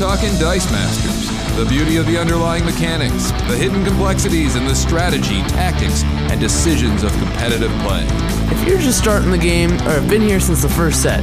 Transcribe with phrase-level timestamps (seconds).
[0.00, 1.28] talking Dice Masters.
[1.58, 7.02] The beauty of the underlying mechanics, the hidden complexities, and the strategy, tactics, and decisions
[7.02, 8.06] of competitive play.
[8.50, 11.20] If you're just starting the game or have been here since the first set,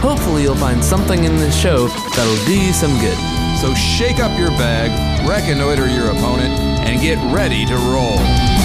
[0.00, 3.16] hopefully you'll find something in this show that'll do you some good.
[3.62, 4.90] So shake up your bag,
[5.26, 6.52] reconnoiter your opponent,
[6.84, 8.57] and get ready to roll.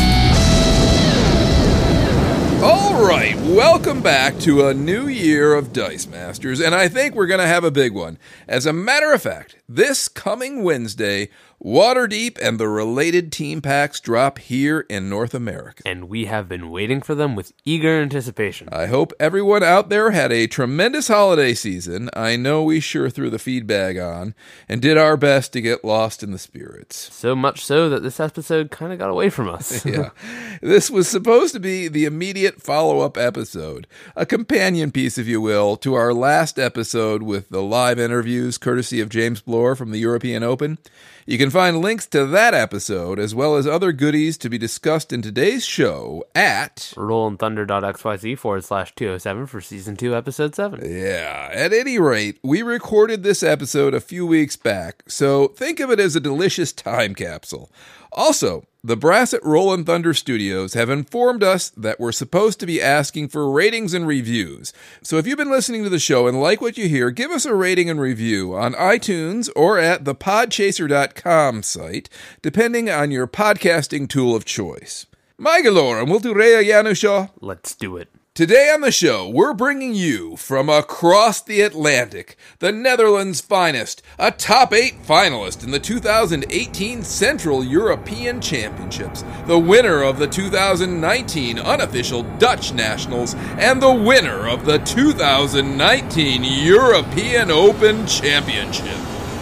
[2.66, 7.28] All right, welcome back to a new year of Dice Masters, and I think we're
[7.28, 8.18] going to have a big one.
[8.48, 11.28] As a matter of fact, this coming Wednesday,
[11.64, 15.82] Waterdeep and the related team packs drop here in North America.
[15.86, 18.68] And we have been waiting for them with eager anticipation.
[18.70, 22.10] I hope everyone out there had a tremendous holiday season.
[22.14, 24.36] I know we sure threw the feed bag on
[24.68, 27.10] and did our best to get lost in the spirits.
[27.24, 29.86] So much so that this episode kind of got away from us.
[29.86, 30.10] yeah.
[30.62, 35.40] This was supposed to be the immediate follow up episode, a companion piece, if you
[35.40, 40.00] will, to our last episode with the live interviews courtesy of James Bloor from the
[40.00, 40.78] European Open.
[41.26, 45.14] You can find links to that episode, as well as other goodies to be discussed
[45.14, 50.82] in today's show at rollinthunder.xyz forward slash 207 for season 2, episode 7.
[50.84, 55.90] Yeah, at any rate, we recorded this episode a few weeks back, so think of
[55.90, 57.72] it as a delicious time capsule.
[58.12, 62.82] Also, the brass at Rollin' Thunder Studios have informed us that we're supposed to be
[62.82, 64.74] asking for ratings and reviews.
[65.02, 67.46] So if you've been listening to the show and like what you hear, give us
[67.46, 72.10] a rating and review on iTunes or at the podchaser.com site,
[72.42, 75.06] depending on your podcasting tool of choice.
[75.38, 77.30] My galore, and we'll do Rea Janusha?
[77.40, 78.10] Let's do it.
[78.36, 84.32] Today on the show, we're bringing you from across the Atlantic, the Netherlands' finest, a
[84.32, 92.24] top eight finalist in the 2018 Central European Championships, the winner of the 2019 unofficial
[92.40, 98.98] Dutch Nationals, and the winner of the 2019 European Open Championship.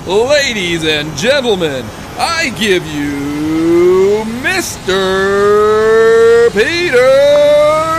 [0.06, 1.86] Ladies and gentlemen,
[2.20, 6.52] I give you Mr.
[6.52, 7.91] Peter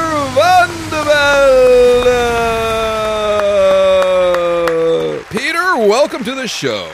[4.33, 5.25] Velde.
[5.31, 6.91] Peter, welcome to the show.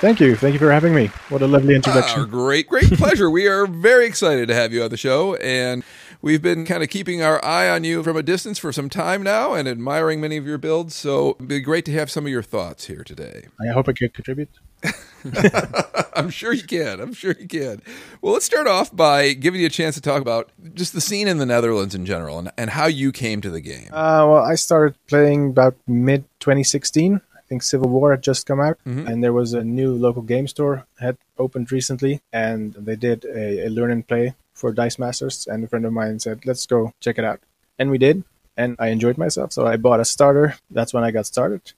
[0.00, 0.36] Thank you.
[0.36, 1.06] Thank you for having me.
[1.28, 2.28] What a lovely Our introduction.
[2.28, 3.28] great, great pleasure.
[3.30, 5.82] we are very excited to have you on the show, and
[6.22, 9.22] we've been kind of keeping our eye on you from a distance for some time
[9.22, 10.94] now and admiring many of your builds.
[10.94, 13.46] So it'd be great to have some of your thoughts here today.
[13.60, 14.50] I hope I could contribute.
[16.14, 17.00] I'm sure you can.
[17.00, 17.82] I'm sure you can.
[18.20, 21.28] Well, let's start off by giving you a chance to talk about just the scene
[21.28, 23.88] in the Netherlands in general and, and how you came to the game.
[23.92, 27.20] Uh, well, I started playing about mid 2016.
[27.36, 30.46] I think Civil War had just come out, and there was a new local game
[30.46, 35.46] store had opened recently, and they did a, a learn and play for Dice Masters.
[35.46, 37.40] And a friend of mine said, "Let's go check it out,"
[37.78, 38.24] and we did,
[38.56, 39.52] and I enjoyed myself.
[39.52, 40.56] So I bought a starter.
[40.70, 41.72] That's when I got started.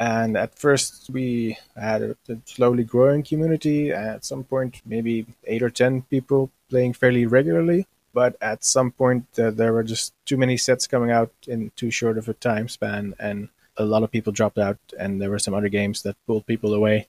[0.00, 3.92] And at first, we had a, a slowly growing community.
[3.92, 7.86] At some point, maybe eight or ten people playing fairly regularly.
[8.14, 11.90] But at some point, uh, there were just too many sets coming out in too
[11.90, 14.78] short of a time span, and a lot of people dropped out.
[14.98, 17.06] And there were some other games that pulled people away.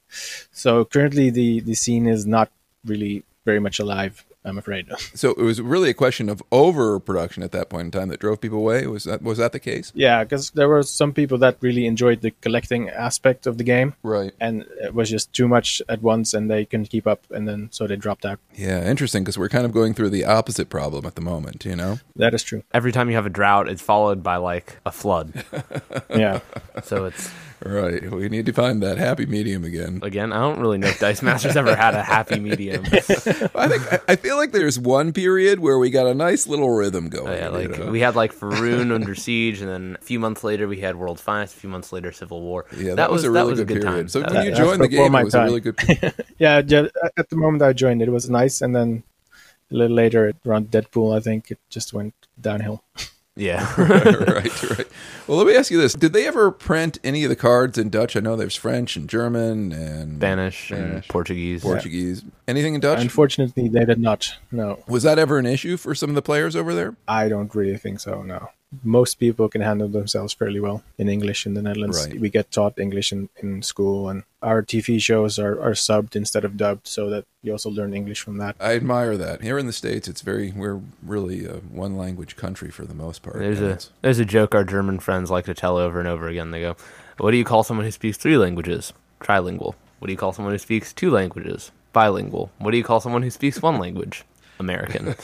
[0.52, 2.52] So currently, the the scene is not
[2.85, 4.25] really very much alive.
[4.44, 4.90] I'm afraid.
[5.13, 8.41] So it was really a question of overproduction at that point in time that drove
[8.41, 8.88] people away.
[8.88, 9.91] Was that was that the case?
[9.94, 13.94] yeah, because there were some people that really enjoyed the collecting aspect of the game.
[14.03, 14.31] Right.
[14.40, 17.69] and it was just too much at once and they couldn't keep up and then
[17.72, 21.06] so they dropped out Yeah, interesting because we're kind of going through the opposite problem
[21.06, 21.66] at the moment.
[21.66, 22.00] You know.
[22.16, 25.44] that is true Every time you have a drought, it's followed by like a flood.
[26.09, 26.40] yeah
[26.84, 27.29] so it's,
[27.63, 28.09] Right.
[28.09, 29.99] We need to find that happy medium again.
[30.01, 32.83] again, I don't really know if Dice Masters ever had a happy medium.
[32.91, 36.72] I think I, I feel like there's one period where we got a nice little
[36.72, 37.27] rhythm oh, going.
[37.27, 37.91] Oh, yeah, you like know?
[37.91, 41.19] we had like Faerûn Under Siege, and then a few months later we had World
[41.19, 41.55] Finest.
[41.55, 42.66] A few months later, Civil War.
[42.75, 43.97] yeah, that, was, a that really was good, a good period.
[43.97, 44.07] time.
[44.07, 45.75] So That- when you joined the game, my it was a really good.
[46.39, 49.03] yeah ju- at the moment i joined it was nice and then
[49.72, 52.84] a little later around deadpool i think it just went downhill
[53.41, 53.73] yeah.
[53.78, 54.88] right, right.
[55.28, 57.90] Well, let me ask you this: Did they ever print any of the cards in
[57.90, 58.16] Dutch?
[58.16, 61.61] I know there's French and German and Spanish, and Spanish, Portuguese.
[61.61, 62.23] Portuguese.
[62.47, 63.02] Anything in Dutch?
[63.02, 66.55] unfortunately they did not no was that ever an issue for some of the players
[66.55, 66.96] over there?
[67.08, 68.49] i don't really think so no
[68.84, 72.20] most people can handle themselves fairly well in english in the netherlands Right.
[72.20, 76.46] we get taught english in, in school and our tv shows are, are subbed instead
[76.46, 79.41] of dubbed so that you also learn english from that I admire that.
[79.41, 83.22] Here in the states, it's very we're really a one language country for the most
[83.23, 83.38] part.
[83.40, 86.52] There's a there's a joke our German friends like to tell over and over again.
[86.52, 86.76] They go,
[87.18, 88.94] "What do you call someone who speaks three languages?
[89.20, 89.76] Trilingual.
[90.00, 91.72] What do you call someone who speaks two languages?
[91.94, 92.52] Bilingual.
[92.59, 94.23] What do you call someone who speaks one language?
[94.61, 95.08] American.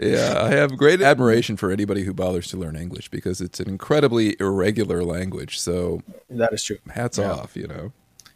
[0.00, 3.68] yeah, I have great admiration for anybody who bothers to learn English because it's an
[3.68, 5.58] incredibly irregular language.
[5.58, 7.32] So That is true, hats Yeah.
[7.32, 7.92] off, you know.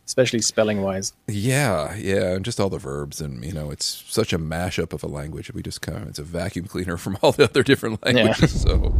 [0.06, 1.12] especially spelling wise.
[1.28, 5.04] Yeah, yeah, and just all the verbs, and you know, it's such a mashup of
[5.04, 5.52] a language.
[5.54, 8.62] We just kind of it's a vacuum cleaner from all the other different languages.
[8.62, 8.92] So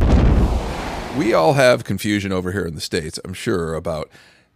[1.19, 4.08] we all have confusion over here in the states, I'm sure, about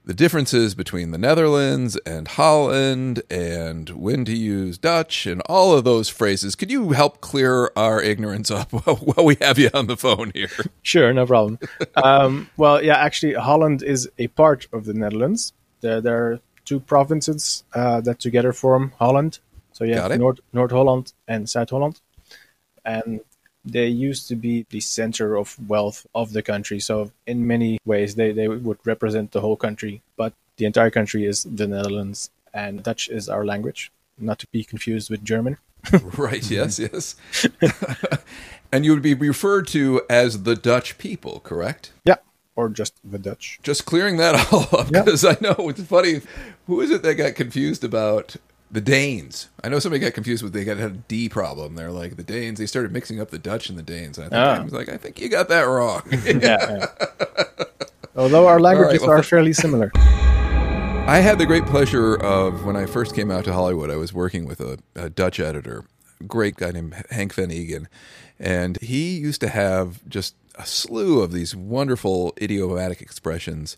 [0.04, 5.84] the differences between the Netherlands and Holland, and when to use Dutch, and all of
[5.84, 6.54] those phrases.
[6.54, 10.50] Could you help clear our ignorance up while we have you on the phone here?
[10.82, 11.58] Sure, no problem.
[11.96, 15.52] um, well, yeah, actually, Holland is a part of the Netherlands.
[15.80, 19.38] There, there are two provinces uh, that together form Holland.
[19.72, 20.16] So you have.
[20.18, 22.00] North North Holland and South Holland,
[22.84, 23.20] and
[23.64, 26.80] they used to be the center of wealth of the country.
[26.80, 30.02] So in many ways, they, they would represent the whole country.
[30.16, 34.64] But the entire country is the Netherlands, and Dutch is our language, not to be
[34.64, 35.56] confused with German.
[36.16, 37.16] right, yes, yes.
[38.72, 41.92] and you would be referred to as the Dutch people, correct?
[42.04, 42.16] Yeah,
[42.56, 43.58] or just the Dutch.
[43.62, 45.02] just clearing that all up Yeah.
[45.02, 46.20] because I know it's funny.
[46.66, 48.36] Who is it that got confused about
[48.70, 49.48] the Danes?
[49.62, 51.74] I know somebody got confused with they got had a D problem.
[51.76, 52.58] They're like the Danes.
[52.58, 54.18] They started mixing up the Dutch and the Danes.
[54.18, 54.60] And I think Ah.
[54.60, 56.02] I was like, I think you got that wrong.
[56.10, 56.38] yeah.
[56.40, 56.86] yeah.
[58.16, 59.90] Although our languages well, are fairly similar.
[61.06, 63.90] I had the great pleasure of when I first came out to Hollywood.
[63.90, 65.84] I was working with a, a Dutch editor,
[66.20, 67.88] a great guy named Hank Van Egan,
[68.38, 73.76] and he used to have just a slew of these wonderful idiomatic expressions.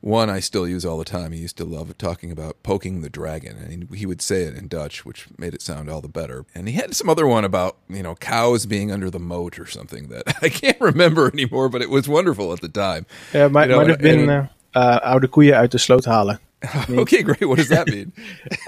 [0.00, 1.32] One I still use all the time.
[1.32, 4.68] He used to love talking about poking the dragon, and he, would say it in
[4.68, 6.44] Dutch, which made it sound all the better.
[6.54, 9.66] And he had some other one about you know cows being under the moat or
[9.66, 13.06] something that I can't remember anymore, but it was wonderful at the time.
[13.34, 15.78] Yeah, might, You know, might have and- been and- uh, uh, oude koeien uit de
[15.78, 16.38] sloot halen.
[16.90, 17.44] Okay, great.
[17.44, 18.12] What does that mean?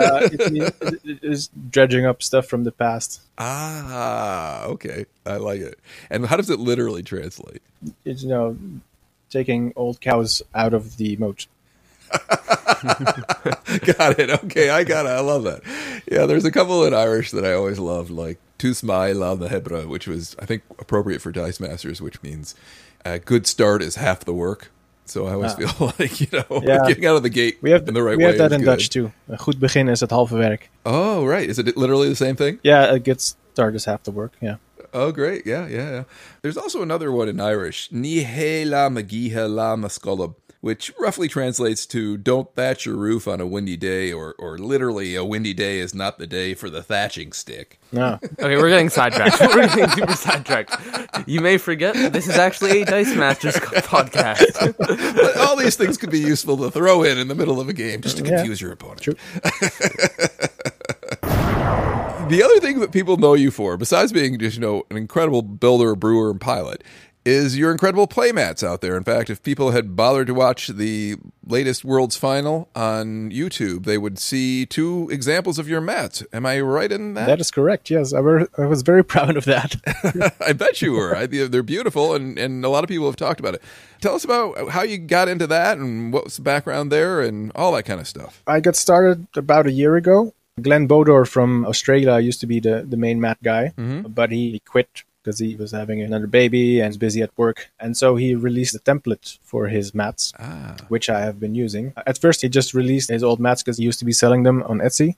[0.00, 0.70] Uh, it, means-
[1.04, 3.20] it is dredging up stuff from the past.
[3.38, 5.06] Ah, okay.
[5.26, 5.78] I like it.
[6.10, 7.62] And how does it literally translate?
[8.04, 8.56] It's, you know,
[9.30, 11.46] taking old cows out of the moat.
[12.82, 14.30] got it.
[14.44, 15.10] Okay, I got it.
[15.10, 15.62] I love that.
[16.10, 19.86] Yeah, there's a couple in Irish that I always loved, like Tus Mai La Hebra,
[19.86, 22.54] which was, I think, appropriate for Dice Masters, which means
[23.04, 24.70] a good start is half the work.
[25.06, 26.60] So I always feel like, you know, Ah.
[26.62, 26.84] Yeah.
[26.88, 28.30] getting out of the gate We have in the right we way.
[28.30, 28.66] have that in good.
[28.78, 29.12] Dutch too.
[29.28, 30.68] Een goed begin is het halve werk.
[30.84, 31.48] Oh, right.
[31.48, 32.58] Is it literally the same thing?
[32.62, 34.32] Yeah, a good start is half the work.
[34.40, 34.56] Yeah.
[34.92, 35.46] Oh, great.
[35.46, 36.04] Yeah, yeah, yeah.
[36.42, 41.86] There's also another one in Irish, Ní hé la magiha la mascolab, which roughly translates
[41.86, 45.78] to don't thatch your roof on a windy day, or, or literally, a windy day
[45.78, 47.78] is not the day for the thatching stick.
[47.92, 48.18] No.
[48.40, 49.38] Okay, we're getting sidetracked.
[49.40, 50.74] We're getting super sidetracked.
[51.28, 54.76] You may forget that this is actually a Dice Masters podcast.
[54.78, 57.72] But all these things could be useful to throw in in the middle of a
[57.74, 58.36] game just to Yeah.
[58.38, 59.02] confuse your opponent.
[59.02, 59.14] True.
[62.30, 65.42] The other thing that people know you for, besides being just you know an incredible
[65.42, 66.84] builder, brewer, and pilot,
[67.24, 68.96] is your incredible playmats out there.
[68.96, 73.98] In fact, if people had bothered to watch the latest World's Final on YouTube, they
[73.98, 76.22] would see two examples of your mats.
[76.32, 77.26] Am I right in that?
[77.26, 77.90] That is correct.
[77.90, 79.74] Yes, I, were, I was very proud of that.
[80.46, 81.16] I bet you were.
[81.16, 83.62] I, they're beautiful, and, and a lot of people have talked about it.
[84.00, 87.50] Tell us about how you got into that and what was the background there and
[87.56, 88.44] all that kind of stuff.
[88.46, 90.32] I got started about a year ago.
[90.62, 93.72] Glenn Bodor from Australia used to be the, the main mat guy,
[94.08, 97.70] but he, he quit because he was having another baby and was busy at work.
[97.78, 100.76] And so he released a template for his mats, Ah.
[100.88, 101.92] which I have been using.
[102.06, 104.62] At first, he just released his old mats because he used to be selling them
[104.62, 105.16] on Etsy.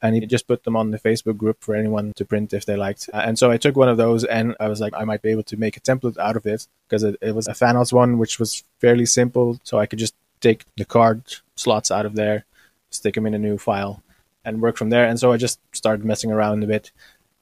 [0.00, 2.76] And he just put them on the Facebook group for anyone to print if they
[2.76, 3.10] liked.
[3.12, 5.42] And so I took one of those and I was like, I might be able
[5.44, 8.38] to make a template out of it because it, it was a Thanos one, which
[8.40, 9.60] was fairly simple.
[9.64, 11.24] So I could just take the card
[11.56, 12.46] slots out of there,
[12.90, 14.01] stick them in a new file,
[14.44, 15.06] and work from there.
[15.06, 16.90] And so I just started messing around a bit.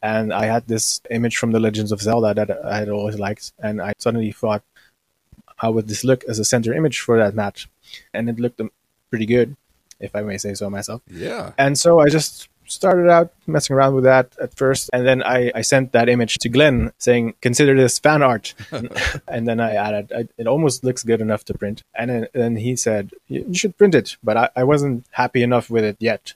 [0.02, 3.52] And I had this image from the Legends of Zelda that I had always liked.
[3.58, 4.62] And I suddenly thought,
[5.56, 7.68] how would this look as a center image for that match?
[8.14, 8.70] And it looked um,
[9.10, 9.56] pretty good,
[9.98, 11.02] if I may say so myself.
[11.10, 11.52] Yeah.
[11.58, 14.88] And so I just started out messing around with that at first.
[14.92, 18.54] And then I, I sent that image to Glenn saying, consider this fan art.
[19.28, 21.82] and then I added, I, it almost looks good enough to print.
[21.94, 24.16] And then, then he said, you you should print it.
[24.22, 26.34] But I, I wasn't happy enough with it yet.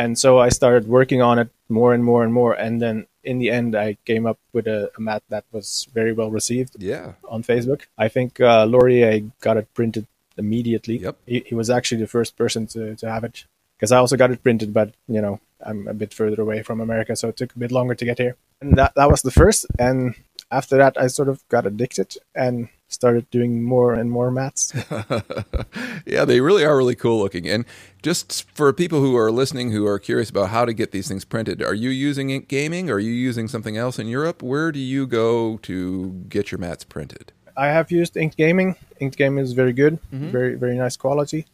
[0.00, 2.54] And so I started working on it more and more and more.
[2.64, 6.12] And then in the end, I came up with a, a mat that was very
[6.18, 7.12] well received Yeah.
[7.28, 7.82] on Facebook.
[7.98, 10.96] I think uh, Laurier got it printed immediately.
[10.98, 11.16] Yep.
[11.26, 13.44] He, he was actually the first person to, to have it
[13.76, 16.80] because I also got it printed, but you know I'm a bit further away from
[16.80, 18.36] America, so it took a bit longer to get here.
[18.62, 19.66] And that that was the first.
[19.78, 20.14] And
[20.50, 24.74] after that, I sort of got addicted, and started doing more and more mats.
[26.06, 27.48] yeah, they really are really cool looking.
[27.48, 27.64] And
[28.02, 31.24] just for people who are listening who are curious about how to get these things
[31.24, 32.90] printed, are you using Inked Gaming?
[32.90, 34.42] Or are you using something else in Europe?
[34.42, 37.32] Where do you go to get your mats printed?
[37.56, 38.76] I have used Inked Gaming.
[39.00, 40.30] Inked Gaming is very good, mm-hmm.
[40.30, 41.46] very very nice quality.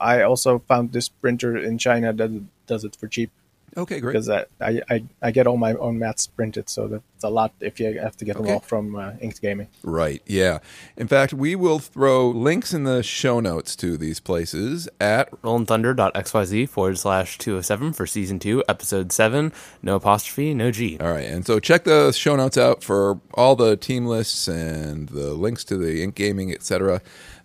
[0.00, 2.30] I also found this printer in China that
[2.66, 3.30] does it for cheap.
[3.76, 4.12] Okay, great.
[4.12, 7.78] Because I, I, I get all my own mats printed, so that's a lot if
[7.78, 9.68] you have to get them all from uh, Inked Gaming.
[9.82, 10.58] Right, yeah.
[10.96, 16.68] In fact, we will throw links in the show notes to these places at rollinthunder.xyz
[16.68, 19.52] forward slash 207 for season 2, episode 7.
[19.82, 20.98] No apostrophe, no G.
[20.98, 25.08] All right, and so check the show notes out for all the team lists and
[25.10, 27.00] the links to the Inked Gaming, etc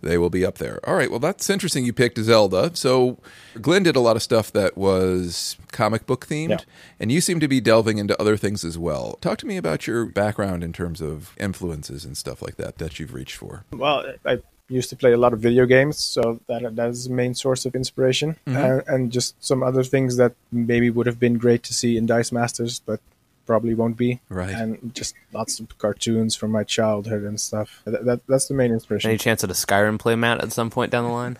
[0.05, 0.79] they will be up there.
[0.87, 1.85] All right, well, that's interesting.
[1.85, 2.71] You picked Zelda.
[2.75, 3.17] So
[3.61, 6.57] Glenn did a lot of stuff that was comic book themed, yeah.
[6.99, 9.17] and you seem to be delving into other things as well.
[9.19, 12.99] Talk to me about your background in terms of influences and stuff like that that
[12.99, 13.65] you've reached for.
[13.71, 17.13] Well, I used to play a lot of video games, so that that is the
[17.13, 18.55] main source of inspiration, mm-hmm.
[18.55, 22.05] uh, and just some other things that maybe would have been great to see in
[22.05, 22.99] Dice Masters, but
[23.45, 24.21] probably won't be.
[24.29, 24.49] Right.
[24.53, 27.81] And just lots of cartoons from my childhood and stuff.
[27.85, 29.09] That, that that's the main inspiration.
[29.09, 31.37] Any chance at a Skyrim play, playmat at some point down the line?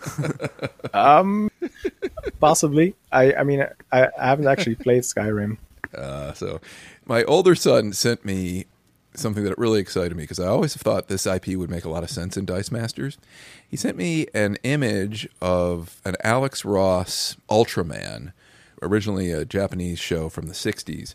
[0.94, 1.50] um,
[2.40, 2.94] possibly.
[3.12, 5.58] I I mean I, I haven't actually played Skyrim.
[5.94, 6.60] Uh, so
[7.06, 8.66] my older son sent me
[9.14, 12.02] something that really excited me because I always thought this IP would make a lot
[12.02, 13.16] of sense in Dice Masters.
[13.66, 18.32] He sent me an image of an Alex Ross Ultraman,
[18.82, 21.14] originally a Japanese show from the 60s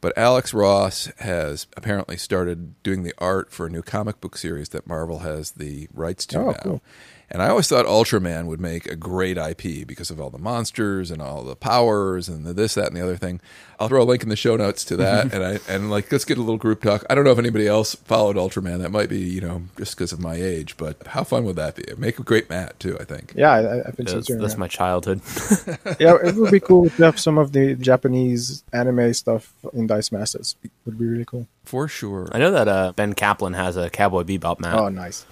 [0.00, 4.70] but Alex Ross has apparently started doing the art for a new comic book series
[4.70, 6.58] that Marvel has the rights to oh, now.
[6.62, 6.82] Cool.
[7.30, 11.10] And I always thought Ultraman would make a great IP because of all the monsters
[11.10, 13.40] and all the powers and the this, that, and the other thing.
[13.78, 16.24] I'll throw a link in the show notes to that, and I and like let's
[16.24, 17.04] get a little group talk.
[17.08, 18.80] I don't know if anybody else followed Ultraman.
[18.80, 21.76] That might be you know just because of my age, but how fun would that
[21.76, 21.84] be?
[21.96, 22.98] Make a great mat too.
[22.98, 23.34] I think.
[23.36, 24.38] Yeah, I, I think so too.
[24.38, 25.20] That's my childhood.
[26.00, 30.10] yeah, it would be cool to have some of the Japanese anime stuff in Dice
[30.10, 30.56] Masters.
[30.64, 31.46] It would be really cool.
[31.64, 32.28] For sure.
[32.32, 34.74] I know that uh, Ben Kaplan has a Cowboy Bebop mat.
[34.74, 35.26] Oh, nice.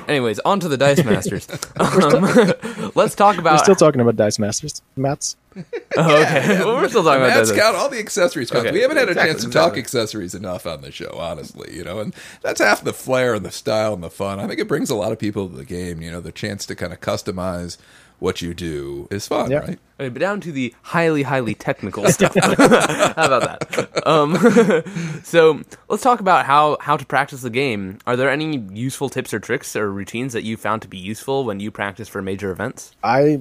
[0.00, 0.10] Right.
[0.10, 1.48] Anyways, on to the Dice Masters.
[1.78, 3.54] um, let's talk about.
[3.54, 5.36] We're still talking about Dice Masters mats.
[5.96, 6.58] Oh, okay.
[6.58, 7.50] well, we're still talking about mats.
[7.50, 8.52] Count all the accessories.
[8.52, 8.70] Okay.
[8.70, 9.70] We haven't had a exactly, chance to exactly.
[9.70, 11.74] talk accessories enough on the show, honestly.
[11.74, 14.38] You know, and that's half the flair and the style and the fun.
[14.38, 16.00] I think it brings a lot of people to the game.
[16.00, 17.78] You know, the chance to kind of customize
[18.18, 19.62] what you do is fun, yep.
[19.66, 19.78] right?
[20.00, 22.34] Okay, but down to the highly, highly technical stuff.
[22.42, 24.06] how about that?
[24.06, 27.98] Um, so let's talk about how how to practice the game.
[28.06, 31.44] Are there any useful tips or tricks or routines that you found to be useful
[31.44, 32.92] when you practice for major events?
[33.02, 33.40] I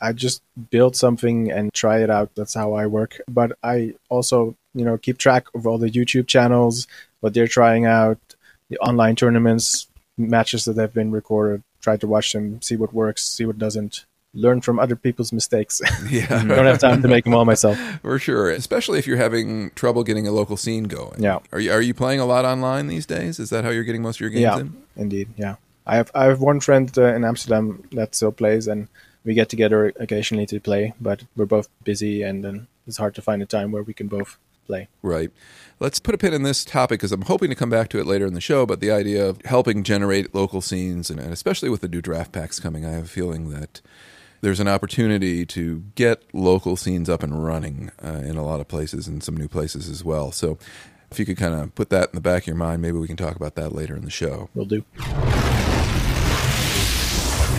[0.00, 2.30] I just build something and try it out.
[2.34, 3.20] That's how I work.
[3.28, 6.86] But I also, you know, keep track of all the YouTube channels,
[7.20, 8.18] what they're trying out,
[8.70, 13.26] the online tournaments, matches that have been recorded try to watch them, see what works,
[13.26, 14.04] see what doesn't.
[14.34, 15.80] Learn from other people's mistakes.
[16.10, 17.78] Yeah, I don't have time to make them all myself.
[18.02, 21.22] For sure, especially if you're having trouble getting a local scene going.
[21.22, 23.38] Yeah, are you are you playing a lot online these days?
[23.38, 24.76] Is that how you're getting most of your games yeah, in?
[24.96, 25.28] indeed.
[25.36, 28.88] Yeah, I have I have one friend uh, in Amsterdam that still plays, and
[29.28, 30.94] we get together occasionally to play.
[30.98, 34.08] But we're both busy, and then it's hard to find a time where we can
[34.08, 34.88] both play.
[35.02, 35.30] Right.
[35.80, 38.06] Let's put a pin in this topic because I'm hoping to come back to it
[38.06, 38.64] later in the show.
[38.64, 42.32] But the idea of helping generate local scenes, and, and especially with the new draft
[42.32, 43.82] packs coming, I have a feeling that
[44.40, 48.68] there's an opportunity to get local scenes up and running uh, in a lot of
[48.68, 50.32] places and some new places as well.
[50.32, 50.58] So
[51.10, 53.06] if you could kind of put that in the back of your mind, maybe we
[53.06, 54.48] can talk about that later in the show.
[54.54, 54.86] We'll do.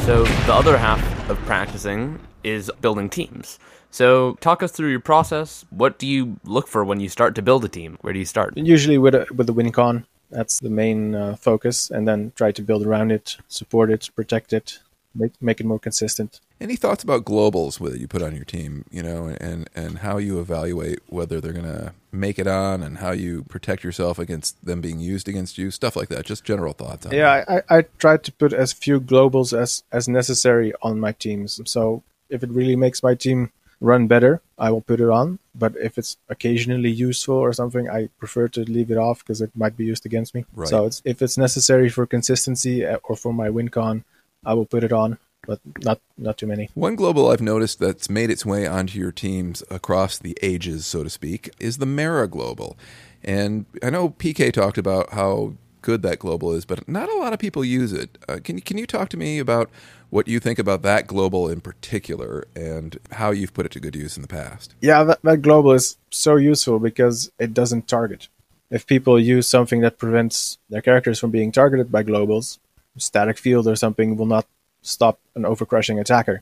[0.10, 3.60] So the other half of practicing is building teams.
[3.92, 5.66] So, talk us through your process.
[5.70, 8.00] What do you look for when you start to build a team?
[8.02, 8.58] Where do you start?
[8.58, 10.06] Usually with a, with the WinCon.
[10.32, 14.52] That's the main uh, focus, and then try to build around it, support it, protect
[14.52, 14.80] it,
[15.16, 16.40] make make it more consistent.
[16.62, 18.86] Any thoughts about globals that you put on your team?
[18.92, 22.98] You know, and and how you evaluate whether they're going to make it on, and
[22.98, 26.26] how you protect yourself against them being used against you, stuff like that.
[26.26, 27.08] Just general thoughts.
[27.12, 31.60] yeah, I, I try to put as few globals as as necessary on my teams.
[31.66, 33.52] So if it really makes my team
[33.82, 35.40] run better, I will put it on.
[35.56, 39.52] But if it's occasionally useful or something, I prefer to leave it off because it
[39.56, 40.46] might be used against me.
[40.54, 40.68] Right.
[40.68, 44.04] So it's, if it's necessary for consistency uh, or for my win con,
[44.46, 45.18] I will put it on.
[45.48, 46.70] But not not too many.
[46.76, 51.04] One global I've noticed that's made its way onto your teams across the ages, so
[51.04, 52.78] to speak, is the Mera global.
[53.24, 57.32] And I know PK talked about how good that global is, but not a lot
[57.34, 58.18] of people use it.
[58.28, 59.72] Uh, can can you talk to me about
[60.12, 63.96] what you think about that global in particular and how you've put it to good
[63.96, 64.76] use in the past?
[64.82, 68.28] Yeah, that, that global is so useful because it doesn't target.
[68.70, 72.60] if people use something that prevents their characters from being targeted by globals,
[73.00, 74.46] static field or something will not
[74.82, 76.42] stop an overcrushing attacker.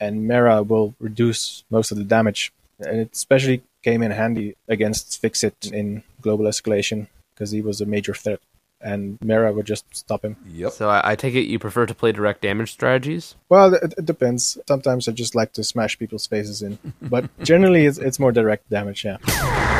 [0.00, 2.52] And Mera will reduce most of the damage.
[2.78, 7.86] And it especially came in handy against Fixit in global escalation because he was a
[7.86, 8.40] major threat.
[8.80, 10.36] And Mera would just stop him.
[10.46, 10.72] Yep.
[10.72, 13.34] So I, I take it you prefer to play direct damage strategies.
[13.48, 14.58] Well, it, it depends.
[14.68, 18.68] Sometimes I just like to smash people's faces in, but generally it's, it's more direct
[18.68, 19.04] damage.
[19.04, 19.73] Yeah.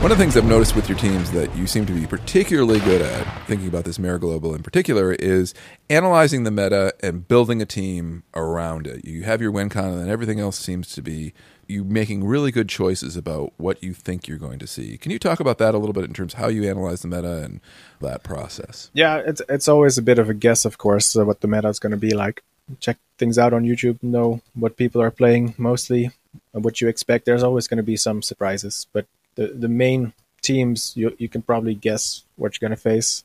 [0.00, 2.78] One of the things I've noticed with your teams that you seem to be particularly
[2.80, 5.52] good at, thinking about this Mera Global in particular, is
[5.90, 9.04] analyzing the meta and building a team around it.
[9.04, 11.32] You have your win con, and then everything else seems to be
[11.66, 14.96] you making really good choices about what you think you're going to see.
[14.98, 17.08] Can you talk about that a little bit in terms of how you analyze the
[17.08, 17.60] meta and
[18.00, 18.90] that process?
[18.92, 21.68] Yeah, it's it's always a bit of a guess, of course, uh, what the meta
[21.68, 22.44] is going to be like.
[22.80, 26.10] Check things out on YouTube, know what people are playing mostly,
[26.52, 27.24] what you expect.
[27.24, 30.12] There's always going to be some surprises, but the the main
[30.42, 33.24] teams you you can probably guess what you're going to face,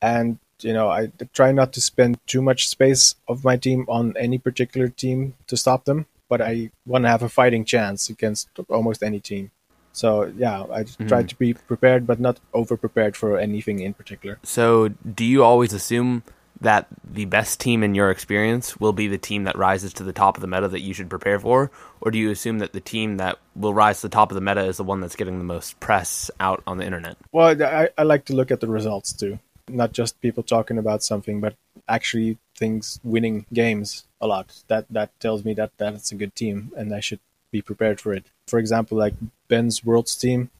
[0.00, 4.16] and you know I try not to spend too much space of my team on
[4.16, 8.48] any particular team to stop them but I want to have a fighting chance against
[8.68, 9.50] almost any team.
[9.92, 11.08] So yeah, I mm.
[11.08, 14.38] try to be prepared, but not over prepared for anything in particular.
[14.44, 16.22] So do you always assume
[16.60, 20.12] that the best team in your experience will be the team that rises to the
[20.12, 22.80] top of the meta that you should prepare for, or do you assume that the
[22.80, 25.38] team that will rise to the top of the meta is the one that's getting
[25.38, 27.16] the most press out on the internet?
[27.32, 29.38] Well, I, I like to look at the results too,
[29.68, 31.54] not just people talking about something, but
[31.88, 34.62] actually things winning games a lot.
[34.66, 38.12] That that tells me that that's a good team and I should be prepared for
[38.12, 38.26] it.
[38.46, 39.14] For example, like
[39.48, 40.50] Ben's Worlds team,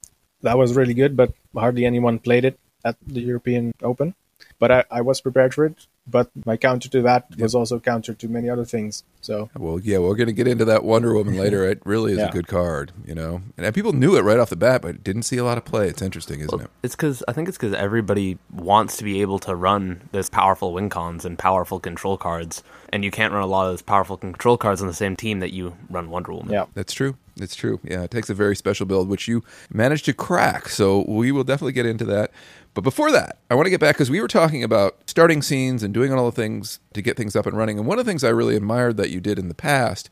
[0.42, 4.14] that was really good, but hardly anyone played it at the European Open.
[4.58, 7.40] But I, I was prepared for it but my counter to that yep.
[7.40, 9.04] was also counter to many other things.
[9.20, 11.68] So well, yeah, we're going to get into that Wonder Woman later.
[11.68, 12.28] It really is yeah.
[12.28, 15.22] a good card, you know, and people knew it right off the bat, but didn't
[15.22, 15.88] see a lot of play.
[15.88, 16.70] It's interesting, isn't well, it?
[16.82, 20.72] It's because I think it's because everybody wants to be able to run those powerful
[20.72, 22.62] win cons and powerful control cards,
[22.92, 25.40] and you can't run a lot of those powerful control cards on the same team
[25.40, 26.52] that you run Wonder Woman.
[26.52, 27.16] Yeah, that's true.
[27.40, 27.80] It's true.
[27.82, 30.68] Yeah, it takes a very special build, which you managed to crack.
[30.68, 32.30] So we will definitely get into that.
[32.74, 35.82] But before that, I want to get back because we were talking about starting scenes
[35.82, 37.78] and doing all the things to get things up and running.
[37.78, 40.08] And one of the things I really admired that you did in the past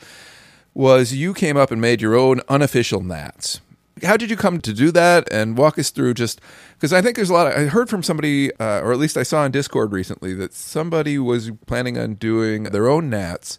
[0.74, 3.60] was you came up and made your own unofficial Nats.
[4.02, 5.26] How did you come to do that?
[5.32, 6.40] And walk us through just
[6.74, 7.46] because I think there's a lot.
[7.46, 10.52] Of, I heard from somebody, uh, or at least I saw on Discord recently, that
[10.52, 13.58] somebody was planning on doing their own Nats.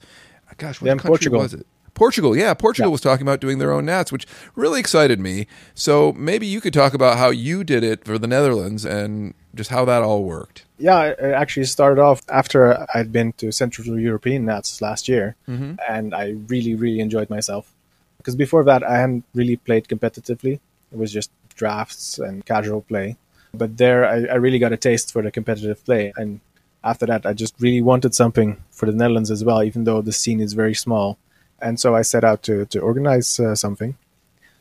[0.58, 1.40] Gosh, what country Portugal.
[1.40, 1.68] was it?
[1.98, 2.92] Portugal, yeah, Portugal yeah.
[2.92, 5.48] was talking about doing their own nats, which really excited me.
[5.74, 9.72] So maybe you could talk about how you did it for the Netherlands and just
[9.72, 10.64] how that all worked.
[10.78, 15.74] Yeah, it actually started off after I'd been to Central European Nats last year, mm-hmm.
[15.90, 17.74] and I really, really enjoyed myself.
[18.20, 20.60] Because before that, I hadn't really played competitively.
[20.92, 23.18] It was just drafts and casual play.
[23.56, 26.14] But there, I, I really got a taste for the competitive play.
[26.16, 26.42] And
[26.84, 30.14] after that, I just really wanted something for the Netherlands as well, even though the
[30.14, 31.18] scene is very small.
[31.62, 33.98] And so I set out to, to organize uh, something.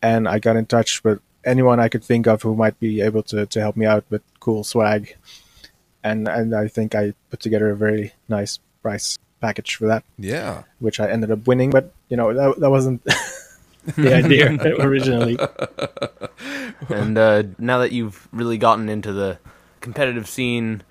[0.02, 3.22] And I got in touch with anyone I could think of who might be able
[3.24, 5.16] to, to help me out with cool swag.
[6.02, 10.04] And, and I think I put together a very nice price package for that.
[10.18, 10.62] Yeah.
[10.78, 11.70] Which I ended up winning.
[11.70, 13.02] But, you know, that, that wasn't
[13.84, 15.38] the idea originally.
[16.88, 19.38] And uh, now that you've really gotten into the
[19.80, 20.82] competitive scene,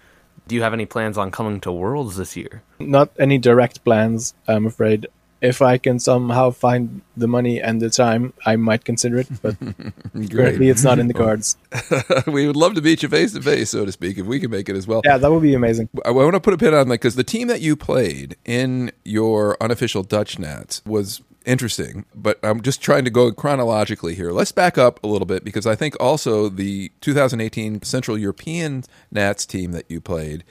[0.48, 2.64] do you have any plans on coming to Worlds this year?
[2.80, 5.08] Not any direct plans, I'm afraid
[5.46, 9.28] if I can somehow find the money and the time, I might consider it.
[9.42, 9.56] But
[10.32, 11.58] currently, it's not in the cards.
[12.28, 14.52] we would love to meet you face to face, so to speak, if we can
[14.52, 15.02] make it as well.
[15.06, 15.90] Yeah, that would be amazing.
[16.04, 18.92] I want to put a pin on that because the team that you played in
[19.04, 24.32] your unofficial Dutch Nats was interesting, but I'm just trying to go chronologically here.
[24.32, 29.46] Let's back up a little bit because I think also the 2018 Central European Nats
[29.46, 30.44] team that you played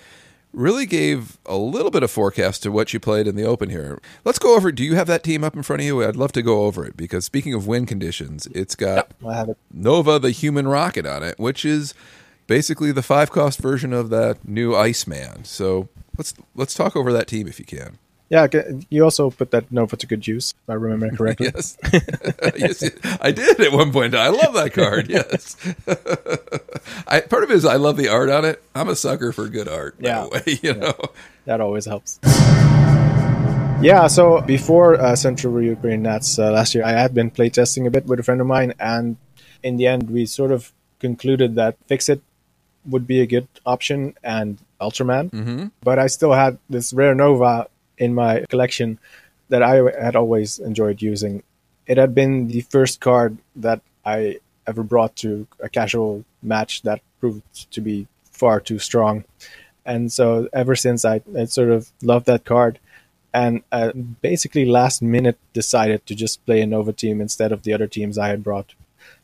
[0.54, 3.98] really gave a little bit of forecast to what you played in the Open here.
[4.24, 4.72] Let's go over.
[4.72, 6.02] Do you have that team up in front of you?
[6.04, 9.14] I'd love to go over it because speaking of win conditions, it's got it.
[9.72, 11.92] Nova the Human Rocket on it, which is
[12.46, 15.44] basically the five cost version of that new Iceman.
[15.44, 17.98] So let's let's talk over that team if you can.
[18.34, 18.48] Yeah,
[18.90, 21.52] you also put that Nova to good use, if I remember correctly.
[21.54, 21.78] yes.
[22.56, 22.82] yes,
[23.20, 24.12] I did at one point.
[24.16, 25.08] I love that card.
[25.14, 25.54] Yes.
[27.06, 28.60] I, part of it is I love the art on it.
[28.74, 29.94] I'm a sucker for good art.
[30.00, 30.26] Yeah.
[30.26, 30.72] Way, you yeah.
[30.72, 30.98] know,
[31.44, 32.18] that always helps.
[33.80, 37.90] Yeah, so before uh, Central European Nats uh, last year, I had been playtesting a
[37.90, 39.16] bit with a friend of mine, and
[39.62, 42.20] in the end, we sort of concluded that Fixit
[42.86, 45.30] would be a good option and Ultraman.
[45.30, 45.66] Mm-hmm.
[45.82, 47.68] But I still had this rare Nova
[47.98, 48.98] in my collection
[49.48, 51.42] that I had always enjoyed using.
[51.86, 57.00] It had been the first card that I ever brought to a casual match that
[57.20, 59.24] proved to be far too strong.
[59.84, 62.78] And so ever since I, I sort of loved that card
[63.34, 67.72] and uh, basically last minute decided to just play a Nova team instead of the
[67.72, 68.74] other teams I had brought.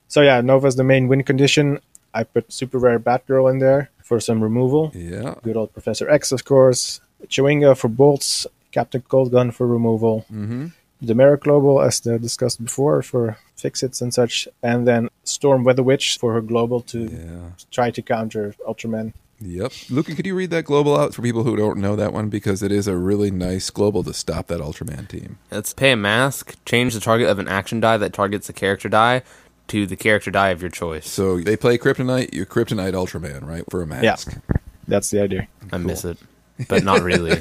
[0.08, 1.78] So yeah, Nova's the main win condition.
[2.12, 4.90] I put super rare Batgirl in there for some removal.
[4.94, 5.36] Yeah.
[5.42, 7.00] Good old Professor X, of course.
[7.26, 8.46] Chewinga for bolts.
[8.72, 10.24] Captain Cold Gun for removal.
[10.32, 10.66] Mm-hmm.
[11.02, 14.46] The Mera Global, as discussed before, for Fixits and such.
[14.62, 17.50] And then Storm Weather Witch for her global to Yeah.
[17.70, 19.14] try to counter Ultraman.
[19.42, 19.72] Yep.
[19.88, 22.28] Lucan, could you read that global out for people who don't know that one?
[22.28, 25.38] Because it is a really nice global to stop that Ultraman team.
[25.50, 28.90] Let's pay a mask, change the target of an action die that targets a character
[28.90, 29.22] die
[29.68, 31.08] to the character die of your choice.
[31.08, 33.64] So they play Kryptonite, you Kryptonite Ultraman, right?
[33.70, 34.32] For a mask.
[34.34, 34.58] Yeah.
[34.86, 35.48] That's the idea.
[35.72, 36.18] I miss it,
[36.68, 37.36] but not really.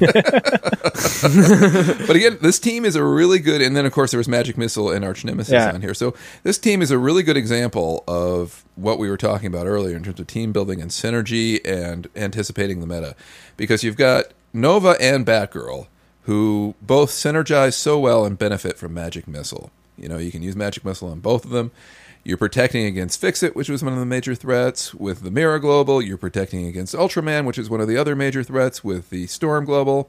[1.20, 4.56] But again, this team is a really good, and then of course there was Magic
[4.58, 5.72] Missile and Arch Nemesis Yeah.
[5.72, 5.94] on here.
[5.94, 9.96] So this team is a really good example of what we were talking about earlier
[9.96, 13.14] in terms of team building and synergy and anticipating the meta,
[13.56, 15.86] because you've got Nova and Batgirl
[16.24, 19.70] who both synergize so well and benefit from Magic Missile.
[19.96, 21.70] You know, you can use Magic Missile on both of them.
[22.30, 26.00] You're protecting against Fixit, which was one of the major threats with the Mera Global.
[26.00, 29.64] You're protecting against Ultraman, which is one of the other major threats with the Storm
[29.64, 30.08] Global.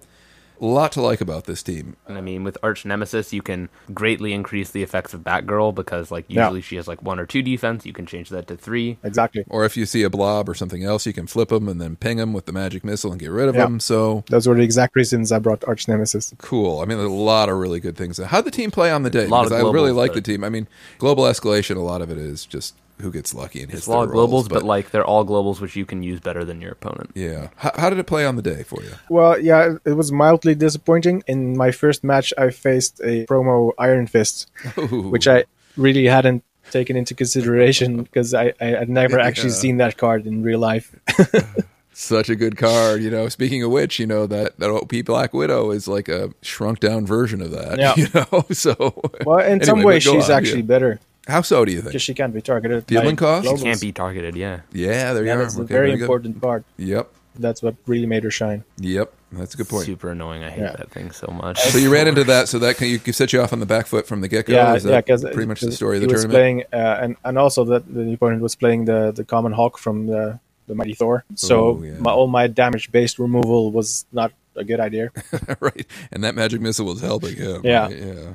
[0.62, 1.95] A lot to like about this team.
[2.08, 6.12] And I mean, with Arch Nemesis, you can greatly increase the effects of Batgirl because,
[6.12, 6.43] like, Yeah.
[6.45, 7.84] usually she has like one or two defense.
[7.86, 8.97] You can change that to three.
[9.04, 9.43] Exactly.
[9.50, 11.95] Or if you see a blob or something else, you can flip them and then
[11.95, 13.63] ping them with the magic missile and get rid of Yeah.
[13.63, 13.80] them.
[13.80, 16.32] So Those were the exact reasons I brought Arch Nemesis.
[16.38, 16.80] cool.
[16.80, 18.17] I mean, there's a lot of really good things.
[18.19, 19.26] How'd the team play on the day?
[19.26, 20.43] lot of Because I really like the team.
[20.43, 20.67] I mean,
[21.00, 23.92] global escalation, a lot of it is just who gets lucky and hits It's a
[23.92, 26.62] lot of rolls, globals, but, like they're all globals which you can use better than
[26.62, 27.12] your opponent.
[27.16, 27.50] yeah.
[27.58, 28.92] How, how did it play on the day for you?
[29.10, 31.24] Well, yeah, it was mildly disappointing.
[31.28, 34.50] In my first match, I faced a promo Iron Fist,
[34.92, 35.46] which I
[35.78, 40.44] really hadn't taken into consideration because I, I had never actually seen that card in
[40.44, 40.96] real life.
[41.94, 43.28] Such a good card, you know.
[43.28, 47.06] Speaking of which, you know that that OP Black Widow is like a shrunk down
[47.06, 47.78] version of that.
[47.80, 47.94] Yeah.
[47.98, 50.68] You know, so Well, in some Anyway, ways, she's on, actually yeah.
[50.68, 51.00] better
[51.32, 51.89] how so do you think?
[51.91, 52.86] because she can't be targeted.
[52.88, 53.48] Dealing by cost?
[53.58, 53.63] She.
[53.63, 54.62] Can't be targeted, yeah.
[54.72, 55.44] Yeah, there Yeah, you are.
[55.44, 56.02] that's a Okay, very good.
[56.02, 56.63] important part.
[56.78, 57.08] Yep,
[57.39, 58.63] That's what really made her shine.
[58.78, 59.13] yep.
[59.34, 59.86] That's a good point.
[59.86, 60.44] Super annoying.
[60.44, 60.76] I hate Yeah.
[60.76, 61.58] that thing so much.
[61.72, 63.65] So you ran into that, so that can, you could set you off on the
[63.65, 64.54] back foot from the get go.
[64.54, 66.67] yeah, is that yeah, because pretty much the story of the was tournament.
[66.72, 70.08] playing, uh, and and also that the opponent was playing the the common hawk from
[70.08, 71.24] the the Mighty Thor.
[71.36, 71.94] So Ooh, yeah.
[72.00, 75.12] my, all my damage based removal was not a good idea.
[75.62, 77.62] right, and that magic missile was helping him.
[77.63, 77.84] Yeah.
[77.88, 77.98] right?
[77.98, 78.34] yeah.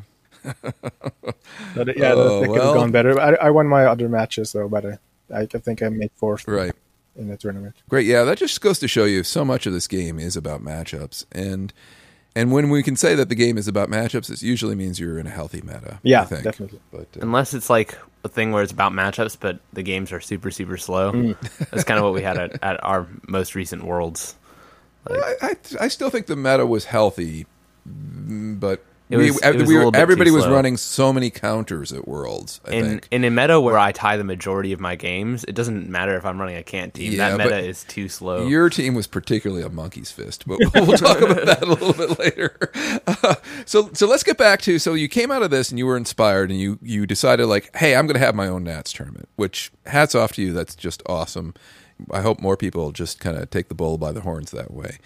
[1.75, 2.73] But uh, yeah, Oh, that, that could well.
[2.73, 3.21] have gone better.
[3.21, 4.99] I, I won my other matches though, but I,
[5.35, 6.73] I think I made fourth Right.
[7.17, 7.75] in the tournament.
[7.89, 8.07] Great.
[8.07, 11.25] Yeah, that just goes to show you so much of this game is about matchups,
[11.33, 11.73] and
[12.35, 15.19] and when we can say that the game is about matchups, it usually means you're
[15.19, 16.01] in a healthy meta.
[16.03, 16.45] Yeah, I think.
[16.45, 16.81] definitely.
[16.93, 20.21] But uh, Unless it's like a thing where it's about matchups, but the games are
[20.21, 21.13] super, super slow.
[21.13, 21.69] Mm.
[21.71, 24.35] That's kind of what we had at, at our most recent worlds.
[25.09, 27.47] I, I I still think the meta was healthy,
[27.87, 30.53] but It was- uh, it was we were- little bit too everybody was slow.
[30.55, 32.61] running so many counters at Worlds.
[32.65, 33.09] I In think.
[33.13, 36.25] in a meta where I tie the majority of my games, it doesn't matter if
[36.27, 37.13] I'm running a can't team.
[37.13, 38.47] Yeah, that meta is too slow.
[38.49, 42.19] Your team was particularly a monkey's fist, but we'll talk about that a little bit
[42.19, 42.57] later.
[43.07, 45.87] Uh, so, so let's get back to so you came out of this and you
[45.87, 48.93] were inspired and you you decided like, hey, I'm going to have my own Nats
[48.93, 49.29] tournament.
[49.37, 50.53] Which hats off to you.
[50.53, 51.55] That's just awesome.
[52.11, 54.99] I hope more people just kind of take the bull by the horns that way.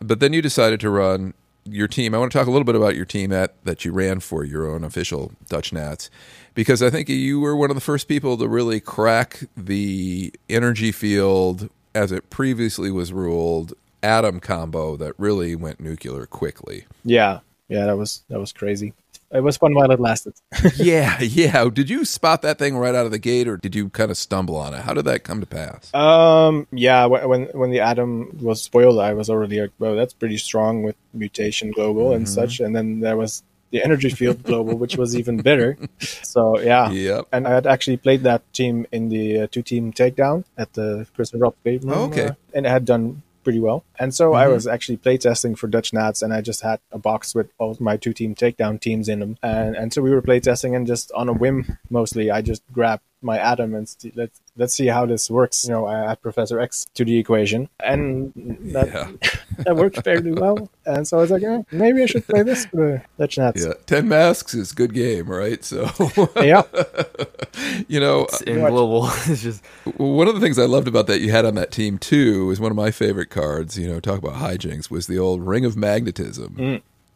[0.00, 1.34] But then you decided to run
[1.70, 2.14] your team.
[2.14, 4.44] I want to talk a little bit about your team at, that you ran for
[4.44, 6.10] your own official Dutch Nats,
[6.54, 10.92] because I think you were one of the first people to really crack the energy
[10.92, 16.84] field as it previously was ruled atom combo that really went nuclear quickly.
[17.04, 18.94] Yeah, yeah, that was that was crazy.
[19.30, 20.34] It was fun while it lasted.
[20.76, 21.68] yeah, yeah.
[21.68, 24.16] Did you spot that thing right out of the gate, or did you kind of
[24.16, 24.80] stumble on it?
[24.80, 25.92] How did that come to pass?
[25.94, 30.38] Um, yeah, when when the atom was spoiled, I was already like, "Well, that's pretty
[30.38, 34.96] strong with mutation global and such." And then there was the energy field global, which
[34.96, 35.76] was even better.
[36.22, 37.26] So yeah, Yep.
[37.32, 41.06] and I had actually played that team in the uh, two team takedown at the
[41.14, 42.28] Chris and Rob game Oh, okay.
[42.28, 43.82] uh, and it had done pretty well.
[43.98, 44.52] And so I mm-hmm.
[44.52, 47.96] was actually playtesting for Dutch Nats, and I just had a box with all my
[47.96, 51.30] two team takedown teams in them, and and so we were playtesting, and just on
[51.30, 55.30] a whim, mostly, I just grabbed my Atom and st- let's let's see how this
[55.30, 55.64] works.
[55.64, 58.32] You know, I add Professor X to the equation, and
[58.74, 59.10] that Yeah.
[59.64, 60.68] that worked fairly well.
[60.84, 63.64] And so I was like, eh, maybe I should play this for the Dutch Nats.
[63.64, 63.72] Yeah.
[63.86, 65.62] Ten masks is good game, right?
[65.64, 65.88] So,
[66.36, 66.62] yeah.
[67.88, 69.08] you know, It's in global.
[69.26, 69.64] it's just
[69.96, 72.60] one of the things I loved about that you had on that team too was
[72.60, 73.78] one of my favorite cards.
[73.78, 76.56] You know, talk about hijinks was the old Ring of Magnetism.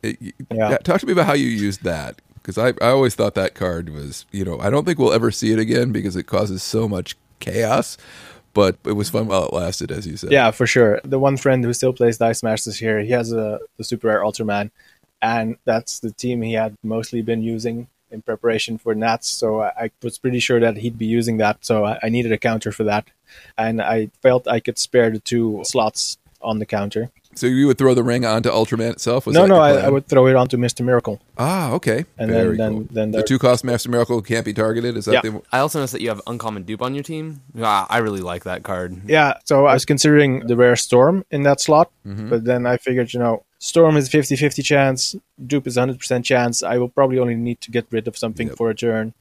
[0.03, 0.57] It- you- Mm.
[0.57, 0.77] Yeah.
[0.79, 3.89] talk to me about how you used that because I, I always thought that card
[3.91, 6.89] was, you know, I don't think we'll ever see it again because it causes so
[6.89, 7.99] much chaos.
[8.55, 10.31] But it was fun while it lasted, as you said.
[10.31, 11.01] Yeah, for sure.
[11.05, 14.23] The one friend who still plays Dice Masters here, he has a the Super Rare
[14.23, 14.71] Ultraman,
[15.23, 19.29] and that's the team he had mostly been using in preparation for Nats.
[19.29, 21.65] So I, I was pretty sure that he'd be using that.
[21.65, 23.09] So I, I needed a counter for that,
[23.57, 27.11] and I felt I could spare the two slots on the counter.
[27.35, 29.25] So you would throw the ring onto Ultraman itself?
[29.27, 29.71] Was no, no, I.
[29.73, 32.05] I would throw it onto Mister Miracle, Ah, okay.
[32.19, 32.81] and Very then cool.
[32.91, 34.97] then then the two cost Mister Miracle can't be targeted.
[34.97, 35.31] Is that Yeah.
[35.31, 37.41] the I also noticed that you have uncommon dupe on your team.
[37.61, 39.01] Ah, I really like that card.
[39.09, 43.13] Yeah, so I was considering the rare Storm in that slot, but then I figured,
[43.15, 45.17] you know, Storm is 50 50 chance,
[45.47, 46.63] Dupe is 100% chance.
[46.63, 48.57] I will probably only need to get rid of something Yep.
[48.57, 49.15] for a turn.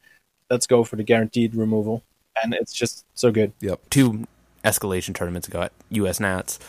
[0.50, 2.04] Let's go for the guaranteed removal.
[2.44, 3.54] And it's just so good.
[3.62, 3.80] Yep.
[3.90, 4.28] two
[4.66, 6.60] escalation tournaments ago at US Nats,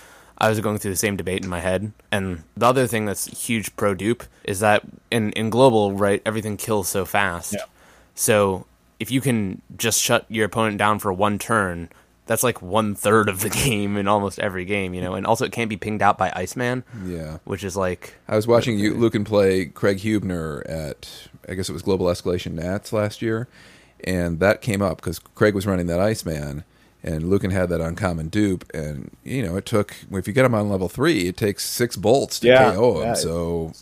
[0.43, 1.93] I was going through the same debate in my head.
[2.11, 6.57] And the other thing that's huge pro dupe is that in, in global, right, everything
[6.59, 7.55] kills so fast.
[7.55, 7.65] Yeah.
[8.15, 8.67] So
[9.01, 11.89] if you can just shut your opponent down for one turn,
[12.27, 15.15] that's like one third of the game in almost every game, you know.
[15.15, 17.39] And also, it can't be pinged out by Iceman, Yeah.
[17.45, 21.09] which is like I was watching you, Lucan play Craig Hubner at,
[21.49, 23.49] I guess it was Global Escalation Nats last year,
[24.05, 26.65] and that came up because Craig was running that Iceman,
[27.05, 30.55] and Lucan had that uncommon dupe, and you know it took if you get him
[30.55, 33.15] on level three, it takes six bolts to Yeah, KO him, yeah.
[33.15, 33.73] so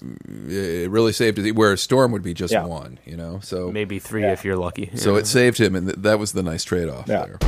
[0.49, 1.53] it really saved it.
[1.53, 2.65] Where Storm would be just Yeah.
[2.65, 3.41] one, you know.
[3.43, 4.33] So maybe three Yeah.
[4.33, 4.91] if you're lucky.
[4.97, 7.27] so it saved him, and th- that was the nice trade off Yeah.
[7.27, 7.39] there.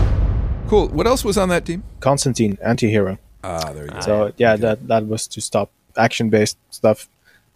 [0.69, 0.89] Cool.
[0.89, 1.83] What else was on that team?
[2.01, 3.19] Constantine, anti hero.
[3.45, 4.01] Ah, there you go.
[4.01, 7.09] So, yeah, that, that was to stop action based stuff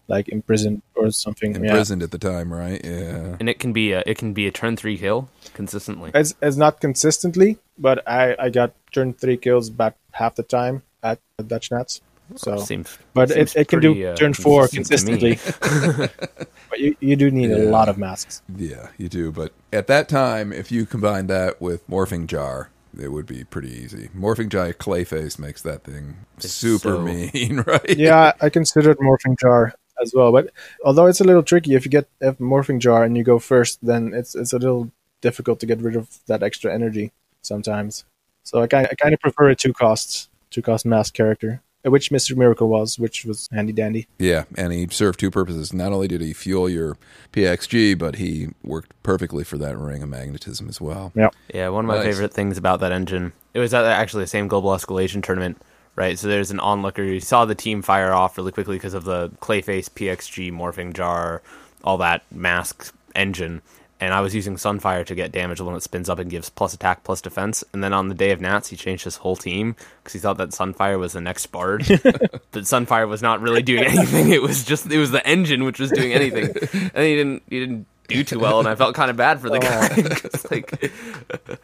[0.09, 1.53] like imprisoned or something.
[1.53, 1.71] Yeah.
[1.71, 2.81] Imprisoned at the time, right?
[2.85, 3.37] Yeah.
[3.39, 6.11] and it can be a, it can be a turn three kill consistently.
[6.15, 10.83] It's, it's not consistently, but I, I got turn three kills about half the time
[11.03, 12.01] at the Dutch Nats.
[12.35, 15.37] So, Seems, but seems it, it can pretty, do uh, turn four consistent to me.
[15.37, 16.09] consistently.
[16.71, 18.43] but you, you do need a lot of masks.
[18.57, 19.31] Yeah, you do.
[19.31, 23.71] But at that time, if you combine that with Morphing Jar, it would be pretty
[23.71, 24.09] easy.
[24.09, 27.97] Morphing Jar Clayface makes that thing super so- mean, right?
[27.97, 30.51] Yeah, I considered morphing jar as well, but
[30.85, 33.79] although it's a little tricky, if you get a morphing jar and you go first,
[33.85, 38.05] then it's it's a little difficult to get rid of that extra energy sometimes.
[38.45, 42.11] So I kind I kind of prefer a two costs two cost mask character, which
[42.11, 44.07] Mister Miracle was, which was handy dandy.
[44.19, 45.73] Yeah, and he served two purposes.
[45.73, 46.97] Not only did he fuel your
[47.33, 51.13] PXG, but he worked perfectly for that ring of magnetism as well.
[51.15, 52.05] Yeah, Yeah, one of my Nice.
[52.07, 55.61] favorite things about that engine, it was actually the same global escalation tournament,
[55.97, 56.19] right?
[56.19, 57.03] So there's an onlooker.
[57.03, 61.43] You saw the team fire off really quickly because of the Clayface, PXG, Morphing Jar,
[61.83, 63.63] all that mask engine.
[63.99, 66.75] And I was using Sunfire to get damage when it spins up and gives plus
[66.75, 67.65] attack, plus defense.
[67.73, 70.37] And then on the day of Nats, he changed his whole team because he thought
[70.37, 71.87] that Sunfire was the next Bard.
[71.89, 74.31] but Sunfire was not really doing anything.
[74.33, 76.55] It was just it was the engine which was doing anything,
[76.95, 78.59] and he didn't he didn't do too well.
[78.59, 79.61] And I felt kind of bad for the oh.
[79.61, 80.51] guy.
[80.51, 81.61] like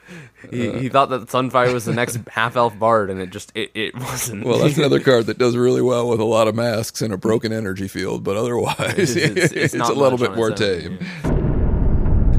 [0.50, 0.92] he, he uh.
[0.92, 4.44] thought that Sunfire was the next half elf bard, and it just it, it wasn't.
[4.44, 7.16] Well, that's another card that does really well with a lot of masks and a
[7.16, 10.98] broken energy field, but otherwise, It's- it's- it's, it's a little bit more tame.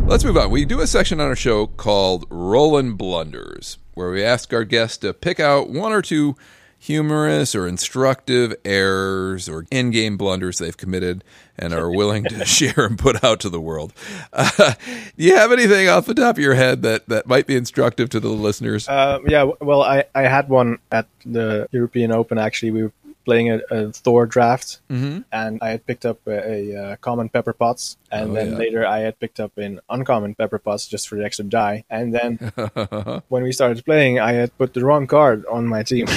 [0.05, 0.51] Let's move on.
[0.51, 4.97] We do a section on our show called Rollin' Blunders, where we ask our guests
[4.97, 6.35] to pick out one or two
[6.83, 11.23] humorous or instructive errors or in-game blunders they've committed
[11.57, 13.93] and are willing to share and put out to the world.
[14.33, 14.73] Uh,
[15.17, 18.09] do you have anything off the top of your head that, that might be instructive
[18.09, 18.89] to the listeners?
[18.89, 19.49] uh, yeah.
[19.61, 22.37] Well, I I had one at the European Open.
[22.37, 22.91] Actually, we were
[23.23, 25.21] playing a, a Thor draft, mm-hmm.
[25.31, 28.57] and I had picked up a, a, uh common Pepper Potts, and Oh, then yeah.
[28.57, 31.85] later I had picked up an uncommon Pepper Potts just for the extra die.
[31.89, 32.35] And then
[33.29, 36.07] when we started playing, I had put the wrong card on my team.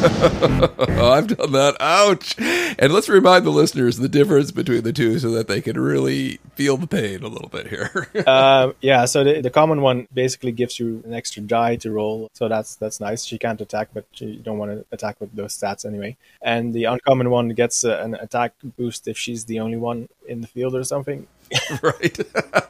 [0.00, 1.76] Oh, I've done that.
[1.80, 2.36] Ouch.
[2.78, 6.38] And let's remind the listeners the difference between the two so that they can really
[6.54, 8.08] feel the pain a little bit here.
[8.26, 12.30] um, yeah, so the, the common one basically gives you an extra die to roll,
[12.32, 13.24] so that's that's nice.
[13.24, 16.16] She can't attack, but you don't want to attack with those stats anyway.
[16.42, 20.40] And the uncommon one gets uh, an attack boost if she's the only one in
[20.40, 21.26] the field or something.
[21.82, 22.18] right.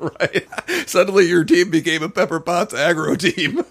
[0.01, 0.47] right.
[0.87, 3.65] Suddenly your team became a Pepper Potts aggro team.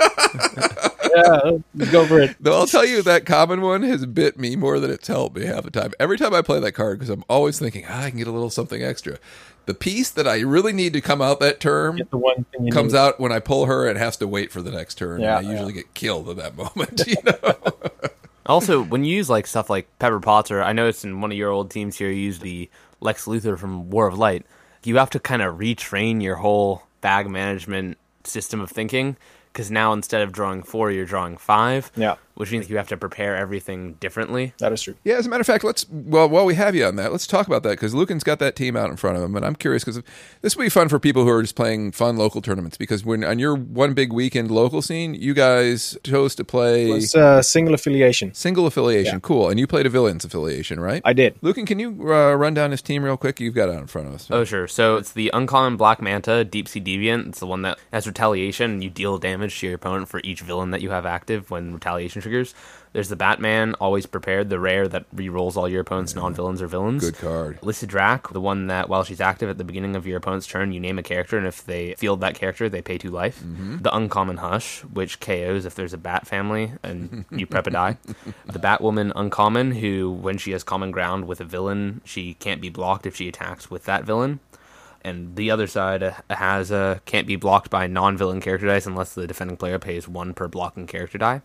[1.16, 2.36] Yeah, go for it.
[2.40, 5.46] Though I'll tell you that common one has bit me more than it's helped me
[5.46, 5.94] half the time.
[6.00, 8.32] Every time I play that card, because I'm always thinking, ah, I can get a
[8.32, 9.18] little something extra.
[9.66, 12.72] The piece that I really need to come out that term the one thing you
[12.72, 13.00] comes need.
[13.00, 15.22] out when I pull her and has to wait for the next turn.
[15.22, 17.04] Yeah, and I usually get killed at that moment.
[17.06, 17.56] You know?
[18.48, 21.38] Also, when you use like stuff like Pepper Potts, or I noticed in one of
[21.38, 22.70] your old teams here, you use the
[23.02, 24.46] Lex Luthor from War of Light.
[24.86, 29.18] You have to kind of retrain your whole bag management system of thinking
[29.58, 31.92] because now instead of drawing four, you're drawing five.
[31.96, 32.18] Yeah.
[32.38, 34.54] Which means you have to prepare everything differently.
[34.60, 34.96] That is true.
[35.04, 37.28] Yeah, as a matter of fact, let's well while we have you on that, let's
[37.28, 39.56] talk about that because Lucan's got that team out in front of him, and I'm
[39.56, 40.02] curious because
[40.42, 42.78] this will be fun for people who are just playing fun local tournaments.
[42.78, 47.16] Because when on your one big weekend local scene, you guys chose to play It's
[47.16, 48.34] a single affiliation.
[48.34, 49.20] single affiliation, Yeah.
[49.22, 51.02] cool, and you played a villains affiliation, right?
[51.04, 51.36] I did.
[51.42, 53.40] Lucan, can you uh, run down his team real quick?
[53.40, 54.28] You've got out in front of us.
[54.30, 54.68] Oh, sure.
[54.68, 57.28] So it's the uncommon Black Manta, Deep Sea Deviant.
[57.30, 60.42] It's the one that has retaliation, and you deal damage to your opponent for each
[60.42, 62.54] villain that you have active when retaliation triggers.
[62.94, 67.04] There's the Batman, always prepared, the rare that re-rolls all your opponent's non-villains or villains.
[67.04, 67.60] Good card.
[67.62, 70.72] Lyssa Drak, the one that while she's active at the beginning of your opponent's turn,
[70.72, 73.44] you name a character, and if they field that character, they pay two life.
[73.82, 77.98] The Uncommon Hush, which KOs if there's a bat family and you prep a die.
[78.48, 82.70] The Batwoman Uncommon, who when she has common ground with a villain, she can't be
[82.70, 84.40] blocked if she attacks with that villain.
[85.04, 89.14] And the other side uh, has a can't be blocked by non-villain character dice unless
[89.14, 91.42] the defending player pays one per blocking character die.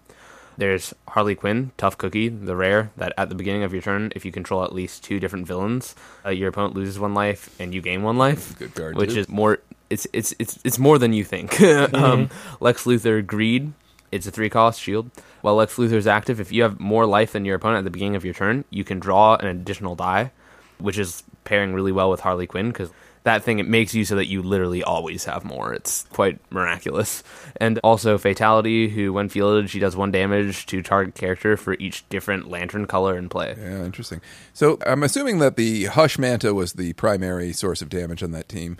[0.62, 4.24] There's Harley Quinn, Tough Cookie, the rare that at the beginning of your turn, if
[4.24, 7.82] you control at least two different villains, uh, your opponent loses one life and you
[7.82, 8.56] gain one life.
[8.60, 9.18] Good card, which too.
[9.18, 9.58] is more.
[9.90, 11.60] It's it's it's it's more than you think.
[11.94, 13.72] um, Lex Luthor Greed.
[14.12, 15.10] It's a three cost shield.
[15.40, 17.90] While Lex Luthor is active, if you have more life than your opponent at the
[17.90, 20.30] beginning of your turn, you can draw an additional die,
[20.78, 22.90] which is pairing really well with Harley Quinn because
[23.24, 25.72] that thing it makes you so that you literally always have more.
[25.72, 27.22] It's quite miraculous.
[27.56, 32.08] And also Fatality, who when fielded, she does one damage to target character for each
[32.08, 33.54] different lantern color in play.
[33.58, 34.20] Yeah, interesting.
[34.52, 38.48] So I'm assuming that the Hush Manta was the primary source of damage on that
[38.48, 38.78] team.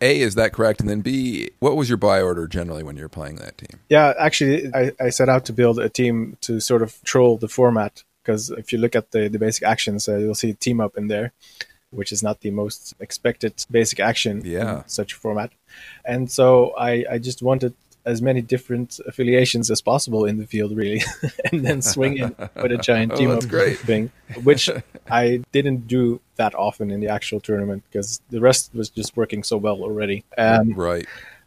[0.00, 0.80] A, is that correct?
[0.80, 3.80] And then B, what was your buy order generally when you were playing that team?
[3.88, 7.48] Yeah, actually, I, I set out to build a team to sort of troll the
[7.48, 10.96] format because if you look at the, the basic actions, uh, you'll see team up
[10.96, 11.32] in there,
[11.94, 14.78] which is not the most expected basic action Yeah.
[14.82, 15.50] in such a format.
[16.04, 17.74] And so I, I just wanted
[18.06, 21.02] as many different affiliations as possible in the field, really,
[21.52, 23.78] and then swing in with a giant Oh, team that's up great.
[23.78, 24.10] thing,
[24.42, 24.68] which
[25.10, 29.42] I didn't do that often in the actual tournament because the rest was just working
[29.42, 30.22] so well already.
[30.36, 31.06] Um, Right.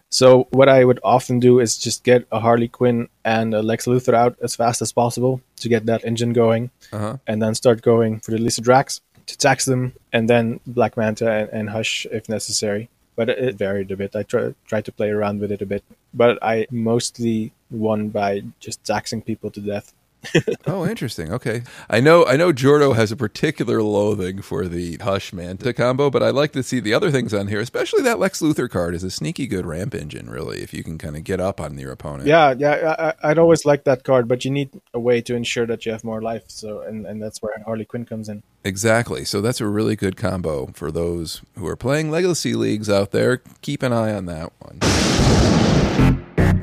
[0.10, 3.86] so what I would often do is just get a Harley Quinn and a Lex
[3.86, 7.18] Luthor out as fast as possible to get that engine going, Uh-huh.
[7.28, 11.30] and then start going for the Lyssa Draks to tax them, and then Black Manta
[11.32, 12.90] and, and Hush if necessary.
[13.16, 14.16] But it, varied a bit.
[14.16, 18.84] I tried to play around with it a bit, but I mostly won by just
[18.84, 19.94] taxing people to death.
[20.66, 21.32] Oh, interesting.
[21.32, 21.64] Okay.
[21.90, 26.22] I know I know Jordo has a particular loathing for the Hush Manta combo, but
[26.22, 29.04] I like to see the other things on here, especially that Lex Luthor card is
[29.04, 31.92] a sneaky good ramp engine, really, if you can kind of get up on your
[31.92, 32.28] opponent.
[32.28, 35.36] Yeah, yeah, I, I- I'd always like that card, but you need a way to
[35.36, 36.44] ensure that you have more life.
[36.48, 38.44] So, and, and that's where Harley Quinn comes in.
[38.66, 39.24] Exactly.
[39.24, 43.42] So that's a really good combo for those who are playing Legacy Leagues out there.
[43.62, 44.80] Keep an eye on that one.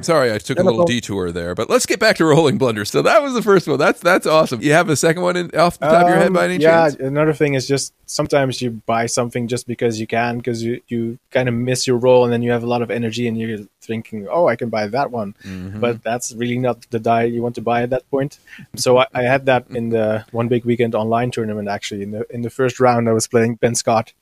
[0.05, 2.85] Sorry, I took a little detour there, but let's get back to Rolling Blunder.
[2.85, 3.79] So that was the first one.
[3.79, 4.63] That's that's awesome.
[4.63, 6.61] You have a second one in, off the top of your head by any Um,
[6.61, 6.95] yeah, chance?
[6.97, 11.19] another thing is just sometimes you buy something just because you can, because you, you
[11.31, 13.61] kind of miss your role and then you have a lot of energy and you're
[13.81, 15.35] thinking, oh, I can buy that one.
[15.45, 15.81] Mm-hmm.
[15.81, 18.39] But that's really not the die you want to buy at that point.
[18.77, 22.03] So I, I had that in the one big weekend online tournament, actually.
[22.03, 24.13] In the, in the first round, I was playing Ben Scott,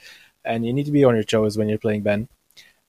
[0.44, 2.28] and you need to be on your toes when you're playing Ben.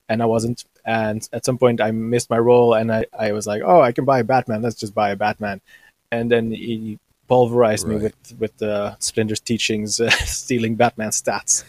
[0.07, 0.65] And I wasn't.
[0.85, 3.91] And at some point, I missed my role, and I, I was like, oh, I
[3.91, 4.61] can buy a Batman.
[4.61, 5.61] Let's just buy a Batman.
[6.11, 11.63] And then he pulverized me with with the Splinter's teachings, uh, stealing Batman stats.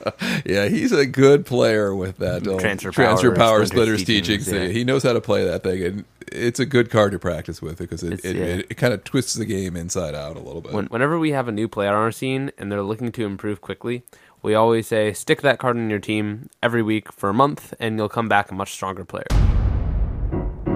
[0.44, 4.46] Yeah, he's a good player with that old Transfer transfer power, power Splinter's splitters teachings.
[4.46, 4.72] teachings, yeah.
[4.72, 7.79] He knows how to play that thing, and it's a good card to practice with
[7.79, 8.44] because it, it, yeah.
[8.44, 10.72] it, it kind of twists the game inside out a little bit.
[10.72, 13.61] When, whenever we have a new player on our scene and they're looking to improve
[13.61, 14.03] quickly,
[14.42, 17.96] we always say stick that card in your team every week for a month, and
[17.96, 19.26] you'll come back a much stronger player.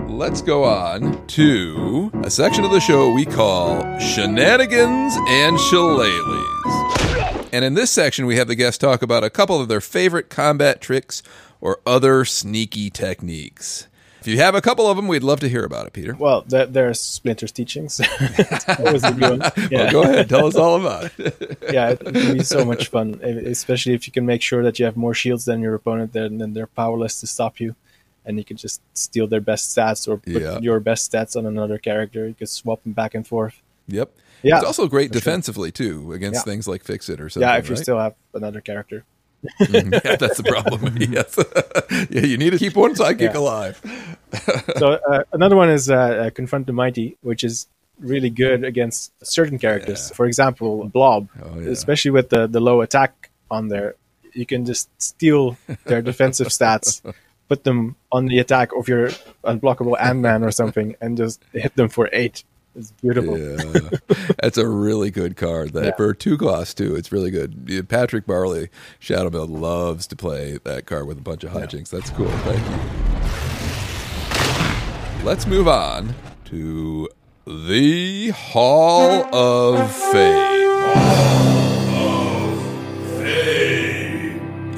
[0.09, 7.53] Let's go on to a section of the show we call Shenanigans and Shillelaghs.
[7.53, 10.31] And in this section, we have the guests talk about a couple of their favorite
[10.31, 11.23] combat tricks
[11.61, 13.89] or other sneaky techniques.
[14.27, 16.15] If you have a couple of them, we'd love to hear about it, Peter.
[16.17, 18.01] Well, there, there's Splinter's teachings.
[18.79, 19.53] Always a good one.
[19.71, 19.85] Yeah.
[19.85, 21.59] Well, go ahead, tell us all about it.
[21.73, 24.85] yeah, it can be so much fun, especially if you can make sure that you
[24.85, 27.77] have more shields than your opponent, then, then they're powerless to stop you.
[28.25, 30.59] And you can just steal their best stats or put Yeah.
[30.59, 32.27] your best stats on another character.
[32.27, 33.63] You can swap them back and forth.
[33.87, 34.11] Yep.
[34.43, 35.21] Yeah, It's also great for sure.
[35.21, 36.51] defensively too against Yeah.
[36.53, 37.49] things like Fixit or something.
[37.49, 37.83] yeah, if you right?
[37.83, 39.05] still have another character.
[39.61, 39.93] Mm-hmm.
[40.05, 40.97] yeah, that's the problem.
[40.99, 41.39] yes.
[42.11, 43.39] yeah, you need to keep one sidekick Yeah.
[43.39, 44.16] alive.
[44.77, 47.67] So uh, another one is uh, uh, confront the mighty, which is
[47.99, 50.11] really good against certain characters.
[50.11, 51.71] For example, Blob, Oh, yeah.
[51.71, 53.95] especially with the, the low attack on there,
[54.35, 57.01] you can just steal their defensive stats
[57.49, 59.09] put them on the attack of your
[59.45, 62.43] unblockable Ant Man or something, and just hit them for eight.
[62.75, 63.39] It's beautiful.
[63.39, 63.91] Yeah,
[64.43, 65.73] that's a really good card.
[65.73, 65.97] That Yeah.
[65.97, 66.97] for two costs too.
[66.97, 67.89] It's really good.
[67.89, 68.69] Patrick Barley,
[69.01, 71.89] Shadowbell loves to play that card with a bunch of hijinks.
[71.89, 72.27] That's cool.
[72.29, 73.06] Thank you.
[75.27, 76.15] Let's move on
[76.45, 77.09] to
[77.49, 80.39] the Hall of Fame.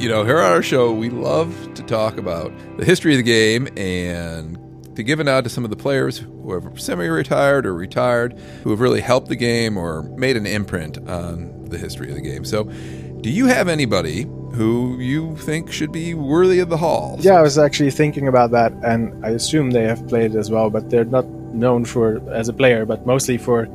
[0.00, 3.24] You know, here on our show, we love to talk about the history of the
[3.24, 4.56] game and
[4.96, 8.32] to give a nod to some of the players who are semi-retired or retired
[8.62, 12.22] who have really helped the game or made an imprint on the history of the
[12.22, 12.46] game.
[12.46, 12.64] So,
[13.20, 14.22] do you have anybody
[14.54, 17.16] who you think should be worthy of the hall?
[17.20, 20.70] Yeah, I was actually thinking about that, and I assume they have played as well,
[20.70, 23.68] but they're not known for as a player, but mostly for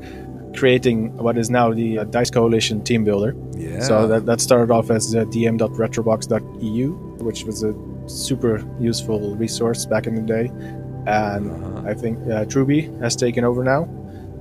[0.56, 3.36] creating what is now the uh, Dice Coalition team builder.
[3.58, 3.80] Yeah.
[3.82, 6.92] So that, that started off as uh, dm.retrobox.eu,
[7.24, 7.74] which was a
[8.08, 10.52] super useful resource back in the day.
[11.08, 11.90] And Uh-huh.
[11.90, 13.86] I think uh, Truby has taken over now.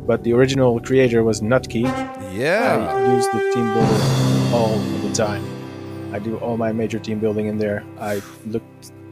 [0.07, 1.85] But the original creator was Nutkey.
[2.37, 2.93] yeah.
[2.95, 5.43] I use the team builder all the time.
[6.15, 7.83] I do all my major team building in there.
[7.99, 8.63] I look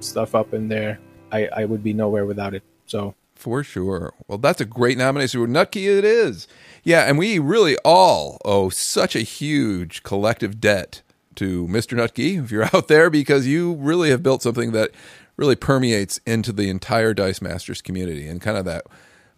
[0.01, 0.99] stuff up in there.
[1.33, 2.63] I, I would be nowhere without it.
[2.85, 4.13] So For sure.
[4.29, 5.41] Well, that's a great nomination.
[5.47, 6.47] Nutkey it is.
[6.85, 11.01] Yeah, and we really all owe such a huge collective debt
[11.37, 11.97] to Mr.
[11.97, 14.91] Nutkey, if you're out there, because you really have built something that
[15.39, 18.85] really permeates into the entire Dice Masters community and kind of that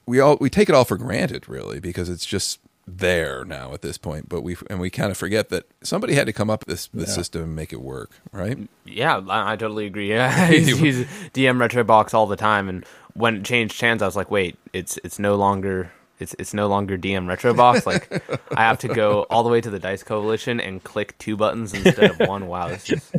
[0.05, 3.83] we all we take it all for granted really because it's just there now at
[3.83, 6.66] this point but we and we kind of forget that somebody had to come up
[6.66, 10.09] with this, this system and make it work right Yeah, I, I totally agree.
[10.11, 14.07] Yeah, he's, he's DM retro box all the time, and when it changed hands, I
[14.07, 17.87] was like, wait, it's it's no longer it's it's no longer DM retro box.
[17.93, 18.11] Like
[18.57, 21.74] I have to go all the way to the Dice Coalition and click two buttons
[21.74, 22.47] instead of one.
[22.49, 23.14] Wow, it's just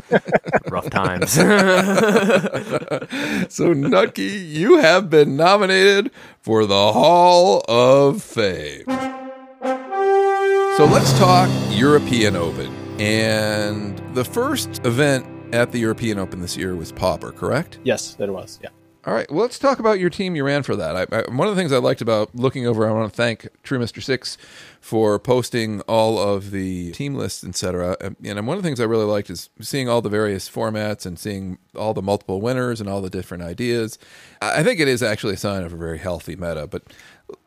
[0.68, 1.32] rough times.
[1.32, 1.44] So,
[3.74, 6.10] Nutkey, you have been nominated
[6.40, 8.84] for the Hall of Fame.
[9.64, 12.70] So, let's talk European Open.
[13.00, 17.78] And the first event at the European Open this year was Pauper, correct?
[17.82, 18.60] yes, it was.
[18.62, 18.68] Yeah.
[19.06, 20.96] All right, well, let's talk about your team you ran for that.
[20.96, 23.48] I, I, one of the things I liked about looking over, I want to thank
[23.62, 24.38] True Mister Six
[24.80, 27.98] for posting all of the team lists, etc.
[28.00, 31.04] And, and one of the things I really liked is seeing all the various formats
[31.04, 33.98] and seeing all the multiple winners and all the different ideas.
[34.40, 36.66] I I think it is actually a sign of a very healthy meta.
[36.66, 36.84] But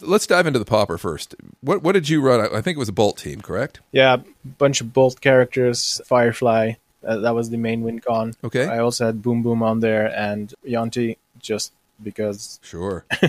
[0.01, 1.35] let's dive into the pauper first.
[1.61, 2.41] What what did you run?
[2.41, 3.79] I think it was a Bolt team, correct?
[3.91, 4.17] Yeah,
[4.57, 6.73] bunch of bolt characters, Firefly.
[7.05, 8.33] Uh, that was the main win con.
[8.43, 8.65] Okay.
[8.65, 11.71] I also had Boom Boom on there and Yuan-Ti just
[12.01, 12.59] because.
[12.63, 13.05] Sure.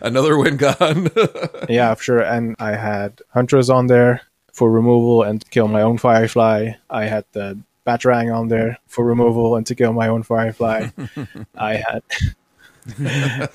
[0.00, 1.10] Another win gone.
[1.68, 2.20] yeah, for sure.
[2.20, 6.72] And I had Huntress on there for removal and to kill my own Firefly.
[6.90, 10.88] I had the Batarang on there for removal and to kill my own Firefly.
[11.54, 12.02] I had.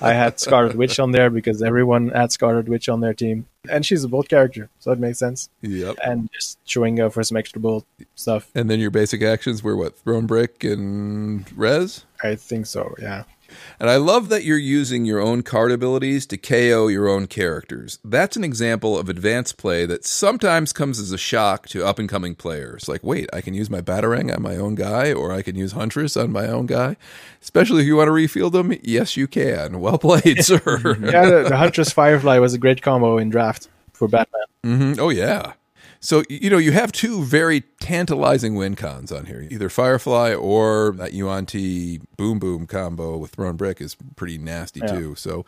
[0.00, 3.84] I had Scarlet Witch on there because everyone had Scarlet Witch on their team, and
[3.84, 5.50] she's a bolt character, so it makes sense.
[5.60, 5.96] yep.
[6.04, 8.50] And just Chewinga for some extra bolt stuff.
[8.54, 9.98] And then your basic actions were what?
[9.98, 12.04] Thrown Brick and res?
[12.22, 12.94] I think so.
[13.00, 13.24] Yeah.
[13.80, 17.98] And I love that you're using your own card abilities to KO your own characters.
[18.04, 22.08] That's an example of advanced play that sometimes comes as a shock to up and
[22.08, 22.88] coming players.
[22.88, 25.72] Like, wait, I can use my Batarang on my own guy, or I can use
[25.72, 26.96] Huntress on my own guy.
[27.40, 29.80] Especially if you want to refield them, yes, you can.
[29.88, 30.58] Well played, sir.
[31.00, 34.42] Yeah, the, the Huntress Firefly was a great combo in draft for Batman.
[34.62, 35.52] hmm Oh yeah.
[36.00, 39.46] So you know you have two very tantalizing win cons on here.
[39.50, 44.86] Either Firefly or that Yuan-Ti Boom Boom combo with Thrown Brick is pretty nasty Yeah.
[44.86, 45.14] too.
[45.16, 45.44] So,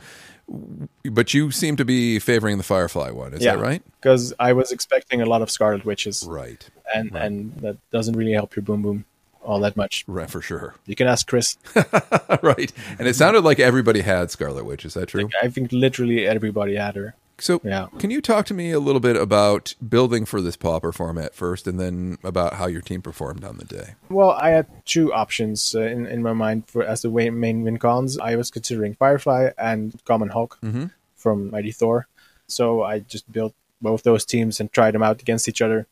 [1.05, 3.33] but you seem to be favoring the Firefly one.
[3.35, 3.83] Is yeah, that right?
[4.01, 6.69] Because I was expecting a lot of Scarlet Witches, Right.
[6.95, 9.05] and and that doesn't really help your Boom Boom
[9.43, 10.05] all that much.
[10.07, 10.75] Right for sure.
[10.87, 11.57] You can ask Chris.
[12.43, 12.73] right.
[12.99, 14.85] And it sounded like everybody had Scarlet Witch.
[14.85, 15.31] Is that true?
[15.43, 17.15] I think literally everybody had her.
[17.41, 17.87] So, Yeah.
[17.99, 21.67] can you talk to me a little bit about building for this pauper format first,
[21.67, 23.95] and then about how your team performed on the day?
[24.09, 27.63] Well, I had two options uh, in in my mind for as the wa- main
[27.63, 28.19] win cons.
[28.19, 30.91] I was considering Firefly and Common Hulk Mhm.
[31.17, 32.07] from Mighty Thor.
[32.47, 35.87] So I just built both those teams and tried them out against each other.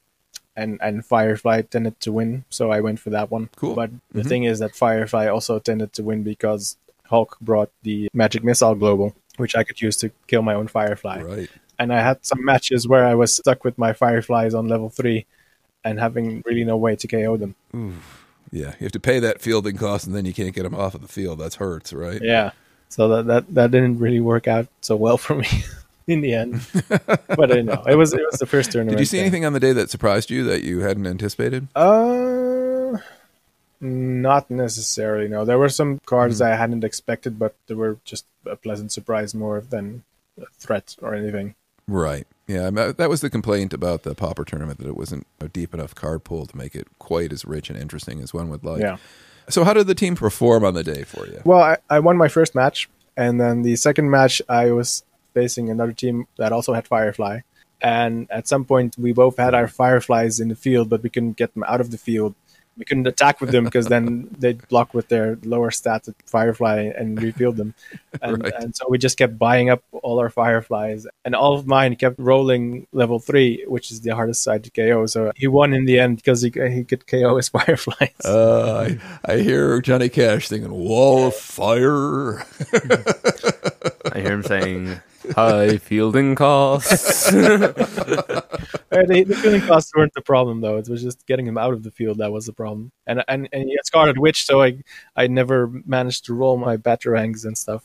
[0.56, 3.48] And and Firefly tended to win, so I went for that one.
[3.56, 3.74] Cool.
[3.74, 8.42] But the thing is that Firefly also tended to win because Hulk brought the Magic
[8.42, 11.22] Missile Global, which I could use to kill my own Firefly.
[11.22, 11.50] Right.
[11.78, 15.26] And I had some matches where I was stuck with my Fireflies on level three,
[15.84, 17.54] and having really no way to KO them.
[18.50, 20.94] Yeah, you have to pay that fielding cost, and then you can't get them off
[20.94, 21.38] of the field.
[21.38, 22.20] That's hurts, right?
[22.22, 22.52] Yeah.
[22.88, 25.48] So that that, that didn't really work out so well for me
[26.06, 26.66] in the end.
[27.36, 28.96] but I know it was it was the first tournament.
[28.96, 29.26] Did you see thing.
[29.26, 31.68] anything on the day that surprised you that you hadn't anticipated?
[31.76, 32.47] Uh,
[33.80, 35.28] Not necessarily.
[35.28, 36.44] No, there were some cards hmm.
[36.44, 40.04] I hadn't expected, but they were just a pleasant surprise more than
[40.40, 41.54] a threat or anything.
[41.86, 42.26] Right.
[42.46, 45.94] Yeah, that was the complaint about the Pauper tournament that it wasn't a deep enough
[45.94, 48.80] card pool to make it quite as rich and interesting as one would like.
[48.80, 48.96] Yeah.
[49.50, 51.40] So, how did the team perform on the day for you?
[51.44, 55.02] Well, I, I won my first match, and then the second match I was
[55.34, 57.40] facing another team that also had Firefly.
[57.80, 61.36] And at some point, we both had our Fireflies in the field, but we couldn't
[61.36, 62.34] get them out of the field.
[62.78, 66.92] We couldn't attack with them because then they'd block with their lower stats at Firefly
[66.96, 67.74] and refield them.
[68.22, 68.52] And, Right.
[68.58, 71.06] and so we just kept buying up all our Fireflies.
[71.24, 75.06] And all of mine kept rolling level three, which is the hardest side to KO.
[75.06, 78.10] So he won in the end because he, he could KO his Fireflies.
[78.24, 82.38] Uh, I, I hear Johnny Cash singing "Wall of Fire."
[84.12, 85.00] I hear him saying
[85.34, 87.30] high fielding costs.
[88.90, 90.76] The, the fielding costs weren't the problem though.
[90.78, 92.90] It was just getting him out of the field that was the problem.
[93.06, 94.82] And and and he had Scarlet Witch, so I
[95.14, 97.84] I never managed to roll my batarangs and stuff.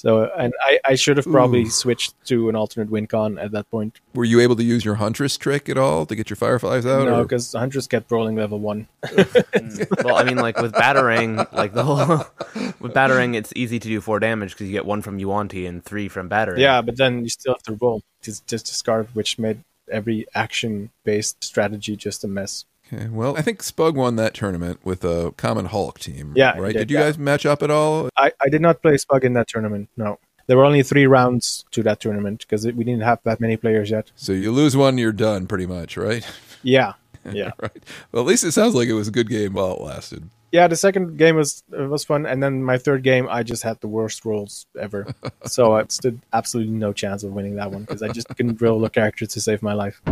[0.00, 1.70] So and I, I should have probably Ooh.
[1.70, 4.00] switched to an alternate wincon at that point.
[4.14, 7.04] Were you able to use your Huntress trick at all to get your Fireflies out?
[7.04, 8.88] no, because Huntress kept rolling level one.
[9.04, 10.04] Mm.
[10.04, 11.96] well, I mean, like with Batarang, like the whole
[12.80, 15.84] with Batarang, it's easy to do four damage because you get one from Yuan-Ti and
[15.84, 16.58] three from Batarang.
[16.58, 18.02] Yeah, but then you still have to roll.
[18.22, 22.64] It's just a Scarlet Witch made every action based strategy just a mess.
[22.92, 26.32] Okay, well, I think Spug won that tournament with a Common Hulk team.
[26.34, 26.72] Yeah, right.
[26.72, 27.04] did, Did you yeah.
[27.04, 28.08] guys match up at all?
[28.16, 29.88] I, I did not play Spug in that tournament.
[29.96, 30.18] No.
[30.48, 33.90] There were only three rounds to that tournament because we didn't have that many players
[33.90, 34.10] yet.
[34.16, 36.26] So you lose one, you're done, pretty much, right?
[36.62, 36.92] Yeah,
[37.32, 37.82] yeah, right.
[38.12, 40.28] Well, at least it sounds like it was a good game while it lasted.
[40.52, 40.66] yeah.
[40.68, 43.88] The second game was was fun, and then my third game, I just had the
[43.88, 45.06] worst rolls ever.
[45.46, 48.84] so I stood absolutely no chance of winning that one because I just couldn't roll
[48.84, 50.02] a character to save my life.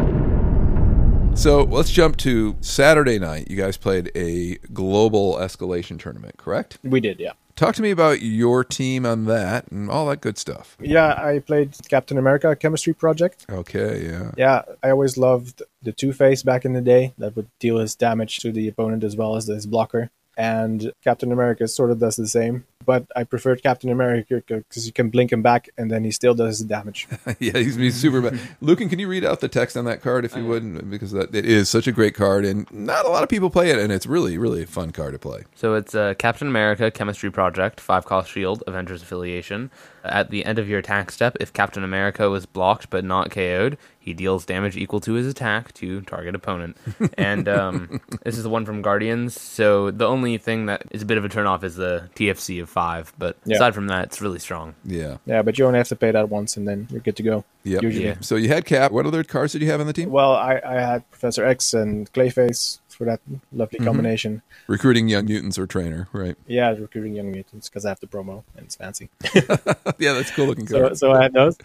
[1.39, 3.49] So let's jump to Saturday night.
[3.49, 6.81] You guys played a global escalation tournament, correct?
[6.83, 7.35] We did, yeah.
[7.55, 10.77] Talk to me about your team on that and all that good stuff.
[10.81, 13.47] Yeah, I played Captain America Chemistry Project.
[13.49, 14.33] Okay, yeah.
[14.37, 17.95] Yeah, I always loved the Two Face back in the day that would deal his
[17.95, 20.11] damage to the opponent as well as his blocker.
[20.39, 24.93] And Captain America sort of does the same, but I preferred Captain America because you
[24.93, 27.09] can blink him back and then he still does the damage.
[27.41, 28.39] yeah, he's, he's super bad.
[28.61, 30.89] Lucan, can you read out the text on that card if you would?
[30.89, 33.71] Because that, it is such a great card, and not a lot of people play
[33.71, 35.43] it, and it's really, really a fun card to play.
[35.57, 39.73] So it's uh, Captain America Chemistry Project, five cost shield, Avengers affiliation.
[40.11, 43.77] At the end of your attack step, if Captain America was blocked but not KO'd,
[43.99, 46.77] he deals damage equal to his attack to target opponent.
[47.19, 49.39] and um, this is the one from Guardians.
[49.39, 52.71] So the only thing that is a bit of a turnoff is the TFC of
[52.71, 53.57] five, but Yeah.
[53.57, 54.75] aside from that, it's really strong.
[54.85, 55.19] Yeah.
[55.27, 57.45] yeah, but you only have to pay that once and then you're good to go.
[57.65, 57.83] Yep.
[57.83, 58.07] Usually.
[58.07, 58.15] Yeah.
[58.21, 58.93] So you had Cap.
[58.93, 60.11] What other cards did you have on the team?
[60.11, 63.21] Well, I, I had Professor X and Clayface for that
[63.53, 63.87] lovely mm-hmm.
[63.87, 64.43] combination.
[64.67, 66.37] Recruiting young mutants or trainer, right?
[66.49, 69.09] Yeah, recruiting young mutants because I have the promo and it's fancy.
[69.35, 71.57] yeah, that's cool looking so, so I had those.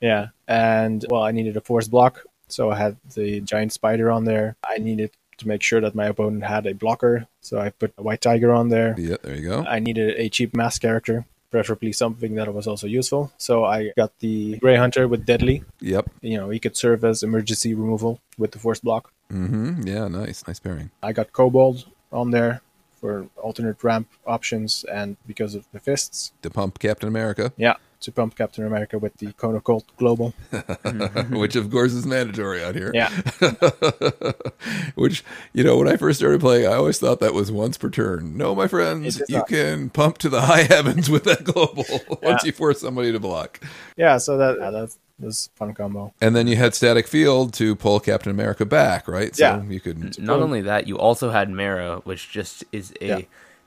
[0.00, 4.24] Yeah, and well, I needed a force block, so I had the giant spider on
[4.24, 4.56] there.
[4.68, 8.02] I needed to make sure that my opponent had a blocker, so I put a
[8.02, 8.94] white tiger on there.
[8.98, 9.64] yeah, there you go.
[9.64, 13.30] I needed a cheap mass character, preferably something that was also useful.
[13.36, 15.62] So I got the Grey Hunter with Deadly.
[15.80, 16.10] Yep.
[16.22, 19.12] You know, he could serve as emergency removal with the force block.
[19.30, 19.86] Mm-hmm.
[19.86, 20.90] Yeah, nice, nice pairing.
[21.02, 22.62] I got Kobold on there
[23.00, 26.32] for alternate ramp options and because of the fists.
[26.42, 30.34] To pump Captain America, Yeah, to pump Captain America with the Kona Colt Global.
[31.30, 32.90] which of course is mandatory out here.
[32.94, 33.10] Yeah.
[34.94, 37.90] Which, you know, when I first started playing, I always thought that was once per
[37.90, 38.36] turn.
[38.36, 39.48] No, my friends, you not.
[39.48, 41.84] can pump to the high heavens with that global
[42.22, 43.60] once you force somebody to block.
[43.96, 46.12] Yeah, so that yeah, that was fun combo.
[46.20, 49.34] And then you had static field to pull Captain America back, right?
[49.34, 49.62] So Yeah.
[49.62, 50.18] you could.
[50.18, 53.20] Not only that, you also had Mera, which just is a Yeah.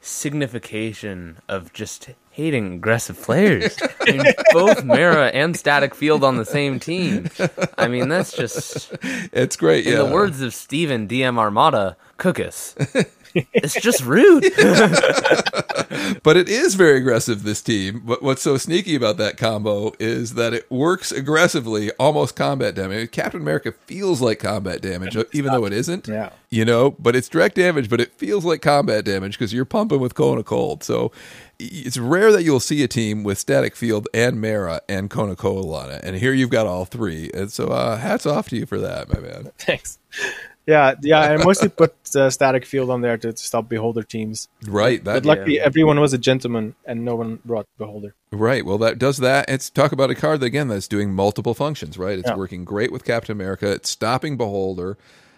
[0.06, 3.76] Signification of just hating aggressive players.
[4.02, 7.30] I mean, both Mera and Static Field on the same team.
[7.78, 9.88] I mean, that's just, It's great.
[9.88, 10.04] in yeah.
[10.04, 12.76] the words of Steven DM Armada, cook us.
[13.54, 14.46] It's just rude.
[16.24, 18.02] But it is very aggressive, this team.
[18.04, 23.12] But what's so sneaky about that combo is that it works aggressively, almost combat damage.
[23.12, 26.08] Captain America feels like combat damage, even though it isn't.
[26.08, 26.32] Yeah.
[26.50, 30.00] You know, but it's direct damage, but it feels like combat damage because you're pumping
[30.00, 30.84] with Kona Cold.
[30.84, 31.12] So
[31.60, 35.74] it's rare that you'll see a team with Static Field and Mera and Kona Cold
[35.76, 36.04] on it.
[36.04, 37.30] And here you've got all three.
[37.34, 39.52] And so uh, hats off to you for that, my man.
[39.58, 40.00] Thanks.
[40.68, 41.20] Yeah, yeah.
[41.20, 44.48] I mostly put uh, static field on there to, to stop beholder teams.
[44.68, 45.04] Right.
[45.04, 48.16] That, But luckily, everyone was a gentleman, and no one brought beholder.
[48.32, 48.66] Right.
[48.66, 49.48] Well, that does that.
[49.48, 51.98] It's talk about a card that, again that's doing multiple functions.
[51.98, 52.18] Right.
[52.18, 52.36] It's Yeah.
[52.36, 53.72] working great with Captain America.
[53.72, 54.98] It's stopping Beholder.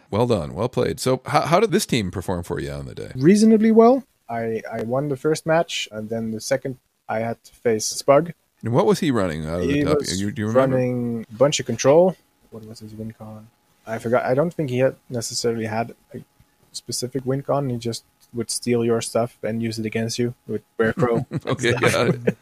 [0.10, 0.54] Well done.
[0.54, 1.02] Well played.
[1.02, 3.12] So, how, how did this team perform for you on the day?
[3.16, 4.04] Reasonably well.
[4.30, 6.78] I, I won the first match, and then the second
[7.10, 8.34] I had to face Spug.
[8.64, 9.98] And what was he running out of the He top?
[10.00, 10.76] was You, do you remember?
[10.78, 12.16] running a bunch of control.
[12.52, 13.48] What was his win con?
[13.88, 14.26] I forgot.
[14.26, 16.20] I don't think he had necessarily had a
[16.72, 17.70] specific win con.
[17.70, 21.26] He just would steal your stuff and use it against you with Bear Crow.
[21.46, 22.38] Okay, got it.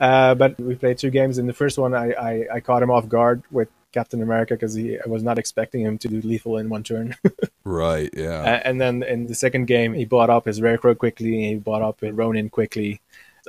[0.00, 1.38] Uh, but we played two games.
[1.38, 4.74] In the first one, I, I, I caught him off guard with Captain America because
[4.74, 7.16] he I was not expecting him to do lethal in one turn.
[7.64, 8.10] Right.
[8.16, 8.42] Yeah.
[8.44, 11.48] A- and then in the second game, he bought up his Rare Crow quickly.
[11.48, 13.00] He bought up his Ronin quickly.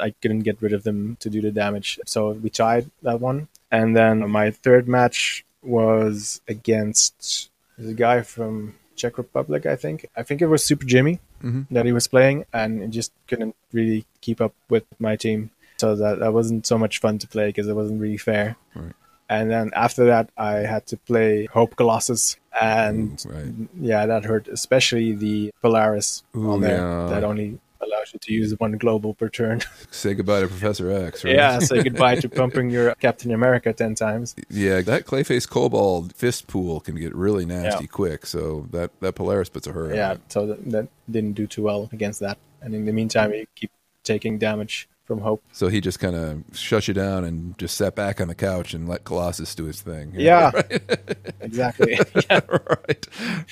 [0.01, 3.47] I couldn't get rid of them to do the damage, so we tied that one.
[3.70, 10.08] And then my third match was against the guy from Czech Republic, I think.
[10.16, 11.68] I think it was Super Jimmy Mhm.
[11.72, 15.51] that he was playing, and he just couldn't really keep up with my team.
[15.78, 18.55] So that, that wasn't so much fun to play because it wasn't really fair.
[18.76, 18.93] Right.
[19.30, 23.53] And then after that, I had to play Hope Colossus, and Right.
[23.80, 27.08] yeah, that hurt, especially the Polaris Ooh, on there yeah.
[27.12, 29.61] that only allows you to use one global per turn.
[29.91, 31.23] Say goodbye to Professor X.
[31.23, 31.36] Right?
[31.36, 34.36] yeah, say goodbye to pumping your Captain America 10 times.
[34.49, 37.88] Yeah, that Clayface Cobalt fist pool can get really nasty Yeah.
[37.88, 38.25] quick.
[38.25, 39.95] So that, that Polaris puts a hurt.
[39.95, 42.38] Yeah, so that, that didn't do too well against that.
[42.61, 43.71] And in the meantime, you keep
[44.03, 45.41] taking damage from Hope.
[45.53, 48.74] So he just kind of shuts you down and just sat back on the couch
[48.74, 50.12] and let Colossus do his thing.
[50.14, 50.51] Yeah,
[51.41, 51.93] exactly.
[52.30, 52.41] yeah.
[52.49, 53.08] right.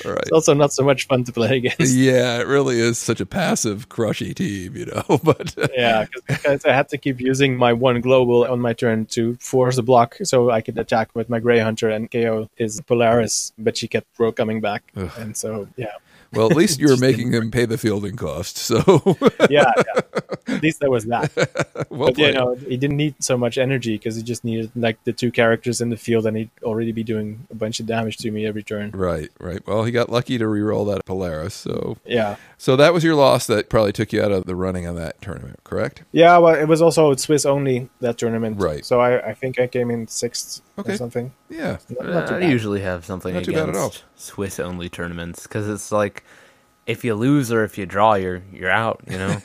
[0.06, 0.20] Right.
[0.22, 1.96] It's also not so much fun to play against.
[1.96, 5.04] Yeah, it really is such a passive, crushy team, you know.
[5.26, 9.36] But Yeah, because I had to keep using my one global on my turn to
[9.38, 13.54] force a block so I could attack with my Grey Hunter and KO his Polaris,
[13.58, 14.92] but she kept coming back.
[14.96, 15.12] Ugh.
[15.18, 15.94] And so, yeah.
[16.36, 18.58] Well, at least you were making him pay the fielding cost.
[18.58, 18.78] So
[19.50, 20.02] Yeah, yeah.
[20.48, 21.32] At least there was that.
[21.90, 25.04] well but, you know, he didn't need so much energy because he just needed like
[25.04, 28.18] the two characters in the field and he'd already be doing a bunch of damage
[28.18, 28.92] to me every turn.
[28.92, 29.66] Right, right.
[29.68, 31.54] Well, he got lucky to re-roll that Polaris.
[31.54, 32.36] So, Yeah.
[32.58, 35.22] so that was your loss that probably took you out of the running on that
[35.22, 36.04] tournament, correct?
[36.12, 38.60] Yeah, well, it was also Swiss only that tournament.
[38.60, 38.86] Right.
[38.86, 40.94] So I, I think I came in sixth Okay.
[40.94, 41.34] or something.
[41.50, 41.78] Yeah.
[41.90, 42.50] Not, not too I bad.
[42.52, 43.94] usually have something Not against at all.
[44.16, 46.24] Swiss only tournaments because it's like
[46.86, 49.02] if you lose or if you draw, you're you're out.
[49.10, 49.42] You know,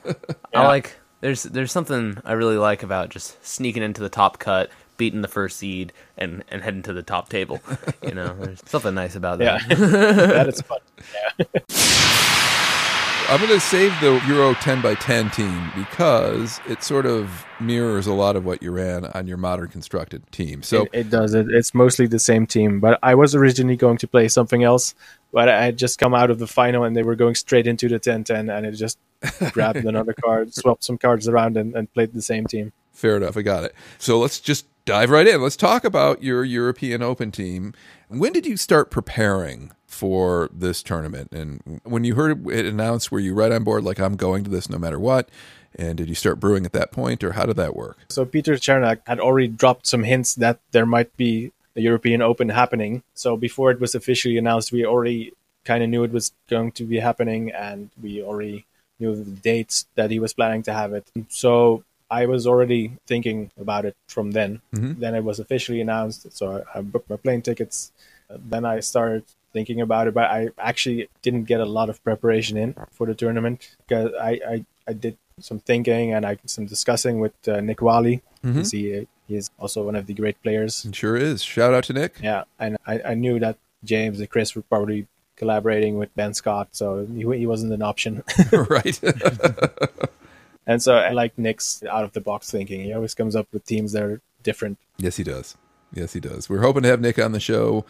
[0.54, 4.70] I like there's there's something I really like about just sneaking into the top cut,
[4.96, 7.60] beating the first seed, and and heading to the top table.
[8.02, 9.62] You know, there's something nice about that.
[9.68, 9.74] Yeah.
[9.76, 10.16] that.
[10.28, 10.80] that is fun.
[13.28, 18.06] I'm going to save the Euro 10 by 10 team because it sort of mirrors
[18.06, 20.62] a lot of what you ran on your modern constructed team.
[20.62, 21.32] So, it, it does.
[21.32, 22.80] It, it's mostly the same team.
[22.80, 24.94] But I was originally going to play something else,
[25.32, 27.88] but I had just come out of the final and they were going straight into
[27.88, 28.98] the 10-10 and it just
[29.52, 32.72] grabbed another card, swapped some cards around and, and played the same team.
[32.92, 33.36] fair enough.
[33.36, 33.74] I got it.
[33.98, 35.40] So, let's just dive right in.
[35.40, 37.72] Let's talk about your European Open team.
[38.12, 41.32] When did you start preparing for this tournament?
[41.32, 44.50] And when you heard it announced, were you right on board, like, I'm going to
[44.50, 45.30] this no matter what?
[45.74, 47.96] And did you start brewing at that point, or how did that work?
[48.10, 52.50] So Peter Chernak had already dropped some hints that there might be a European Open
[52.50, 53.02] happening.
[53.14, 55.32] So before it was officially announced, we already
[55.64, 58.66] kind of knew it was going to be happening, and we already
[59.00, 61.06] knew the dates that he was planning to have it.
[61.28, 61.84] So
[62.20, 64.60] I was already thinking about it from then.
[64.74, 64.98] Mhm.
[65.02, 67.76] Then it was officially announced, so I, I booked my plane tickets.
[68.52, 69.22] Then I started
[69.54, 70.40] thinking about it, but I
[70.70, 74.56] actually didn't get a lot of preparation in for the tournament because I, I,
[74.90, 75.16] I did
[75.48, 78.16] some thinking and I some discussing with uh, Nick Wally.
[78.44, 78.64] Mhm.
[78.72, 78.82] He
[79.28, 80.84] he is also one of the great players.
[80.84, 81.42] It sure is.
[81.42, 82.12] Shout out to Nick.
[82.22, 83.56] Yeah, and I, I knew that
[83.92, 85.06] James and Chris were probably
[85.40, 88.22] collaborating with Ben Scott, so he, he wasn't an option.
[88.76, 88.96] right.
[90.66, 92.82] and so I like Nick's out of the box thinking.
[92.84, 94.78] He always comes up with teams that are different.
[94.98, 95.56] Yes, he does.
[95.92, 96.48] Yes, he does.
[96.48, 97.84] We're hoping to have Nick on the show,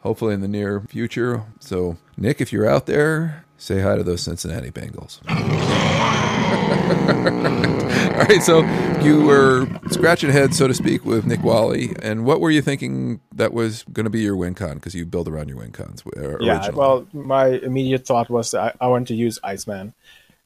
[0.00, 1.42] hopefully in the near future.
[1.60, 5.20] So, Nick, if you're out there, say hi to those Cincinnati Bengals.
[6.84, 8.60] All right, so
[9.00, 13.20] you were scratching ahead, so to speak, with Nick Wally, and what were you thinking
[13.34, 14.74] that was going to be your win con?
[14.74, 16.02] Because you build around your win cons.
[16.16, 16.78] uh, Yeah, originally.
[16.78, 19.94] well, my immediate thought was I, I want to use Iceman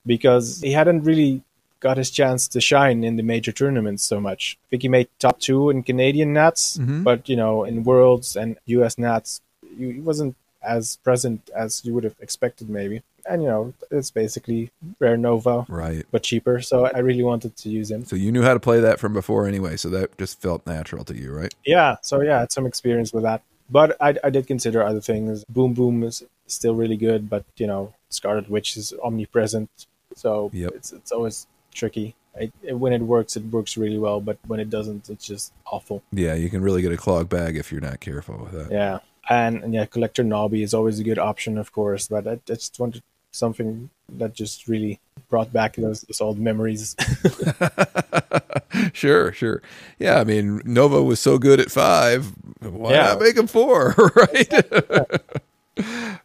[0.07, 1.43] because he hadn't really
[1.81, 4.59] got his chance to shine in the major tournaments so much.
[4.66, 7.05] I think he made top two in Canadian Nats, Mhm.
[7.05, 9.41] but you know, in Worlds and US Nats,
[9.79, 13.03] he he wasn't as present as you would have expected, maybe.
[13.31, 16.05] And you know, it's basically Rare Nova, right.
[16.11, 16.61] but cheaper.
[16.61, 18.05] So I really wanted to use him.
[18.05, 21.05] So you knew how to play that from before anyway, so that just felt natural
[21.05, 21.55] to you, right?
[21.64, 23.43] Yeah, so yeah, I had some experience with that.
[23.70, 25.45] But I, I did consider other things.
[25.45, 29.68] Boom Boom is still really good, but you know, Scarlet Witch is omnipresent,
[30.16, 30.72] so Yep.
[30.74, 31.47] it's it's always
[31.79, 32.14] tricky.
[32.62, 36.03] When it works, it works really well, but when it doesn't, it's just awful.
[36.12, 38.70] Yeah, you can really get a clog bag if you're not careful with that.
[38.70, 38.99] Yeah,
[39.29, 42.07] And, and yeah, Collector Nobby is always a good option, of course.
[42.09, 43.03] But I, I just wanted
[43.33, 46.95] something that just really brought back those, those old memories.
[48.93, 49.62] sure, sure.
[49.99, 52.33] Yeah, I mean, Nova was so good at five.
[52.61, 53.03] Why Yeah.
[53.09, 54.53] not make him four, right?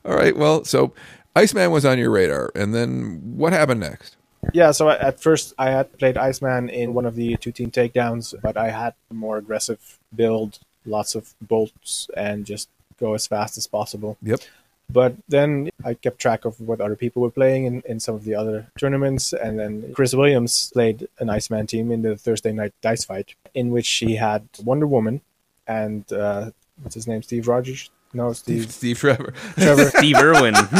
[0.05, 0.35] All right.
[0.37, 0.93] Well, so
[1.35, 4.15] Iceman was on your radar, and then what happened next?
[4.51, 8.33] Yeah, so at first I had played Iceman in one of the two team takedowns,
[8.41, 12.69] but I had a more aggressive build, lots of bolts, and just
[12.99, 14.17] go as fast as possible.
[14.21, 14.41] Yep.
[14.89, 18.25] But then I kept track of what other people were playing in, in some of
[18.25, 22.73] the other tournaments, and then Chris Williams played an Iceman team in the Thursday night
[22.81, 25.21] dice fight, in which he had Wonder Woman
[25.67, 27.89] and uh, what's his name, Steve Rogers?
[28.15, 29.33] No, Steve Steve Trevor.
[29.55, 29.85] Trevor.
[29.97, 30.53] Steve Irwin.
[30.55, 30.71] Steve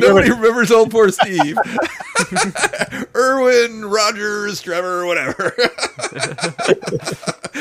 [0.00, 0.40] Nobody Irwin.
[0.40, 1.58] remembers old poor Steve.
[3.14, 5.52] Irwin, Rogers, Trevor, whatever.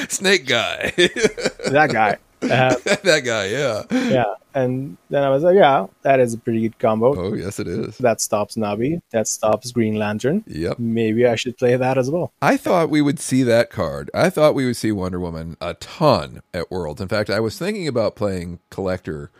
[0.07, 0.93] Snake guy.
[0.95, 2.17] that guy.
[2.41, 3.83] Uh, that guy, yeah.
[3.91, 7.15] yeah, and then I was like, yeah, that is a pretty good combo.
[7.15, 7.97] Oh, yes, it is.
[7.97, 9.01] That stops Nabi.
[9.11, 10.43] That stops Green Lantern.
[10.47, 10.79] Yep.
[10.79, 12.31] Maybe I should play that as well.
[12.41, 14.09] I thought we would see that card.
[14.13, 17.01] I thought we would see Wonder Woman a ton at Worlds.
[17.01, 19.31] In fact, I was thinking about playing Collector,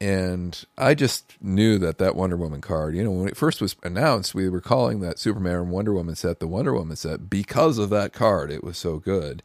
[0.00, 3.76] and I just knew that that Wonder Woman card, you know, when it first was
[3.82, 7.78] announced, we were calling that Superman and Wonder Woman set the Wonder Woman set because
[7.78, 8.50] of that card.
[8.50, 9.42] It was so good.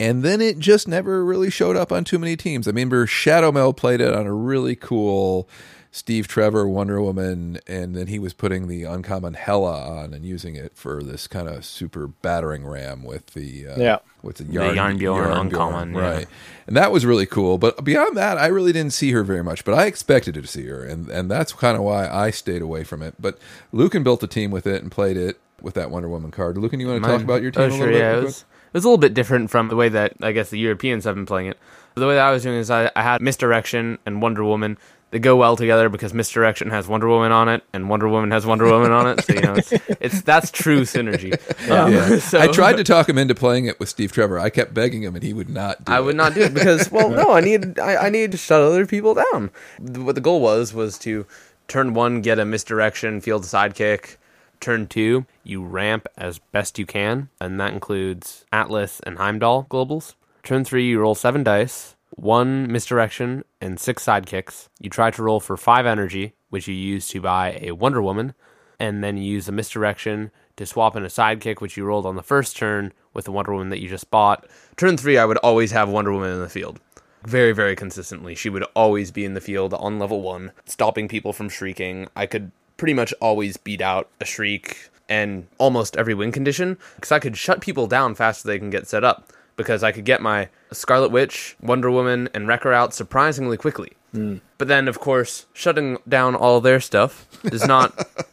[0.00, 2.66] And then it just never really showed up on too many teams.
[2.66, 5.46] I remember Shadow Mel played it on a really cool
[5.92, 10.54] Steve Trevor Wonder Woman, and then he was putting the uncommon Hella on and using
[10.54, 13.98] it for this kind of super battering ram with the uh, Yeah.
[14.22, 16.00] what's the Yarn- Jarnbjorn uncommon, yeah.
[16.00, 16.26] right?
[16.68, 17.58] And that was really cool.
[17.58, 19.64] But beyond that, I really didn't see her very much.
[19.64, 22.84] But I expected to see her, and and that's kind of why I stayed away
[22.84, 23.16] from it.
[23.20, 23.38] But
[23.72, 26.56] Lucan built a team with it and played it with that Wonder Woman card.
[26.56, 27.98] Lucan, you want to talk about your team Oh, a sure, little bit?
[27.98, 28.16] yeah.
[28.18, 30.58] It was, it was a little bit different from the way that I guess the
[30.58, 31.58] Europeans have been playing it.
[31.94, 34.78] The way that I was doing is I, I had Misdirection and Wonder Woman.
[35.10, 38.46] They go well together because Misdirection has Wonder Woman on it, and Wonder Woman has
[38.46, 39.24] Wonder Woman on it.
[39.24, 41.32] So you know, it's, it's that's true synergy.
[41.68, 42.18] Um, Yeah.
[42.20, 44.38] so- I tried to talk him into playing it with Steve Trevor.
[44.38, 45.84] I kept begging him, and he would not.
[45.84, 46.04] do I it.
[46.04, 48.86] would not do it because, well, no, I need I, I need to shut other
[48.86, 49.50] people down.
[49.80, 51.26] What the goal was was to
[51.66, 54.14] turn one get a misdirection field sidekick.
[54.60, 60.14] Turn two, you ramp as best you can, and that includes Atlas and Heimdall globals.
[60.42, 64.68] Turn three, you roll seven dice, one misdirection, and six sidekicks.
[64.78, 68.34] You try to roll for five energy, which you use to buy a Wonder Woman,
[68.78, 72.16] and then you use a misdirection to swap in a sidekick, which you rolled on
[72.16, 74.46] the first turn with the Wonder Woman that you just bought.
[74.76, 76.80] Turn three, I would always have Wonder Woman in the field.
[77.24, 78.34] Very, very consistently.
[78.34, 82.08] She would always be in the field on level one, stopping people from shrieking.
[82.16, 82.50] I could
[82.80, 87.36] pretty much always beat out a shriek and almost every win condition because I could
[87.36, 90.48] shut people down faster than they can get set up because I could get my
[90.72, 93.92] Scarlet Witch, Wonder Woman, and Wrecker out surprisingly quickly.
[94.12, 94.36] Hmm.
[94.56, 97.92] But then, of course, shutting down all their stuff does not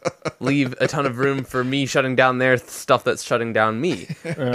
[0.39, 4.08] leave a ton of room for me shutting down their stuff that's shutting down me.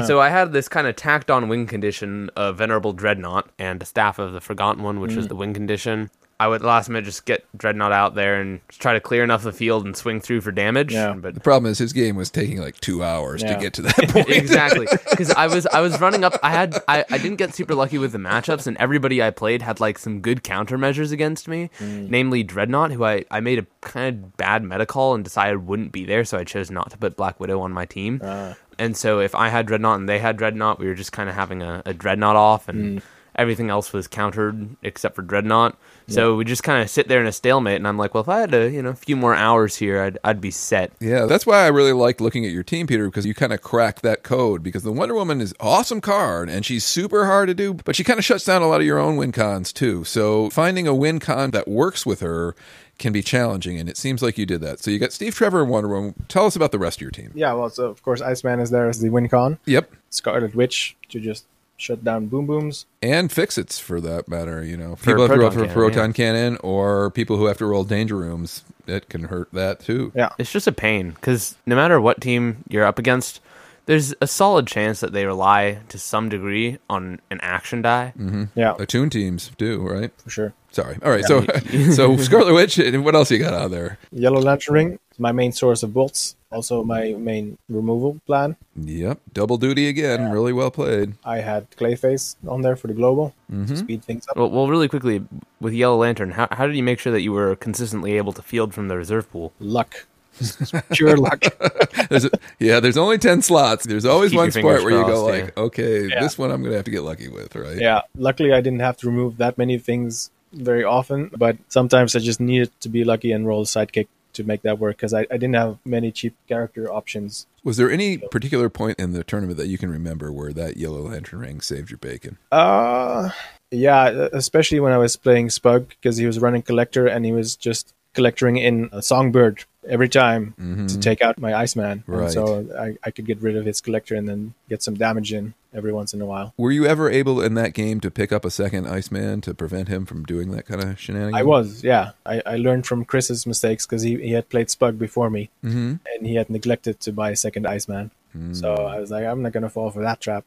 [0.07, 4.19] So I had this kind of tacked on win condition of Venerable Dreadnought and Staff
[4.19, 5.29] of the Forgotten One, which was hmm.
[5.29, 6.09] the win condition.
[6.43, 9.45] I would last minute just get Dreadnought out there and try to clear enough of
[9.45, 10.93] the field and swing through for damage.
[10.93, 11.15] Yeah.
[11.15, 14.29] The problem is his game was taking like two hours to get to that point.
[14.29, 16.37] exactly because I was I was running up.
[16.43, 19.63] I had I, I didn't get super lucky with the matchups, and everybody I played
[19.63, 22.11] had like some good countermeasures against me, mm.
[22.11, 25.93] namely Dreadnought, who I I made a kind of bad meta call and decided wouldn't
[25.93, 28.21] be there, so I chose not to put Black Widow on my team.
[28.25, 28.57] Ah.
[28.81, 31.37] And so if I had Dreadnought and they had Dreadnought, we were just kind of
[31.37, 33.03] having a, a Dreadnought off, and mm.
[33.37, 35.77] Everything else was countered except for Dreadnought.
[36.09, 38.29] So we just kind of sit there in a stalemate, and I'm like, well, if
[38.29, 40.93] I had a you know a few more hours here, I'd I'd be set.
[41.01, 43.63] Yeah, that's why I really like looking at your team, Peter, because you kind of
[43.63, 44.63] cracked that code.
[44.63, 48.05] Because the Wonder Woman is awesome card, and she's super hard to do, but she
[48.05, 50.05] kind of shuts down a lot of your own win cons too.
[50.05, 52.55] So finding a win con that works with her
[52.99, 54.81] can be challenging, and it seems like you did that.
[54.81, 56.15] So you got Steve Trevor and Wonder Woman.
[56.29, 57.33] Tell us about the rest of your team.
[57.35, 59.59] Yeah, well, so of course Iceman is there as the win con.
[59.65, 62.87] Yep, Scarlet Witch to just shut down boom booms.
[63.03, 64.63] and Fixits for that matter.
[64.63, 67.59] You know, For people have to roll for cannon, proton cannon, or people who have
[67.59, 68.65] to roll danger rooms.
[68.87, 70.13] It can hurt that too.
[70.15, 73.41] Yeah, It's just a pain because no matter what team you're up against,
[73.87, 78.13] there's a solid chance that they rely to some degree on an action die.
[78.19, 78.45] Mm-hmm.
[78.55, 80.11] yeah, Attune teams do, right?
[80.19, 80.55] for sure.
[80.71, 80.97] Sorry.
[81.03, 81.25] All right.
[81.25, 81.45] So,
[81.93, 82.79] so Scarlet Witch.
[82.79, 83.99] and What else you got out there?
[84.13, 86.37] Yellow Lantern Ring, is my main source of bolts.
[86.53, 88.57] Also, my main removal plan.
[88.77, 90.31] Yep, double duty again.
[90.31, 91.15] Really well played.
[91.25, 93.75] I had Clayface on there for the global to mm-hmm.
[93.75, 94.37] speed things up.
[94.37, 95.25] Well, well, really quickly
[95.61, 98.43] with Yellow Lantern, how, how did you make sure that you were consistently able to
[98.43, 99.53] field from the reserve pool?
[99.61, 100.07] Luck,
[100.93, 101.45] pure luck.
[102.09, 103.85] There's a, yeah, there's only ten slots.
[103.85, 106.21] There's always Keep one spot fingers where you go crossed, like, okay, Yeah.
[106.21, 107.79] this one I'm gonna have to get lucky with, right?
[107.79, 112.19] Yeah, luckily I didn't have to remove that many things very often, but sometimes I
[112.19, 115.21] just needed to be lucky and roll a sidekick to make that work because I,
[115.21, 117.47] I didn't have many cheap character options.
[117.65, 121.03] Was there any particular point in the tournament that you can remember where that yellow
[121.03, 122.39] lantern ring saved your bacon?
[122.51, 123.31] Uh,
[123.71, 127.57] yeah, especially when I was playing Spug because he was running collector and he was
[127.57, 130.89] just collecting in a songbird every time Mhm.
[130.89, 132.05] to take out my Iceman.
[132.07, 132.25] Right.
[132.25, 135.33] And so I, I could get rid of his collector and then get some damage
[135.33, 136.53] in every once in a while.
[136.57, 139.89] Were you ever able in that game to pick up a second Iceman to prevent
[139.89, 141.35] him from doing that kind of shenanigans?
[141.37, 142.11] I was, yeah.
[142.27, 145.95] I, I learned from Chris's mistakes because he, he had played Spug before me hmm
[146.15, 148.11] and he had neglected to buy a second Iceman.
[148.53, 150.45] So I was like, I'm not going to fall for that trap.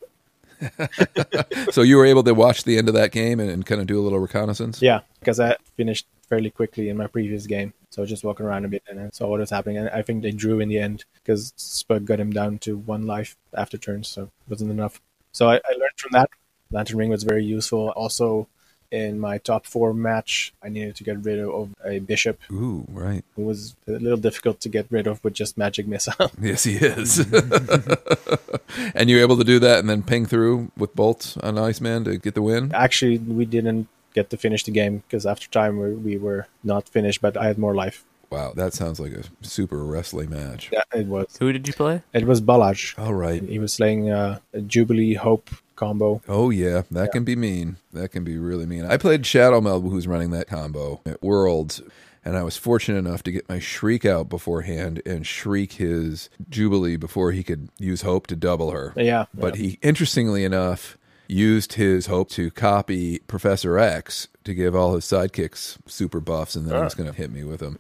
[1.72, 3.88] So you were able to watch the end of that game and, and kind of
[3.88, 4.82] do a little reconnaissance?
[4.82, 7.74] Yeah, because I finished fairly quickly in my previous game.
[7.96, 9.78] So just walking around a bit and I saw what was happening.
[9.78, 13.08] And I think they drew in the end because Spug got him down to one
[13.08, 15.00] life after turns, so it wasn't enough.
[15.32, 16.30] So I, I learned from that.
[16.72, 17.91] Lantern Ring was very useful.
[17.91, 18.50] Also,
[18.91, 23.24] in my top four match, I needed to get rid of a bishop Ooh, right.
[23.38, 26.32] who was a little difficult to get rid of with just magic missile.
[26.41, 27.20] Yes, he is.
[28.93, 32.04] and you were able to do that and then ping through with bolts on Iceman
[32.04, 32.74] to get the win?
[32.74, 36.89] Actually, we didn't get to finish the game because after time we, we were not
[36.89, 38.03] finished, but I had more life.
[38.32, 40.70] Wow, that sounds like a super wrestling match.
[40.74, 41.38] Yeah, it was.
[41.39, 42.01] Who did you play?
[42.11, 42.97] It was Balaj.
[42.97, 43.41] All right.
[43.43, 46.22] He was playing uh, a Jubilee Hope combo.
[46.28, 47.78] Oh yeah, that can be mean.
[47.93, 48.86] That can be really mean.
[48.86, 51.82] I played Shadow Meld, who's running that combo at Worlds,
[52.26, 56.95] and I was fortunate enough to get my Shriek out beforehand and shriek his Jubilee
[56.95, 58.93] before he could use Hope to double her.
[58.97, 60.97] Yeah, But he, interestingly enough,
[61.28, 66.68] used his Hope to copy Professor X to give all his sidekicks super buffs, and
[66.68, 67.78] then he was going to hit me with them.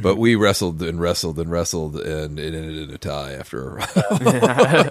[0.00, 3.80] But we wrestled and wrestled and wrestled, and it ended in a tie after a
[3.80, 4.90] while.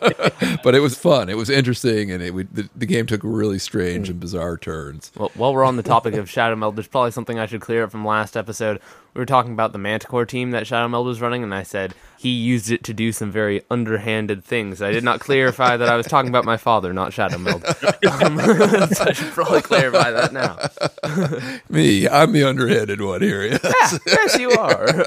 [0.64, 1.30] but it was fun.
[1.30, 5.12] It was interesting, and it would, the, the game took really strange and bizarre turns.
[5.18, 7.86] Well, while we're on the topic of Shadow Meld, there's probably something I should clear
[7.86, 8.80] up from last episode.
[9.14, 11.94] We were talking about the Manticore team that Shadow Meld was running, and I said
[12.18, 14.82] he used it to do some very underhanded things.
[14.82, 17.64] I did not clarify that I was talking about my father, not Shadow Meld.
[17.66, 20.58] Um, so I should probably clarify that now.
[21.70, 23.44] Me, I'm the underhanded one here.
[23.44, 24.00] Yes.
[24.06, 25.06] Yes, you are.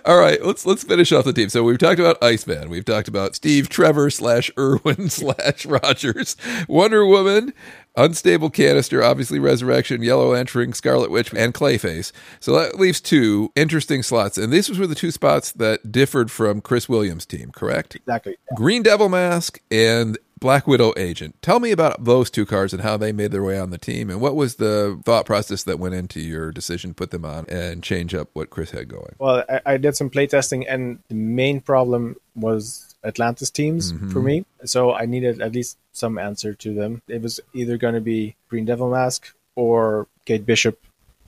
[0.04, 1.48] All right, let's let's finish off the team.
[1.48, 6.36] So we've talked about Iceman, we've talked about Steve Trevor slash Irwin slash Rogers,
[6.68, 7.52] Wonder Woman,
[7.96, 12.12] Unstable Canister, obviously Resurrection, Yellow Entering, Scarlet Witch, and Clayface.
[12.40, 16.60] So that leaves two interesting slots, and these were the two spots that differed from
[16.60, 17.96] Chris Williams' team, correct?
[17.96, 18.36] exactly.
[18.54, 21.40] Green Devil Mask and Black Widow Agent.
[21.40, 24.10] Tell me about those two cards and how they made their way on the team,
[24.10, 27.46] and what was the thought process that went into your decision to put them on
[27.48, 29.14] and change up what Chris had going.
[29.18, 34.10] Well, I, I did some playtesting, and the main problem was Atlantis teams mm-hmm.
[34.10, 34.44] for me.
[34.64, 37.00] So I needed at least some answer to them.
[37.08, 40.78] It was either going to be Green Devil Mask or Kate Bishop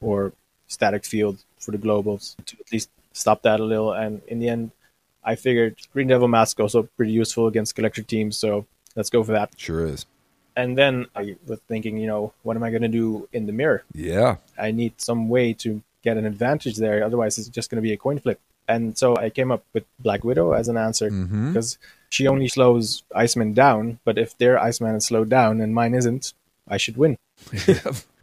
[0.00, 0.32] or
[0.66, 3.92] Static Field for the globals to at least stop that a little.
[3.92, 4.72] And in the end,
[5.24, 8.36] I figured Green Devil Mask also pretty useful against collector teams.
[8.36, 8.66] So
[8.98, 9.48] let's go for that.
[9.56, 10.04] Sure is.
[10.56, 13.52] And then I was thinking, you know, what am I going to do in the
[13.52, 13.84] mirror?
[13.94, 14.36] Yeah.
[14.58, 17.04] I need some way to get an advantage there.
[17.04, 18.40] Otherwise, it's just going to be a coin flip.
[18.66, 21.48] And so I came up with Black Widow as an answer Mhm.
[21.52, 21.78] because
[22.10, 23.98] she only slows Iceman down.
[24.04, 26.34] But if their Iceman is slowed down and mine isn't,
[26.66, 27.16] I should win.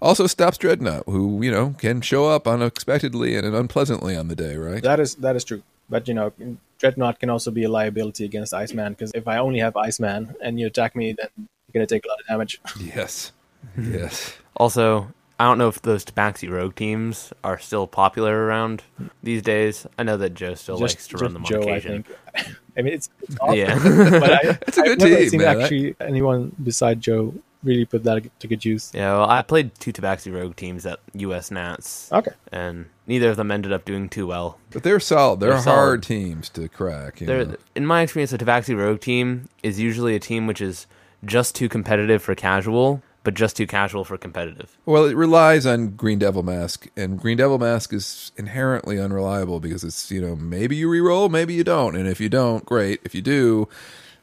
[0.01, 4.55] Also stops Dreadnought, who, you know, can show up unexpectedly and unpleasantly on the day,
[4.55, 4.83] right?
[4.83, 5.63] That is that is true.
[5.89, 6.31] But you know,
[6.79, 10.59] Dreadnought can also be a liability against Iceman because if I only have Iceman and
[10.59, 12.59] you attack me, then you're going to take a lot of damage.
[12.79, 13.31] Yes.
[13.77, 14.33] Yes.
[14.57, 18.83] Also, I don't know if those Tabaxi Rogue teams are still popular around
[19.23, 19.85] these days.
[19.97, 22.05] I know that Joe still likes to run them on Joe, occasion.
[22.35, 22.57] I think.
[22.77, 23.57] I mean, it's, it's awesome.
[23.57, 23.79] Yeah.
[24.19, 25.61] but I, It's a good I've never team, seen man.
[25.61, 28.91] actually anyone beside Joe really put that to good use.
[28.93, 32.31] Yeah, well, I played two Tabaxi Rogue teams at US Nats, Okay.
[32.51, 34.59] and neither of them ended up doing too well.
[34.71, 35.39] But they're solid.
[35.39, 36.03] They're, They're hard solid.
[36.03, 37.21] teams to crack.
[37.21, 37.55] you know.
[37.75, 40.87] in my experience, a Tabaxi Rogue team is usually a team which is
[41.23, 44.77] just too competitive for casual, but just too casual for competitive.
[44.85, 49.83] Well, it relies on Green Devil Mask, and Green Devil Mask is inherently unreliable because
[49.83, 51.95] it's, you know, maybe you reroll, maybe you don't.
[51.95, 53.01] And if you don't, great.
[53.03, 53.67] If you do,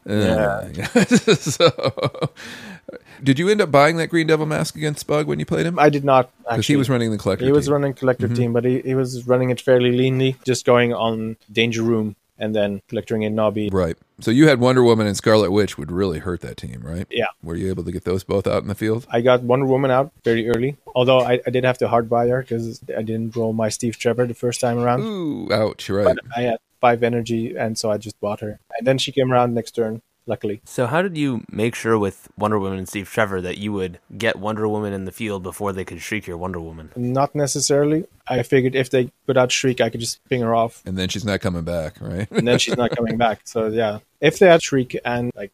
[0.09, 0.73] uh,
[1.07, 2.31] so,
[3.23, 5.79] did you end up buying that Green Devil Mask against Bug when you played him?
[5.79, 6.73] I did not Because actually.
[6.75, 7.45] he was running the collector.
[7.45, 7.73] He was team.
[7.73, 8.35] running collector mm-hmm.
[8.37, 12.55] team, but he, he was running it fairly leanly, just going on danger room and
[12.55, 13.71] then collecting in Nobby.
[13.71, 13.97] Right.
[14.21, 17.07] So you had Wonder Woman and Scarlet Witch would really hurt that team, right?
[17.11, 17.27] Yeah.
[17.43, 19.07] Were you able to get those both out in the field?
[19.11, 22.27] I got Wonder Woman out very early, although I, I did have to hard buy
[22.29, 25.03] her because I didn't roll my Steve Trevor the first time around.
[25.03, 25.89] Ooh, ouch!
[25.89, 26.17] Right.
[26.37, 28.59] I had five energy, and so I just bought her.
[28.77, 30.61] And then she came around next turn, luckily.
[30.65, 33.99] So, how did you make sure with Wonder Woman and Steve Trevor that you would
[34.17, 36.91] get Wonder Woman in the field before they could shriek your Wonder Woman?
[36.97, 38.05] Not necessarily.
[38.29, 41.09] I figured if they put out Shriek, I could just ping her off, And then
[41.09, 42.31] she's not coming back, right?
[42.31, 43.41] and then she's not coming back.
[43.45, 45.53] So yeah, if they had Shriek and like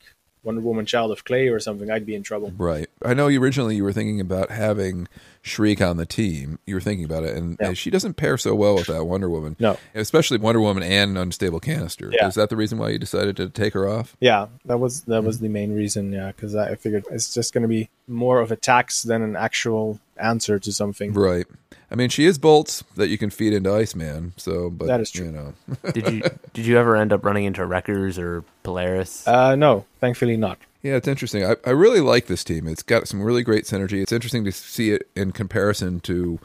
[0.49, 2.55] Wonder Woman, Child of Clay or something, I'd be in trouble.
[2.57, 2.89] right.
[3.05, 5.09] I know you originally you were thinking about having
[5.43, 6.59] Shriek on the team.
[6.65, 7.75] You were thinking about it, and Yeah.
[7.75, 9.57] she doesn't pair so well with that Wonder Woman.
[9.59, 9.77] No.
[9.95, 12.11] Especially Wonder Woman and Unstable Canister.
[12.15, 12.29] Yeah.
[12.29, 14.17] Is that the reason why you decided to take her off?
[14.21, 15.45] Yeah, that was that was mm-hmm.
[15.45, 16.13] the main reason.
[16.13, 19.37] Yeah, because I figured it's just going to be more of a tax than an
[19.37, 21.13] actual answer to something.
[21.13, 21.47] Right.
[21.91, 24.35] I mean, she is bolts that you can feed into Iceman.
[24.37, 25.27] So, but That is true.
[25.27, 25.55] You know,
[25.93, 26.23] Did you
[26.53, 29.27] did you ever end up running into Wreckers or Polaris?
[29.27, 30.59] Uh, no, thankfully not.
[30.83, 31.45] Yeah, it's interesting.
[31.45, 32.69] I, I really like this team.
[32.69, 34.03] It's got some really great synergy.
[34.03, 36.39] It's interesting to see it in comparison to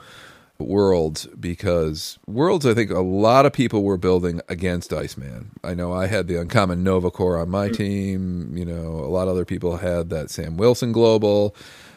[0.57, 5.51] Worlds because Worlds, I think a lot of people were building against Iceman.
[5.63, 8.55] I know I had the uncommon Nova Core on my team.
[8.55, 11.55] You know, a lot of other people had that Sam Wilson Global.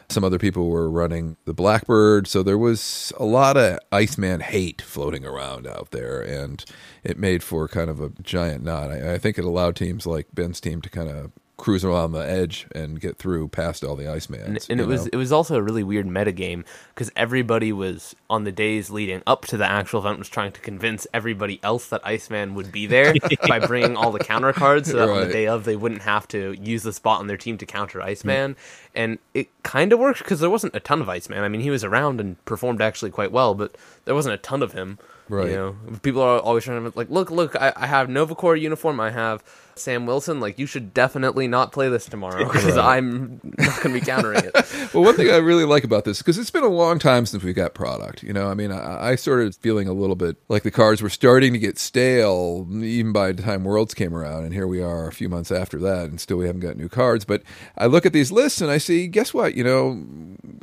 [0.09, 2.27] Some other people were running the Blackbird.
[2.27, 6.65] So there was a lot of Iceman hate floating around out there, and
[7.03, 8.91] it made for kind of a giant knot.
[8.91, 12.19] I, I think it allowed teams like Ben's team to kind of cruise around the
[12.19, 14.45] edge and get through past all the Icemans.
[14.45, 18.15] and, and you it was it was also a really weird metagame because everybody was
[18.29, 21.89] on the days leading up to the actual event was trying to convince everybody else
[21.89, 23.15] that Iceman would be there
[23.49, 26.29] by bringing all the counter cards so that on the day of they wouldn't have
[26.29, 28.09] to use the spot on their team to counter hmm.
[28.09, 28.57] Iceman.
[28.95, 31.43] And it kind of worked because there wasn't a ton of Iceman.
[31.43, 34.63] I mean he was around and performed actually quite well but there wasn't a ton
[34.63, 34.99] of him
[35.29, 35.49] Right.
[35.49, 35.77] you know?
[36.03, 39.11] People are always trying to like look look I, I have Nova Corps uniform I
[39.11, 39.43] have
[39.79, 42.97] Sam Wilson like you should definitely not play this tomorrow because Right.
[42.97, 44.55] I'm not going to be countering it
[44.95, 47.43] well, one thing I really like about this because it's been a long time since
[47.43, 48.22] we got product.
[48.22, 51.11] You know, I mean, I, I started feeling a little bit like the cards were
[51.11, 55.07] starting to get stale even by the time Worlds came around, and here we are
[55.07, 57.24] a few months after that, and still we haven't got new cards.
[57.24, 57.43] But
[57.77, 59.55] I look at these lists and I see, guess what?
[59.55, 60.05] You know,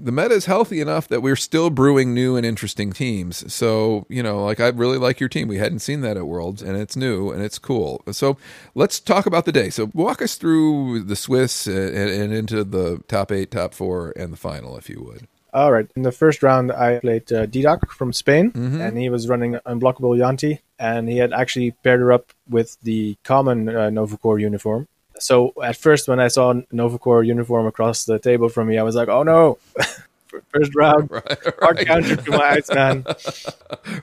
[0.01, 3.51] the meta is healthy enough that we're still brewing new and interesting teams.
[3.53, 5.47] So, you know, like I really like your team.
[5.47, 8.01] We hadn't seen that at Worlds, and it's new and it's cool.
[8.11, 8.37] So
[8.75, 9.69] let's talk about the day.
[9.69, 14.31] So walk us through the Swiss and, and into the top eight, top four, and
[14.33, 15.27] the final, if you would.
[15.53, 15.87] All right.
[15.95, 18.81] In the first round, I played uh, Didac from Spain, Mm-hmm.
[18.81, 23.15] and he was running Unblockable Yuan-Ti, and he had actually paired her up with the
[23.23, 24.87] common uh, Nova Corps uniform.
[25.19, 28.83] So at first, when I saw Nova Corps uniform across the table from me, I
[28.83, 29.59] was like, "Oh no!"
[30.51, 31.09] first round,
[31.61, 33.05] hard counter to my Iceman.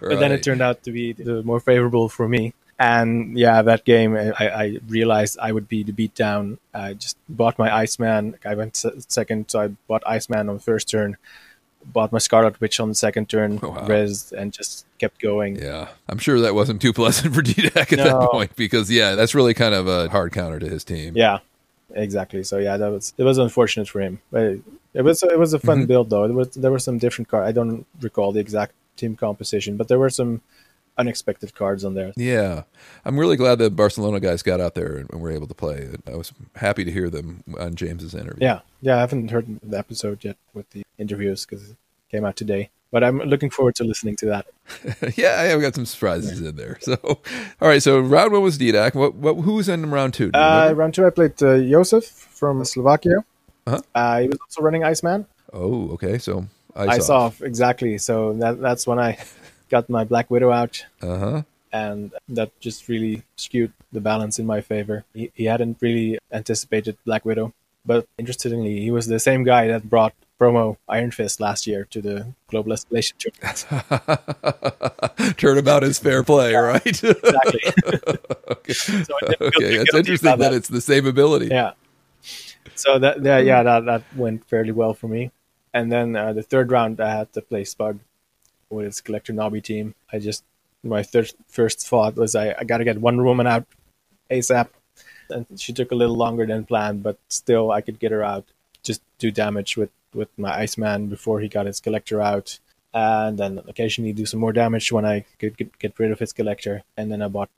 [0.00, 2.54] But then it turned out to be the more favorable for me.
[2.80, 6.56] And yeah, that game, I, I realized I would be the beatdown.
[6.72, 8.38] I just bought my Iceman.
[8.42, 11.18] I went second, so I bought Iceman on the first turn.
[11.84, 13.86] Bought my Scarlet Witch on the second turn, oh, Wow.
[13.86, 15.56] res, and just kept going.
[15.56, 18.18] Yeah, I'm sure that wasn't too pleasant for Didac at No.
[18.18, 21.14] that point because yeah, that's really kind of a hard counter to his team.
[21.14, 21.40] Yeah,
[21.92, 22.42] exactly.
[22.44, 24.58] So yeah, that was it was unfortunate for him, but
[24.94, 25.86] it was it was a fun mm-hmm.
[25.86, 26.26] build though.
[26.26, 27.46] There was there were some different cards.
[27.46, 30.40] I don't recall the exact team composition, but there were some
[31.00, 32.12] unexpected cards on there.
[32.16, 32.64] Yeah,
[33.04, 35.88] I'm really glad the Barcelona guys got out there and were able to play.
[36.06, 38.46] I was happy to hear them on James's interview.
[38.46, 38.98] Yeah, yeah.
[38.98, 41.76] I haven't heard the episode yet with the interviews because it
[42.10, 42.70] came out today.
[42.92, 45.16] But I'm looking forward to listening to that.
[45.16, 46.78] yeah, I have got some surprises in there.
[46.80, 48.94] So, all right, so round one was Didac.
[48.94, 50.32] What, what, who was in round two?
[50.34, 53.24] Uh, round two, I played uh, Josef from Slovakia.
[53.66, 53.80] Uh-huh.
[53.94, 55.26] Uh, he was also running Iceman.
[55.52, 56.18] oh, okay.
[56.18, 57.98] So I saw exactly.
[57.98, 59.18] So that that's when I
[59.70, 60.84] got my Black Widow out.
[61.00, 61.42] Uh huh.
[61.72, 65.04] and that just really skewed the balance in my favor.
[65.14, 67.52] He, he hadn't really anticipated Black Widow,
[67.86, 72.00] but interestingly, he was the same guy that brought promo Iron Fist last year to
[72.02, 73.66] the Global Escalation Tournament.
[75.38, 76.86] Turnabout is fair play, right?
[76.86, 77.60] exactly.
[78.50, 78.72] okay,
[79.08, 79.76] So I didn't feel okay.
[79.78, 80.52] that's interesting that that.
[80.54, 81.48] it's the same ability.
[81.48, 81.72] yeah.
[82.74, 85.30] So that yeah, yeah that that went fairly well for me.
[85.72, 88.00] And then uh, the third round, I had to play Spug
[88.70, 89.94] with his Collector Nobby team.
[90.12, 90.44] I just
[90.82, 93.66] my third, first thought was I, I got to get Wonder Woman out
[94.30, 94.68] ASAP.
[95.28, 98.46] And she took a little longer than planned, but still I could get her out.
[98.82, 102.58] Just do damage with with my Iceman before he got his Collector out,
[102.92, 106.32] and then occasionally do some more damage when I could get, get rid of his
[106.32, 106.82] Collector.
[106.96, 107.50] And then I bought.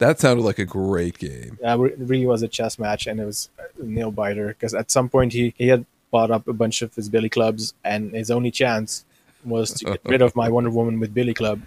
[0.00, 1.58] That sounded like a great game.
[1.62, 4.90] Uh, it really was a chess match, and it was a nail biter because at
[4.90, 8.30] some point he, he had bought up a bunch of his Billy clubs, and his
[8.30, 9.04] only chance
[9.44, 11.62] was to get rid of my Wonder Woman with Billy Club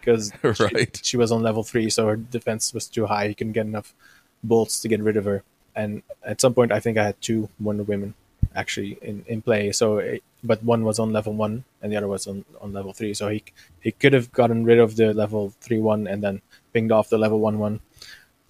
[0.00, 0.96] because Right.
[0.96, 3.28] she, she was on level three, so her defense was too high.
[3.28, 3.94] He couldn't get enough
[4.42, 5.42] bolts to get rid of her.
[5.74, 8.14] And at some point, I think I had two Wonder Women
[8.54, 9.70] actually in, in play.
[9.72, 12.92] So, it, but one was on level one, and the other was on, on level
[12.92, 13.14] three.
[13.14, 13.44] So he
[13.80, 16.40] he could have gotten rid of the level three one and then
[16.72, 17.80] pinged off the level one one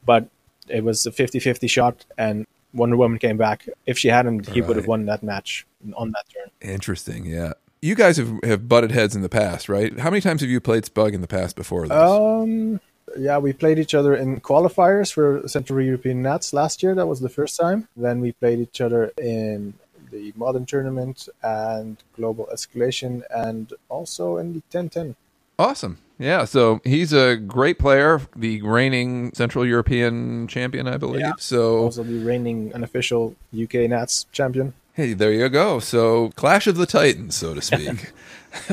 [0.05, 0.29] but
[0.69, 3.69] it was a 50-50 shot and Wonder Woman came back.
[3.87, 6.51] If she hadn't, he would have won that match on that turn.
[6.61, 7.27] Interesting.
[7.27, 7.55] Yeah.
[7.83, 9.99] You guys have, have butted heads in the past, right?
[9.99, 11.97] How many times have you played Spug in the past before this?
[11.97, 12.79] Um,
[13.17, 16.95] yeah, we played each other in qualifiers for Central European Nats last year.
[16.95, 17.89] That was the first time.
[17.97, 19.75] Then we played each other in
[20.11, 25.17] the Modern Tournament and Global Escalation, and also in the 1010.
[25.59, 25.99] Awesome.
[26.19, 26.45] Yeah.
[26.45, 31.21] So he's a great player, the reigning Central European champion, I believe.
[31.21, 31.33] Yeah.
[31.39, 34.75] So Also the reigning unofficial UK Nats champion.
[34.95, 35.79] Hey, there you go.
[35.79, 38.13] So, Clash of the Titans, so to speak.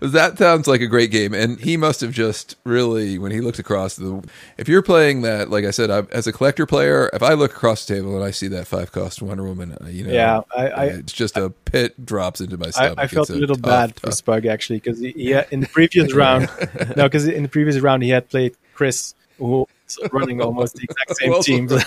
[0.00, 3.58] that sounds like a great game, and he must have just really, when he looked
[3.58, 4.22] across the.
[4.56, 7.50] If you're playing that, like I said, I, as a collector player, if I look
[7.52, 10.40] across the table and I see that five cost Wonder Woman, uh, you know, Yeah,
[10.56, 12.98] I- I- it's just a pit drops into my stomach.
[12.98, 13.64] I felt It's a little tough,
[13.94, 16.48] bad for Spug actually because he, he in the previous round,
[16.96, 20.84] no, because in the previous round he had played Chris, who was running almost the
[20.84, 21.68] exact same Well- team.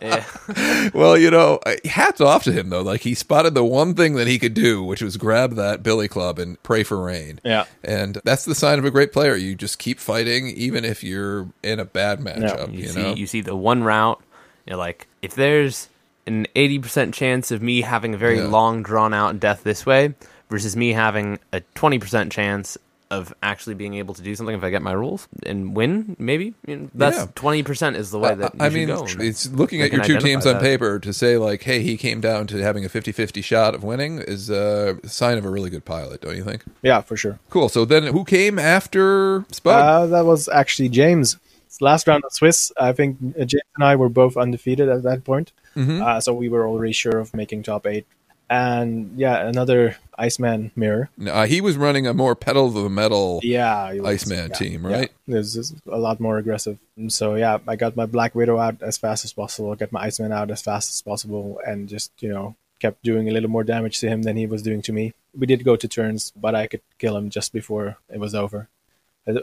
[0.00, 0.24] Yeah.
[0.94, 2.82] Well, you know, hats off to him though.
[2.82, 6.08] Like he spotted the one thing that he could do, which was grab that billy
[6.08, 7.40] club and pray for rain.
[7.44, 7.66] Yeah.
[7.84, 9.36] and that's the sign of a great player.
[9.36, 12.72] You just keep fighting, even if you're in a bad matchup.
[12.72, 14.20] You, You, see, know, you see the one route.
[14.66, 15.88] You're like, if there's
[16.26, 18.46] an eighty percent chance of me having a very Yeah.
[18.48, 20.14] long, drawn out death this way,
[20.50, 22.76] versus me having a twenty percent chance
[23.12, 26.54] of actually being able to do something if I get my rules and win, maybe
[26.66, 29.06] you know, that's twenty percent is the way that you I mean, go.
[29.06, 30.62] it's looking They at your two identify teams on that.
[30.62, 34.18] paper to say like, "Hey, he came down to having a 50-50 shot of winning"
[34.18, 36.64] is a sign of a really good pilot, don't you think?
[36.82, 37.38] yeah, for sure.
[37.50, 37.68] Cool.
[37.68, 39.72] So then, who came after Spug?
[39.74, 41.36] Uh, that was actually James.
[41.80, 45.24] Last round of Swiss, I think uh, James and I were both undefeated at that
[45.24, 45.52] point.
[45.74, 46.02] Mm-hmm.
[46.02, 48.06] Uh, so we were already sure of making top eight.
[48.52, 51.08] And yeah, another Iceman mirror.
[51.26, 53.40] uh, he was running a more pedal to the metal.
[53.42, 54.96] Yeah, was- Iceman yeah, team, yeah.
[54.96, 55.10] right?
[55.26, 56.78] It was just a lot more aggressive.
[56.96, 60.02] And So yeah, I got my Black Widow out as fast as possible, got my
[60.02, 63.64] Iceman out as fast as possible, and just you know kept doing a little more
[63.64, 65.14] damage to him than he was doing to me.
[65.34, 68.68] We did go to turns, but I could kill him just before it was over.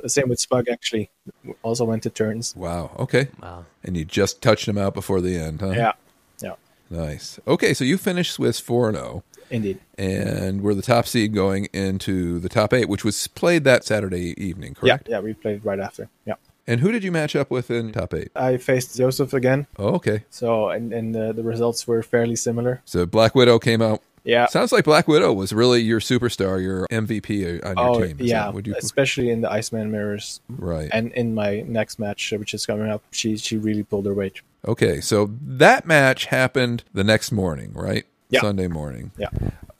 [0.08, 1.10] Same with Spug actually.
[1.64, 2.56] Also went to turns.
[2.56, 2.92] Wow.
[3.00, 3.30] Okay.
[3.42, 3.66] Wow.
[3.84, 5.70] And you just touched him out before the end, huh?
[5.72, 5.94] Yeah, yeah,
[6.90, 7.40] Nice.
[7.48, 9.80] Okay, so you finished Swiss four and zero, indeed.
[9.98, 14.34] and we're the top seed going into the top eight, which was played that Saturday
[14.44, 15.08] evening, correct?
[15.08, 16.10] Yeah, yeah, we played right after.
[16.26, 16.36] Yeah,
[16.68, 18.30] And who did you match up with in top eight?
[18.36, 19.68] I faced Joseph again.
[19.78, 20.24] Oh, okay.
[20.30, 22.82] So and and the, the results were fairly similar.
[22.86, 24.02] So Black Widow came out.
[24.26, 24.48] Yeah.
[24.48, 28.20] Sounds like Black Widow was really your superstar, your MVP on your Oh team.
[28.20, 30.42] Is yeah, would you especially in the Iceman mirrors.
[30.50, 30.90] right?
[30.92, 34.14] And in my next match, uh, which is coming up, she she really pulled her
[34.14, 34.42] weight.
[34.68, 38.06] Okay, so that match happened the next morning, right?
[38.30, 38.42] Yeah.
[38.42, 39.12] Sunday morning.
[39.18, 39.30] Yeah.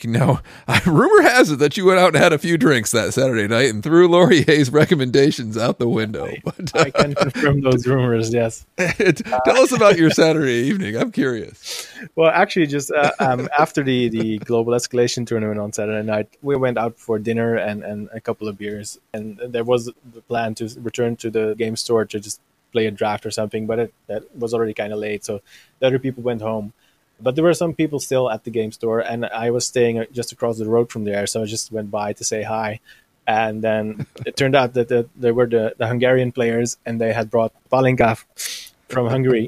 [0.06, 0.42] Now,
[0.86, 3.70] rumor has it that you went out and had a few drinks that Saturday night
[3.70, 6.32] and threw Laurier's recommendations out the window.
[6.44, 8.34] But I can confirm those rumors.
[8.34, 8.66] Yes.
[8.78, 10.96] tell us about your Saturday evening.
[10.96, 11.88] I'm curious.
[12.16, 16.56] Well, actually, just uh, um, after the the global escalation tournament on Saturday night, we
[16.56, 20.56] went out for dinner and and a couple of beers, and there was the plan
[20.56, 22.40] to return to the game store to just
[22.72, 25.42] play a draft or something, but it that was already kind of late, so
[25.80, 26.74] the other people went home.
[27.22, 30.06] But there were some people still at the game store, and I was staying uh,
[30.12, 32.80] just across the road from there, so I just went by to say hi.
[33.28, 37.12] And then it turned out that the, they were the, the Hungarian players, and they
[37.12, 38.24] had brought Palinka
[38.90, 39.48] from Hungary,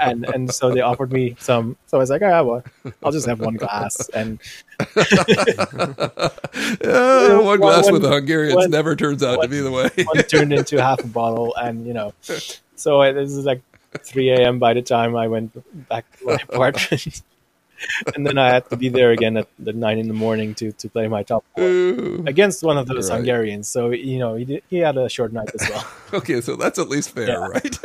[0.00, 1.76] and and so they offered me some.
[1.86, 2.64] So I was like, ah, well,
[3.02, 4.38] I'll just have one glass, and
[6.84, 9.88] Uh, one glass one- with the Hungarians one- never turns out to be the way.
[10.04, 12.12] one turned into half a bottle, and you know,
[12.76, 13.62] so it was like
[13.98, 14.58] 3 a.m.
[14.58, 15.52] by the time I went
[15.88, 17.22] back to my apartment.
[18.14, 20.70] and then I had to be there again at the nine in the morning to,
[20.72, 22.22] to play my top Ooh.
[22.28, 23.16] against one of those Right.
[23.16, 23.66] Hungarians.
[23.68, 25.84] So you know he did, he had a short night as well.
[26.14, 27.46] Okay, so that's at least fair, Yeah.
[27.48, 27.76] right?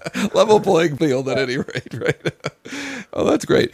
[0.34, 2.32] Level playing field at any rate, right?
[3.12, 3.72] oh, that's great.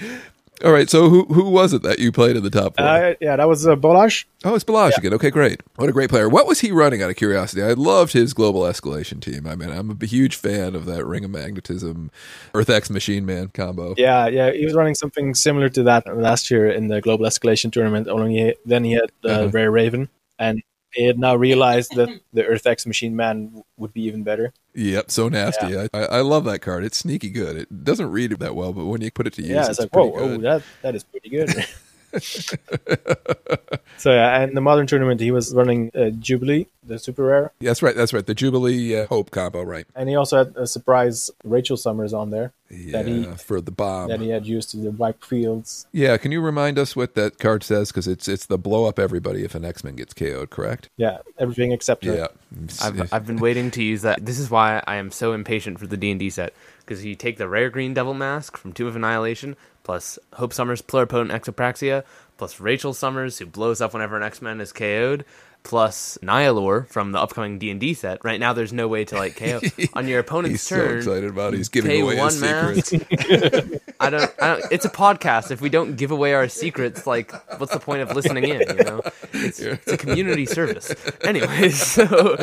[0.64, 2.84] All right, so who who was it that you played in the top four?
[2.84, 4.24] Uh, yeah, that was uh, Balazs.
[4.44, 5.14] oh, it's Balazs again.
[5.14, 5.60] Okay, great.
[5.76, 6.28] What a great player.
[6.28, 7.62] What was he running out of curiosity?
[7.62, 9.46] I loved his global escalation team.
[9.46, 12.10] I mean, I'm a huge fan of that Ring of Magnetism,
[12.54, 13.94] Earth X Machine Man combo.
[13.96, 17.70] Yeah, yeah, he was running something similar to that last year in the Global Escalation
[17.70, 18.08] Tournament.
[18.08, 19.48] Only he, then he had uh, Uh-huh.
[19.50, 20.08] Rare Raven,
[20.40, 20.60] and
[20.98, 24.52] he had now realized that the Earth X Machine Man would be even better.
[24.74, 25.78] Yep, so nasty.
[25.78, 26.84] I, I, I love that card.
[26.84, 27.56] It's sneaky good.
[27.56, 29.78] It doesn't read that well, but when you put it to use, yeah, it's, it's
[29.80, 31.50] like pretty whoa, oh, that that is pretty good.
[33.98, 37.82] so yeah, and the modern tournament he was running uh, Jubilee, the super rare, That's
[37.82, 37.94] right.
[37.94, 38.24] That's right.
[38.24, 39.86] The Jubilee uh, Hope combo, right?
[39.94, 42.52] and he also had a surprise Rachel Summers on there.
[42.70, 44.08] Yeah, he- for the bomb.
[44.08, 45.86] that he had used to the wipe fields.
[45.92, 47.88] yeah, can you remind us what that card says?
[47.90, 50.88] Because it's it's the blow up everybody if an X Men gets KO'd, correct?
[50.96, 52.14] Yeah, everything except her.
[52.14, 52.26] Yeah.
[52.82, 54.24] I've, I've been waiting to use that.
[54.24, 57.14] This is why I am so impatient for the D and D set because you
[57.14, 59.56] take the rare green devil mask from Tomb of Annihilation,
[59.88, 62.04] plus Hope Summers pluripotent exopraxia,
[62.36, 65.24] plus Rachel Summers who blows up whenever an X Men is KO'd,
[65.62, 68.22] plus Nihiloor from the upcoming D and D set.
[68.22, 69.62] Right now, there's no way to like KO
[69.94, 70.96] on your opponent's turn.
[70.96, 71.56] He's so excited about it.
[71.56, 72.84] He's giving away his one mask.
[72.84, 73.84] secrets.
[74.00, 74.64] I don't, I don't.
[74.70, 75.50] It's a podcast.
[75.50, 78.60] If we don't give away our secrets, like, what's the point of listening in?
[78.60, 79.00] You know,
[79.32, 80.94] it's, it's a community service.
[81.24, 82.36] Anyway, so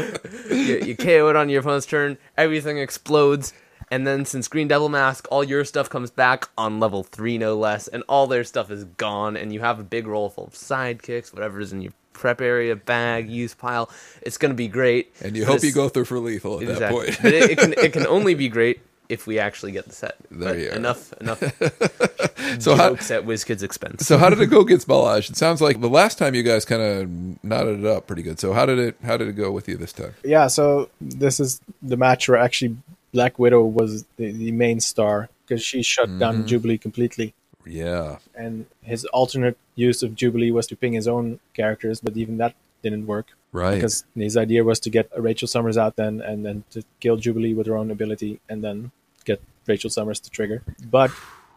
[0.50, 2.18] you, you KO it on your opponent's turn.
[2.38, 3.54] Everything explodes,
[3.92, 7.56] and then since Green Devil Mask, all your stuff comes back on level three, no
[7.58, 10.54] less, and all their stuff is gone, and you have a big roll full of
[10.54, 13.90] sidekicks, whatever's in your prep area, bag, use pile.
[14.22, 15.14] It's gonna be great.
[15.22, 17.18] And you But hope you go through for lethal at that point.
[17.22, 20.16] but it, it can it can only be great if we actually get the set.
[20.32, 20.74] There But you are.
[20.76, 21.40] enough enough
[22.60, 24.08] so how jokes at WizKids expense.
[24.08, 25.30] so how did it go against Balazs?
[25.30, 28.40] It sounds like the last time you guys kind of knotted it up pretty good.
[28.40, 30.16] So how did it how did it go with you this time?
[30.24, 32.78] Yeah, so this is the match where actually
[33.16, 36.20] Black Widow was the, the main star because she shut Mm-hmm.
[36.24, 37.34] down Jubilee completely.
[37.66, 38.18] Yeah.
[38.44, 42.54] And his alternate use of Jubilee was to ping his own characters, but even that
[42.84, 43.76] didn't work Right.
[43.76, 47.54] because his idea was to get Rachel Summers out then and then to kill Jubilee
[47.58, 48.92] with her own ability and then
[49.30, 50.62] get Rachel Summers to trigger.
[50.98, 51.10] But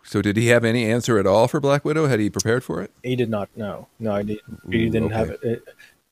[0.04, 2.06] so did he have any answer at all for Black Widow?
[2.06, 2.90] Had he prepared for it?
[3.02, 5.18] he did not No, No, I did, really Ooh, didn't okay.
[5.20, 5.62] have it.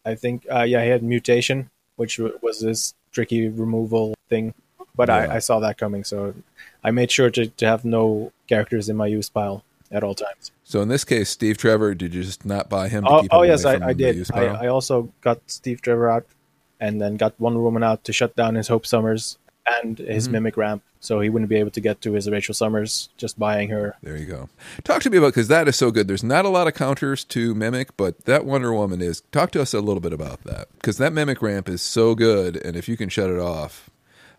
[0.05, 4.53] I think, uh, yeah, he had mutation, which was this tricky removal thing.
[4.97, 5.17] But Yeah.
[5.17, 6.35] I, I saw that coming, so
[6.83, 9.63] I made sure to, to have no characters in my use pile
[9.93, 10.51] at all times.
[10.65, 13.05] So in this case, Steve Trevor, did you just not buy him?
[13.05, 14.29] To Oh, keep oh yes, I, I did.
[14.33, 14.47] I?
[14.47, 16.27] I also got Steve Trevor out,
[16.81, 19.39] and then got Wonder Woman out to shut down his Hope Summers
[19.83, 20.33] and his Mm-hmm.
[20.33, 23.69] Mimic ramp, so he wouldn't be able to get to his Rachel Summers just buying
[23.71, 23.97] her.
[24.03, 24.49] There you go.
[24.85, 26.07] Talk to me about because that is so good.
[26.09, 29.23] There's not a lot of counters to Mimic, but that Wonder Woman is.
[29.33, 32.57] Talk to us a little bit about that because that Mimic ramp is so good,
[32.57, 33.91] and if you can shut it off,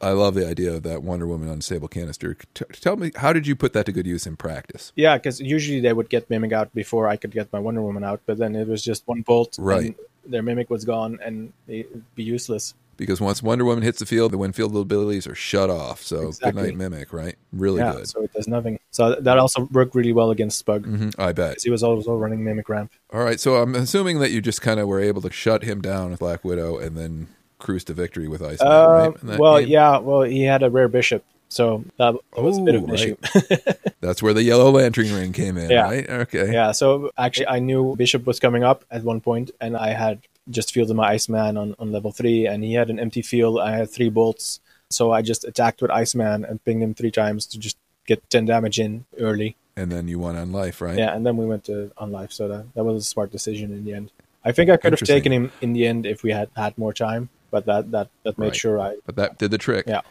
[0.02, 2.36] I love the idea of that Wonder Woman unstable canister.
[2.54, 4.92] T- tell me, how did you put that to good use in practice?
[4.96, 8.04] Yeah, because usually they would get Mimic out before I could get my Wonder Woman
[8.04, 9.86] out, but then it was just one bolt, Right.
[9.88, 9.96] and
[10.26, 12.74] their Mimic was gone, and it'd be useless.
[12.98, 16.02] Because once Wonder Woman hits the field, the when fielded abilities are shut off.
[16.02, 16.64] So Exactly.
[16.64, 17.36] good night Mimic, right?
[17.54, 18.08] Really yeah, good.
[18.08, 18.80] so it does nothing.
[18.90, 21.52] So that also worked really well against Spug Mm-hmm, I bet.
[21.52, 22.92] because he was also running Mimic ramp.
[23.14, 25.80] All right, so I'm assuming that you just kind of were able to shut him
[25.80, 27.28] down with Black Widow and then
[27.60, 29.40] cruise to victory with Iceman, Uh, right?
[29.40, 29.70] well, game?
[29.70, 32.94] yeah, well, he had a rare bishop, so that, was a bit of an Oh,
[32.94, 33.16] issue.
[34.02, 35.82] That's where the Yellow Lantern ring came in, Yeah.
[35.84, 36.10] right?
[36.10, 36.52] Okay.
[36.54, 40.22] yeah, so actually, I knew Bishop was coming up at one point, and I had
[40.50, 43.60] just fielded my Iceman on, on level three, and he had an empty field.
[43.60, 44.60] I had three bolts,
[44.90, 48.46] so I just attacked with Iceman and pinged him three times to just get 10
[48.46, 49.56] damage in early.
[49.76, 50.98] And then you won on life, right?
[50.98, 53.74] Yeah, and then we went to on life, so that, that was a smart decision
[53.74, 54.12] in the end.
[54.46, 56.94] I think I could have taken him in the end if we had had more
[56.94, 58.56] time, but that that, that made Right.
[58.56, 58.96] sure I.
[59.06, 59.86] But that did the trick.
[59.88, 60.02] Yeah.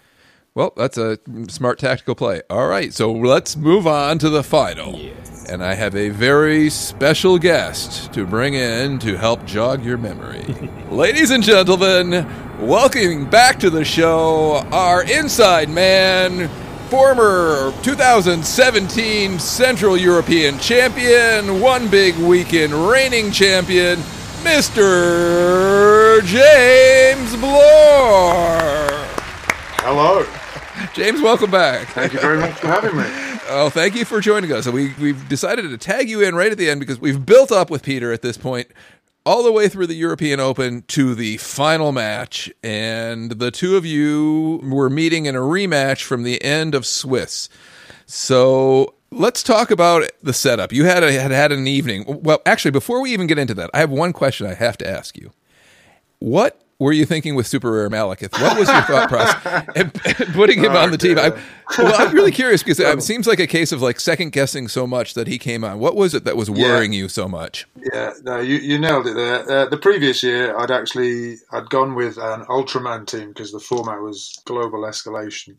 [0.54, 1.18] Well, that's a
[1.48, 2.40] smart tactical play.
[2.48, 4.98] All right, so let's move on to the final.
[5.50, 10.44] And I have a very special guest to bring in to help jog your memory.
[10.90, 12.26] Ladies and gentlemen,
[12.58, 16.48] welcoming back to the show our inside man,
[16.88, 23.98] former 2017 Central European champion, one big weekend reigning champion,
[24.46, 26.24] Mr.
[26.24, 28.86] James Bloor.
[29.82, 30.24] Hello.
[30.94, 31.88] James, welcome back.
[31.88, 33.04] Thank you very much for having me.
[33.48, 34.68] Oh, thank you for joining us.
[34.68, 37.70] We we've decided to tag you in right at the end because we've built up
[37.70, 38.68] with Peter at this point,
[39.24, 43.84] all the way through the European Open to the final match, and the two of
[43.84, 47.48] you were meeting in a rematch from the end of Swiss.
[48.06, 50.72] So let's talk about the setup.
[50.72, 52.04] You had a, had had an evening.
[52.06, 54.88] Well, actually, before we even get into that, I have one question I have to
[54.88, 55.32] ask you.
[56.18, 58.32] What were you thinking with Super Rare Malekith?
[58.40, 59.92] What was your thought process and
[60.34, 61.18] putting him on the team?
[61.18, 61.30] I,
[61.78, 64.86] well, I'm really curious because it seems like a case of like second guessing so
[64.86, 65.78] much that he came on.
[65.78, 67.66] What was it that was worrying you so much?
[67.92, 69.50] Yeah, no, you, you nailed it there.
[69.50, 74.00] Uh, the previous year, I'd actually I'd gone with an Ultraman team because the format
[74.02, 75.56] was global escalation,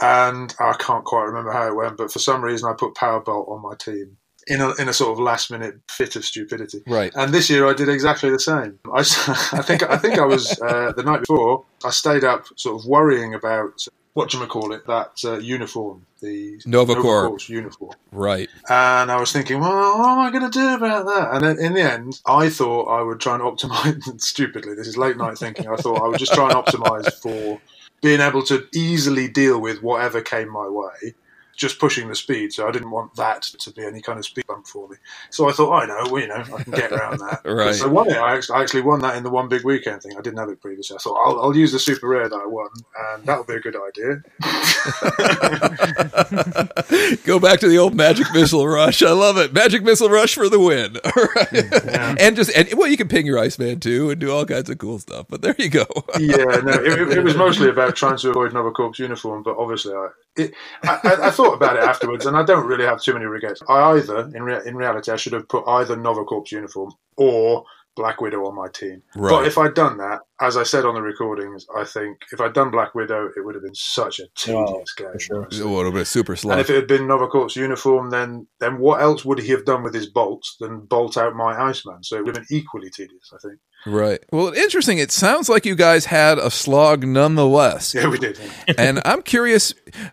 [0.00, 3.48] and I can't quite remember how it went, but for some reason I put Powerbolt
[3.48, 4.16] on my team
[4.46, 6.82] in a in a sort of last minute fit of stupidity.
[6.86, 7.12] Right.
[7.14, 8.78] And this year I did exactly the same.
[8.92, 8.98] I,
[9.52, 11.64] I think I think I was uh, the night before.
[11.84, 13.86] I stayed up, sort of worrying about
[14.16, 17.38] what do you call it that uh, uniform, the Nova Corps.
[17.48, 17.92] Uniform.
[18.12, 18.48] Right.
[18.66, 21.34] And I was thinking, well, what am I going to do about that?
[21.34, 24.18] And then in the end, I thought I would try and optimize.
[24.22, 25.68] stupidly, this is late night thinking.
[25.68, 27.60] I thought I would just try and optimize for
[28.02, 31.14] being able to easily deal with whatever came my way.
[31.56, 32.52] Just pushing the speed.
[32.52, 34.96] So I didn't want that to be any kind of speed bump for me.
[35.30, 37.40] So I thought, oh, I know, well, you know, I can get around that.
[37.56, 37.74] Right.
[37.74, 38.16] So I won it.
[38.16, 40.12] I actually, won that in the one big weekend thing.
[40.18, 40.96] I didn't have it previously.
[40.96, 42.68] I thought I'll, I'll use the super rare that I won,
[43.14, 44.22] and that'll be a good idea.
[47.24, 49.02] Go back to the old Magic Missile Rush.
[49.02, 49.54] I love it.
[49.54, 50.96] Magic Missile Rush for the win.
[51.04, 52.20] All right.
[52.20, 54.78] And just and well, you can ping your Iceman too and do all kinds of
[54.78, 55.26] cool stuff.
[55.28, 55.86] But there you go.
[56.18, 59.94] yeah, no, it, it was mostly about trying to avoid Nova Corps uniform, but obviously
[59.94, 63.24] I, it, I, I, thought about it afterwards, and I don't really have too many
[63.26, 63.62] regrets.
[63.68, 67.64] I either, in rea- in reality, I should have put either Nova Corps uniform or
[67.96, 69.02] Black Widow on my team.
[69.14, 69.30] Right.
[69.30, 72.52] But if I'd done that, as I said on the recordings, I think if I'd
[72.52, 75.12] done Black Widow, it would have been such a tedious Oh, game.
[75.12, 75.48] for sure.
[75.50, 78.78] It would have been super And if it had been Nova Corps uniform, then then
[78.78, 82.02] what else would he have done with his bolts than bolt out my Iceman?
[82.02, 83.58] So it would have been equally tedious, I think.
[83.86, 84.18] Right.
[84.32, 84.98] Well, interesting.
[84.98, 87.94] It sounds like you guys had a slog nonetheless.
[87.94, 88.38] Yeah, we did.
[88.78, 89.72] and I'm curious.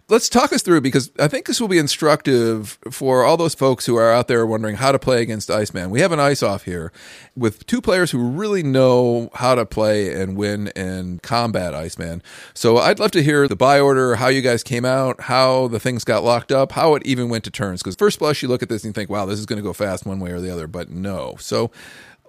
[0.10, 3.88] Let's talk us through because I think this will be instructive for all those folks
[3.88, 5.90] who are out there wondering how to play against Iceman.
[5.90, 6.92] We have an ice off here
[7.36, 12.22] with two players who really know how to play and win and combat Iceman.
[12.54, 15.80] So I'd love to hear the buy order, how you guys came out, how the
[15.80, 17.82] things got locked up, how it even went to turns.
[17.82, 19.64] Because first blush, you look at this and you think, "Wow, this is going to
[19.64, 21.36] go fast one way or the other," but no.
[21.40, 21.72] So.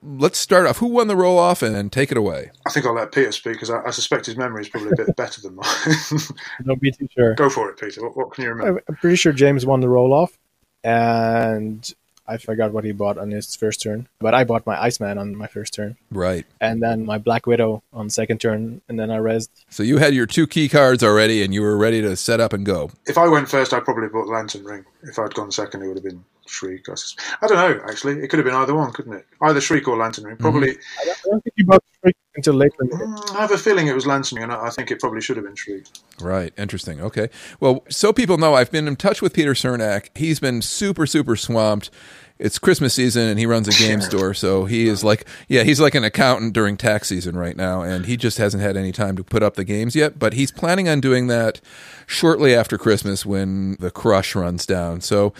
[0.07, 0.77] Let's start off.
[0.77, 2.51] Who won the roll off and, and take it away?
[2.67, 4.97] I think I'll let Peter speak because I, I suspect his memory is probably a
[4.97, 5.65] bit better than mine.
[6.67, 7.35] Don't be too sure.
[7.37, 8.03] Go for it, Peter.
[8.03, 8.83] What, what can you remember?
[8.87, 10.39] I'm pretty sure James won the roll off,
[10.83, 11.91] and
[12.27, 14.09] I forgot what he bought on his first turn.
[14.19, 16.47] But I bought my Iceman on my first turn, Right.
[16.61, 19.51] and then my Black Widow on second turn, and then I rezzed.
[19.69, 22.53] So you had your two key cards already, and you were ready to set up
[22.53, 22.91] and go.
[23.07, 24.85] If I went first, I probably bought Lantern Ring.
[25.03, 26.89] If I'd gone second, it would have been Shriek.
[26.89, 26.95] I,
[27.43, 28.21] I don't know, actually.
[28.23, 29.27] It could have been either one, couldn't it?
[29.43, 30.37] Either Shriek or Lantern Ring.
[30.37, 30.71] Probably.
[30.71, 33.15] I don't, I don't think you bought Shriek until later in the game.
[33.15, 35.21] Mm, I have a feeling it was Lantern Ring, and I I think it probably
[35.21, 35.87] should have been Shriek.
[36.21, 36.53] Right.
[36.57, 37.01] Interesting.
[37.01, 37.29] Okay.
[37.61, 40.09] Well, so people know, I've been in touch with Peter Cernak.
[40.15, 41.91] He's been super, super swamped.
[42.37, 45.79] It's Christmas season, and he runs a game store, so he is like, yeah, he's
[45.81, 49.17] like an accountant during tax season right now, and he just hasn't had any time
[49.17, 50.19] to put up the games yet.
[50.19, 51.61] But he's planning on doing that
[52.09, 55.01] shortly after Christmas when the crush runs down.
[55.01, 55.33] So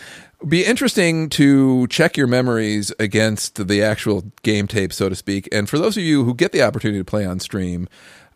[0.47, 5.47] be interesting to check your memories against the actual game tape, so to speak.
[5.51, 7.87] And for those of you who get the opportunity to play on stream,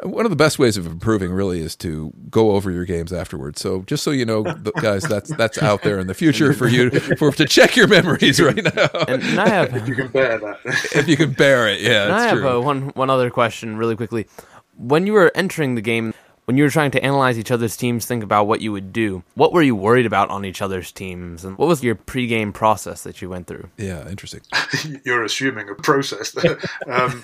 [0.01, 3.59] one of the best ways of improving really is to go over your games afterwards.
[3.61, 4.43] So just so you know,
[4.81, 8.39] guys, that's that's out there in the future for you for to check your memories
[8.41, 10.57] right now And, and I have if You can bear that.
[10.95, 11.81] if you can bear it.
[11.81, 12.49] Yeah, And I have true.
[12.49, 14.25] uh, one one other question, really quickly.
[14.77, 16.13] When you were entering the game,
[16.49, 19.21] when you were trying to analyze each other's teams, think about what you would do.
[19.35, 23.03] What were you worried about on each other's teams, and what was your pre-game process
[23.03, 23.69] that you went through?
[23.77, 24.41] yeah, interesting.
[25.05, 26.57] You're assuming a process there.
[26.87, 27.21] Um,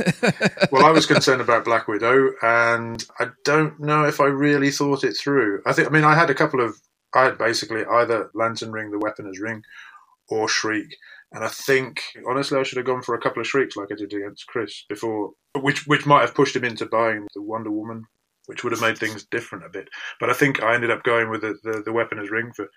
[0.72, 5.04] well, I was concerned about Black Widow, and I don't know if I really thought
[5.04, 5.64] it through.
[5.66, 6.80] I think, I mean, I had a couple of,
[7.16, 9.64] I had basically either Lantern Ring, the weaponer's ring,
[10.30, 10.96] or Shriek.
[11.32, 13.96] And I think, honestly, I should have gone for a couple of Shrieks like I
[13.96, 18.06] did against Chris before, which which might have pushed him into buying the Wonder Woman,
[18.48, 19.90] which would have made things different a bit.
[20.20, 22.70] But I think I ended up going with the, the, the weaponer's ring for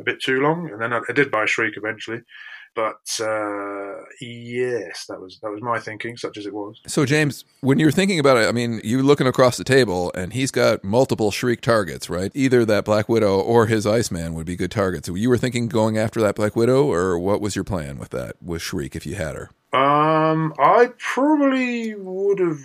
[0.00, 2.22] a bit too long, and then I, I did buy Shriek eventually.
[2.74, 6.80] But uh, yes, that was that was my thinking, such as it was.
[6.86, 10.32] So James, when you're thinking about it, I mean, you're looking across the table, and
[10.32, 12.30] he's got multiple Shriek targets, right?
[12.34, 15.08] Either that Black Widow or his Iceman would be good targets.
[15.08, 18.10] So you were thinking going after that Black Widow, or what was your plan with
[18.10, 19.50] that with Shriek if you had her?
[19.72, 22.60] Um, I probably would have.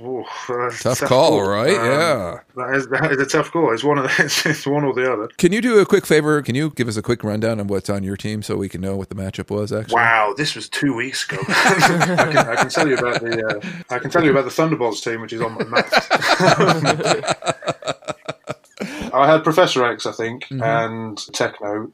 [0.00, 1.48] A Tough call, call.
[1.48, 1.76] right?
[1.76, 2.40] Um, yeah.
[2.56, 3.72] that is, that is a tough call.
[3.72, 5.28] It's one of the, it's, it's one or the other.
[5.38, 6.40] Can you do a quick favor?
[6.42, 8.80] Can you give us a quick rundown of what's on your team so we can
[8.80, 9.72] know what the matchup was?
[9.72, 11.42] Actually, Wow, this was two weeks ago.
[11.48, 13.58] I, can, I can tell you about the
[13.90, 15.92] uh, I can tell you about the Thunderbolts team, which is on my map.
[19.14, 20.62] I had Professor X, I think, Mm-hmm.
[20.62, 21.92] and Techno,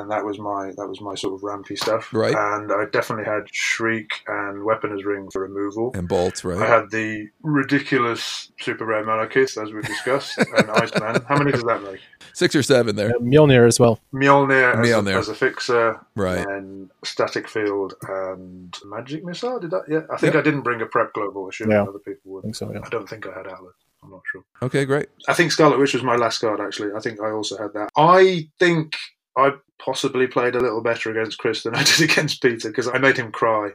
[0.00, 2.12] and that was my that was my sort of rampy stuff.
[2.12, 2.34] Right.
[2.34, 5.92] And I definitely had Shriek and Weaponer's Ring for removal.
[5.94, 6.60] and bolts, right?
[6.60, 11.22] I had the ridiculous super rare Malekith, as we discussed, and Iceman.
[11.28, 12.00] How many does that make?
[12.32, 13.98] Six or seven there, Uh, Mjolnir as well.
[14.12, 16.46] Mjolnir as, A, as a fixer, right?
[16.46, 19.58] and static field and magic missile.
[19.58, 19.84] Did that?
[19.88, 20.40] Yeah, I think Yep.
[20.42, 21.48] I didn't bring a prep global.
[21.48, 21.84] Assuming Yeah.
[21.84, 22.80] other people I think so, yeah.
[22.84, 23.74] I don't think I had Atlas.
[24.02, 24.42] I'm not sure.
[24.62, 25.08] Okay, great.
[25.28, 26.60] I think Scarlet Witch was my last card.
[26.60, 27.90] Actually, I think I also had that.
[27.96, 28.94] I think
[29.36, 32.98] I possibly played a little better against Chris than I did against Peter because I
[32.98, 33.70] made him cry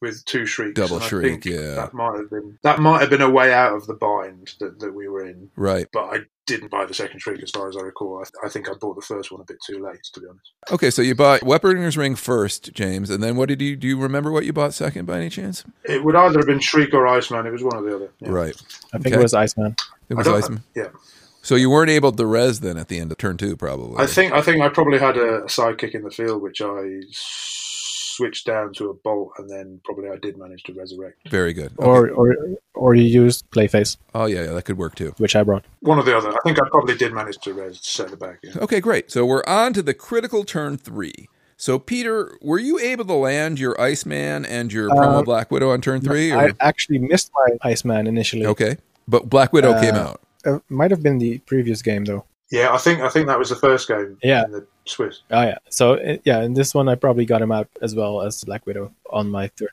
[0.00, 0.74] with two shrieks.
[0.74, 1.74] Double and I shriek, think yeah.
[1.74, 4.80] That might have been that might have been a way out of the bind that,
[4.80, 5.50] that we were in.
[5.56, 5.86] Right.
[5.92, 8.22] But I didn't buy the second shriek as far as I recall.
[8.22, 10.52] I, I think I bought the first one a bit too late, to be honest.
[10.72, 13.88] Okay, so you bought Weaponers Ring first, James, and then what did you do?
[13.88, 15.64] You remember what you bought second by any chance?
[15.84, 17.46] It would either have been Shriek or Iceman.
[17.46, 18.10] It was one or the other.
[18.20, 18.28] Yeah.
[18.30, 18.54] Right.
[18.92, 19.20] I think Okay.
[19.20, 19.76] it was Iceman.
[20.10, 20.62] It was don't- Iceman.
[20.74, 20.88] Yeah.
[21.44, 24.02] So you weren't able to res then at the end of turn two, probably.
[24.02, 27.02] I think I think I probably had a, a sidekick in the field, which I
[27.12, 31.28] switched down to a bolt, and then probably I did manage to resurrect.
[31.28, 31.72] Very good.
[31.78, 31.86] Okay.
[31.86, 32.36] Or or
[32.74, 35.14] or you used Clayface, oh yeah, yeah, that could work too.
[35.18, 35.64] which I brought.
[35.80, 36.30] One or the other.
[36.32, 38.38] I think I probably did manage to res set the back.
[38.42, 38.52] Yeah.
[38.62, 39.10] Okay, great.
[39.10, 41.28] So we're on to the critical turn three.
[41.56, 45.70] So Peter, were you able to land your Iceman and your promo Uh, Black Widow
[45.70, 46.32] on turn three?
[46.32, 46.38] Or?
[46.38, 48.44] I actually missed my Iceman initially.
[48.46, 50.20] okay, but Black Widow Uh, came out.
[50.44, 52.24] Uh, might have been the previous game though.
[52.50, 54.18] Yeah, I think I think that was the first game.
[54.22, 54.44] Yeah.
[54.44, 55.22] in the Swiss.
[55.30, 55.58] Oh yeah.
[55.70, 58.66] So uh, yeah, in this one I probably got him out as well as Black
[58.66, 59.70] Widow on my third.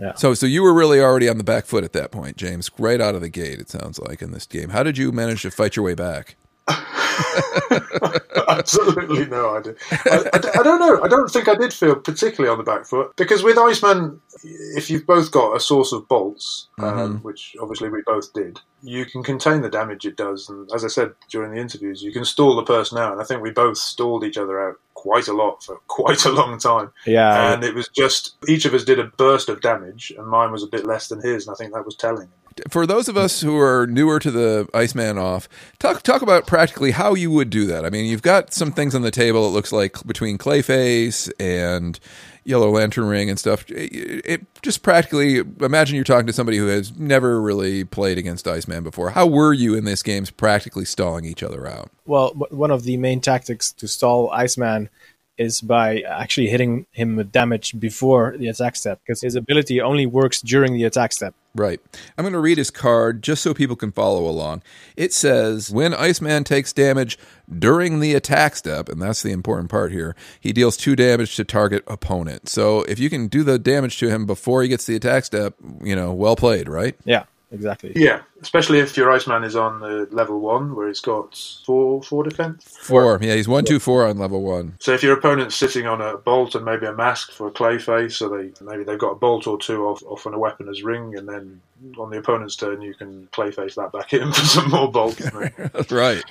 [0.00, 0.14] Yeah.
[0.14, 3.00] So, so you were really already on the back foot at that point, James, right
[3.00, 3.60] out of the gate.
[3.60, 4.70] It sounds like in this game.
[4.70, 6.34] How did you manage to fight your way back?
[8.48, 9.74] Absolutely no idea.
[9.90, 11.02] I don't know.
[11.02, 14.90] I don't think I did feel particularly on the back foot because with Iceman, if
[14.90, 19.22] you've both got a source of bolts, um, which obviously we both did, you can
[19.22, 20.48] contain the damage it does.
[20.48, 23.12] And as I said during the interviews, you can stall the person out.
[23.12, 26.32] And I think we both stalled each other out quite a lot for quite a
[26.32, 26.90] long time.
[27.06, 27.52] Yeah.
[27.52, 30.62] and it was just each of us did a burst of damage, and mine was
[30.62, 32.28] a bit less than his, and I think that was telling.
[32.68, 35.48] For those of us who are newer to the Iceman off,
[35.78, 37.84] talk talk about practically how you would do that.
[37.84, 39.46] I mean, you've got some things on the table.
[39.46, 41.98] It looks like between Clayface and
[42.44, 43.68] Yellow Lantern Ring and stuff.
[43.70, 48.46] It, it just practically imagine you're talking to somebody who has never really played against
[48.46, 49.10] Iceman before.
[49.10, 51.90] How were you in this game's practically stalling each other out?
[52.06, 54.90] Well, one of the main tactics to stall Iceman
[55.36, 60.06] is by actually hitting him with damage before the attack step, because his ability only
[60.06, 61.34] works during the attack step.
[61.56, 61.80] Right.
[62.18, 64.62] I'm going to read his card just so people can follow along.
[64.96, 67.16] It says when Iceman takes damage
[67.58, 71.44] during the attack step, and that's the important part here, he deals two damage to
[71.44, 72.48] target opponent.
[72.48, 75.54] So if you can do the damage to him before he gets the attack step,
[75.82, 76.96] you know, well played, right?
[77.04, 77.92] Yeah, exactly.
[77.96, 82.24] Yeah, especially if your Iceman is on the level one where he's got four four
[82.24, 82.64] defense.
[82.64, 83.18] Four.
[83.22, 84.76] Yeah, he's one, two, four on level one.
[84.80, 87.78] So if your opponent's sitting on a bolt and maybe a mask for a clay
[87.78, 90.82] face, so they maybe they've got a bolt or two off, off on a weaponer's
[90.82, 91.60] ring, and then
[91.98, 95.30] on the opponent's turn you can clay face that back in for some more bolts.
[95.56, 96.24] That's right.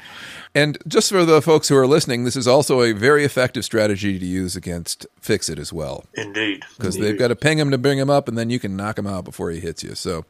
[0.56, 4.20] And just for the folks who are listening, this is also a very effective strategy
[4.20, 6.06] to use against Fixit as well.
[6.14, 8.76] Indeed, because they've got to ping him to bring him up, and then you can
[8.76, 9.96] knock him out before he hits you.
[9.96, 10.26] So,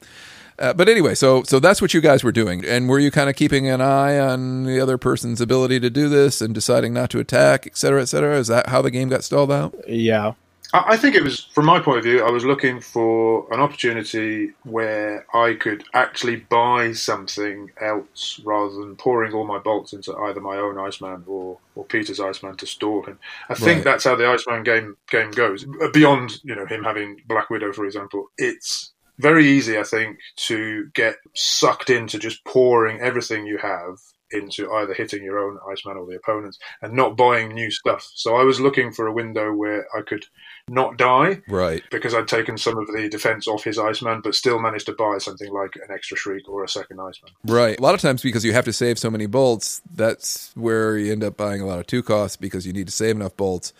[0.59, 3.29] uh, but anyway, so so that's what you guys were doing, and were you kind
[3.29, 7.09] of keeping an eye on the other person's ability to do this and deciding not
[7.11, 8.37] to attack, et cetera, et cetera?
[8.37, 9.75] Is that how the game got stalled out?
[9.87, 10.33] Yeah.
[10.73, 13.59] I I think it was, from my point of view, I was looking for an
[13.59, 20.15] opportunity where I could actually buy something else rather than pouring all my bolts into
[20.17, 23.19] either my own Iceman or, or Peter's Iceman to store him.
[23.49, 23.83] I think Right.
[23.85, 25.65] that's how the Iceman game game goes.
[25.93, 28.92] Beyond you know him having Black Widow, for example, it's
[29.23, 33.97] very easy, I think, to get sucked into just pouring everything you have
[34.31, 38.09] into either hitting your own Iceman or the opponent's and not buying new stuff.
[38.15, 40.25] So I was looking for a window where I could
[40.67, 41.83] not die Right.
[41.91, 45.19] because I'd taken some of the defense off his Iceman, but still managed to buy
[45.19, 47.31] something like an extra Shriek or a second Iceman.
[47.45, 47.77] Right.
[47.77, 51.11] A lot of times because you have to save so many bolts, that's where you
[51.11, 53.71] end up buying a lot of two costs because you need to save enough bolts.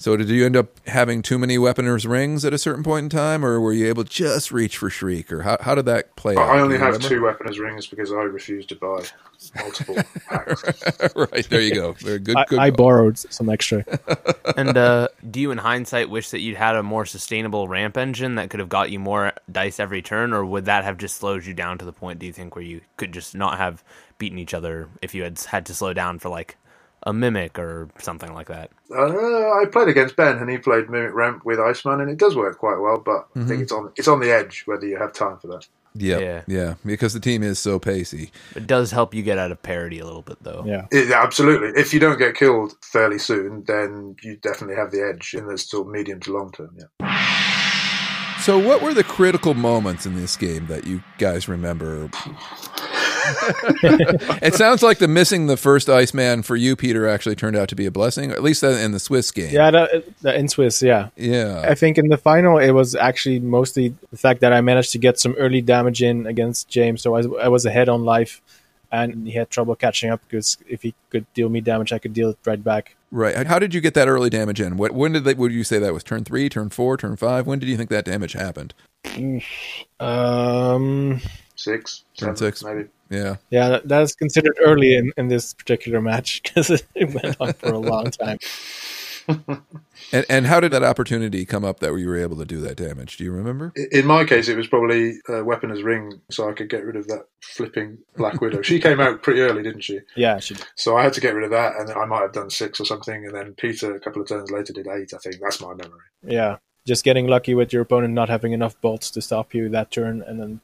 [0.00, 3.10] So did you end up having too many weaponers rings at a certain point in
[3.10, 6.16] time, or were you able to just reach for Shriek, or how, how did that
[6.16, 6.48] play out?
[6.48, 7.08] I Do only have remember?
[7.08, 9.02] two Weaponers rings because I refused to buy
[9.56, 9.96] multiple
[10.26, 10.64] packs.
[11.14, 11.92] right there you go.
[11.92, 12.34] Very good.
[12.34, 12.76] I, good I call.
[12.78, 13.84] borrowed some extra.
[14.56, 18.34] And uh, do you, in hindsight, wish that you'd had a more sustainable ramp engine
[18.34, 21.44] that could have got you more dice every turn, or would that have just slowed
[21.46, 22.18] you down to the point?
[22.18, 23.84] Do you think where you could just not have
[24.18, 26.56] beaten each other if you had had to slow down for like
[27.04, 28.70] a mimic or something like that?
[28.90, 32.36] Uh, I played against Ben, and he played Mimic Ramp with Iceman, and it does
[32.36, 32.98] work quite well.
[32.98, 35.66] But I think it's on it's on the edge whether you have time for that.
[35.94, 36.20] Yep.
[36.20, 36.42] Yeah.
[36.46, 36.74] Yeah.
[36.84, 38.30] Because the team is so pacey.
[38.54, 40.62] It does help you get out of parity a little bit, though.
[40.64, 40.86] Yeah.
[40.92, 41.80] It, absolutely.
[41.80, 45.58] If you don't get killed fairly soon, then you definitely have the edge in the
[45.58, 46.76] sort of medium to long term.
[46.76, 48.40] Yeah.
[48.40, 52.08] So, what were the critical moments in this game that you guys remember?
[54.42, 57.74] it sounds like the missing the first Iceman for you, Peter, actually turned out to
[57.76, 59.52] be a blessing, at least in the Swiss game.
[59.52, 61.08] Yeah, the, the in Swiss, yeah.
[61.16, 61.64] Yeah.
[61.68, 64.98] I think in the final it was actually mostly the fact that I managed to
[64.98, 68.40] get some early damage in against James, so I, was- I was ahead on life,
[68.92, 72.12] and he had trouble catching up because if he could deal me damage, I could
[72.12, 72.96] deal it right back.
[73.12, 73.46] Right.
[73.46, 74.76] How did you get that early damage in?
[74.76, 76.04] What, when did they, would you say that was?
[76.04, 77.46] Turn three, turn four, turn five?
[77.46, 78.72] When did you think that damage happened?
[79.98, 81.20] Um,
[81.60, 82.64] Six, Turn seven, six.
[82.64, 82.88] maybe.
[83.10, 83.36] Yeah.
[83.50, 87.52] yeah, that, that is considered early in, in this particular match because it went on
[87.54, 88.38] for a long time.
[90.12, 92.76] And, and how did that opportunity come up that you were able to do that
[92.76, 93.16] damage?
[93.16, 93.72] Do you remember?
[93.92, 97.06] In my case, it was probably a weaponer's ring, so I could get rid of
[97.06, 98.62] that flipping Black Widow.
[98.62, 100.00] she came out pretty early, didn't she?
[100.16, 100.66] Yeah, she did.
[100.74, 102.84] So I had to get rid of that, and I might have done six or
[102.86, 105.14] something, and then Peter a couple of turns later did eight.
[105.14, 106.00] I think that's my memory.
[106.26, 106.56] Yeah,
[106.86, 110.22] just getting lucky with your opponent not having enough bolts to stop you that turn,
[110.22, 110.60] and then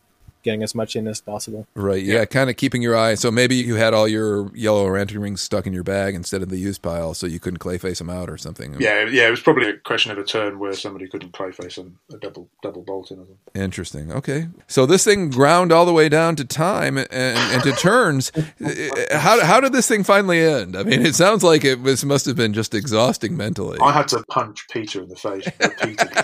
[0.46, 1.66] getting as much in as possible.
[1.74, 2.02] Right.
[2.02, 2.24] Yeah.
[2.24, 3.16] Kind of keeping your eye.
[3.16, 6.48] So maybe you had all your yellow lantern rings stuck in your bag instead of
[6.48, 8.76] the used pile, so you couldn't clayface them out or something.
[8.80, 9.04] Yeah.
[9.06, 9.26] Yeah.
[9.26, 12.48] It was probably a question of a turn where somebody couldn't clayface and a double
[12.62, 13.18] double bolt in.
[13.18, 13.38] Them.
[13.54, 14.12] Interesting.
[14.12, 14.48] Okay.
[14.68, 18.30] So this thing ground all the way down to time and, and to turns.
[19.10, 20.76] how how did this thing finally end?
[20.76, 23.78] I mean, it sounds like it was must have been just exhausting mentally.
[23.80, 26.22] I had to punch Peter in the face repeatedly.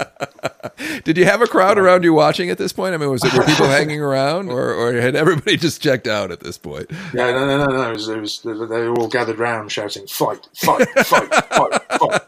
[1.04, 2.94] Did you have a crowd around you watching at this point?
[2.94, 6.30] I mean, was it were people hanging around, or, or had everybody just checked out
[6.30, 6.90] at this point?
[7.12, 7.90] Yeah, no, no, no, no.
[7.90, 10.48] It was, it was, they were all gathered round shouting, "Fight!
[10.54, 10.88] Fight!
[11.04, 11.34] Fight!
[11.46, 11.82] fight!
[11.98, 12.22] Fight!"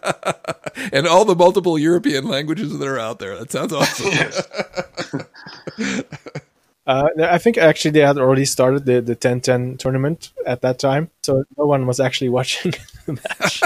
[0.93, 3.39] and all the multiple European languages that are out there.
[3.39, 4.07] That sounds awesome.
[4.07, 4.47] yes.
[6.87, 11.11] Uh, I think actually they had already started the, the 10-10 tournament at that time,
[11.25, 12.75] so no one was actually watching
[13.07, 13.61] the match.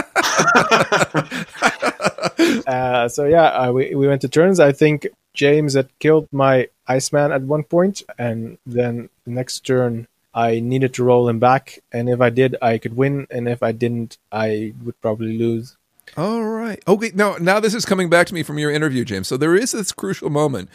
[2.66, 4.60] uh, so yeah, uh, we, we went to turns.
[4.60, 10.06] I think James had killed my Iceman at one point, and then the next turn
[10.34, 13.62] I needed to roll him back, and if I did, I could win, and if
[13.62, 15.76] I didn't, I would probably lose.
[16.16, 16.82] All right.
[16.86, 17.10] Okay.
[17.14, 19.28] Now, now this is coming back to me from your interview, James.
[19.28, 20.68] So there is this crucial moment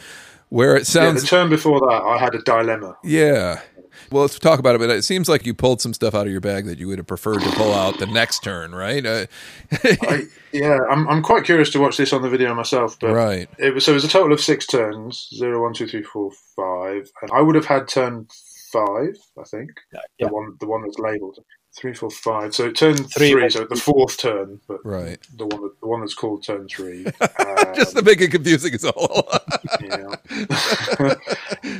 [0.48, 1.16] where it sounds.
[1.16, 2.96] Yeah, the turn before that, I had a dilemma.
[3.02, 3.60] Yeah.
[4.10, 4.78] Well, let's talk about it.
[4.78, 6.98] But it seems like you pulled some stuff out of your bag that you would
[6.98, 9.04] have preferred to pull out the next turn, right?
[9.04, 9.26] Uh,
[9.82, 12.98] I, yeah, I'm, I'm quite curious to watch this on the video myself.
[13.00, 13.48] But right.
[13.58, 16.30] It was so it was a total of six turns: zero, one, two, three, four,
[16.56, 17.10] five.
[17.22, 18.26] And I would have had turn
[18.72, 19.70] five, I think.
[19.92, 20.00] Yeah.
[20.20, 21.38] The one, the one that's labelled
[21.76, 22.54] three, four, five.
[22.54, 26.14] So turn three, three so the fourth turn, but right, the one the one that's
[26.14, 27.06] called turn three.
[27.06, 27.14] Um,
[27.74, 29.28] Just to make it confusing is all.
[29.80, 31.14] yeah,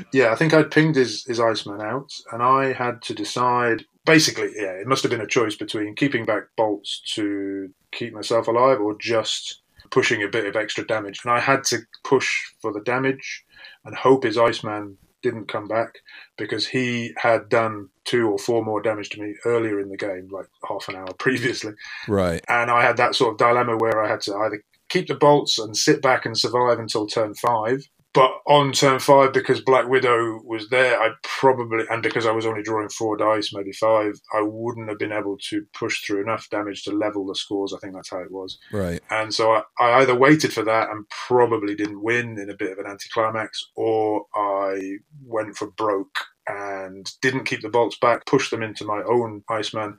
[0.13, 0.33] yeah.
[0.33, 3.85] I think I'd pinged his his Iceman out, and I had to decide.
[4.05, 8.47] Basically, yeah, it must have been a choice between keeping back bolts to keep myself
[8.47, 11.21] alive, or just pushing a bit of extra damage.
[11.25, 13.45] And I had to push for the damage
[13.85, 14.97] and hope his Iceman
[15.27, 15.99] didn't come back
[16.39, 20.29] because he had done two or four more damage to me earlier in the game,
[20.31, 21.73] like half an hour previously.
[22.09, 22.43] Right.
[22.49, 25.59] And I had that sort of dilemma where I had to either keep the bolts
[25.59, 27.89] and sit back and survive until turn five.
[28.17, 32.47] But on turn five, because Black Widow was there, I probably, and because I was
[32.47, 36.49] only drawing four dice, maybe five, I wouldn't have been able to push through enough
[36.49, 37.75] damage to level the scores.
[37.75, 38.59] I think that's how it was.
[38.73, 39.03] Right.
[39.11, 42.73] And so I, I either waited for that and probably didn't win in a bit
[42.73, 46.17] of an anticlimax, or I went for broke
[46.49, 49.99] and didn't keep the bolts back, pushed them into my own Iceman,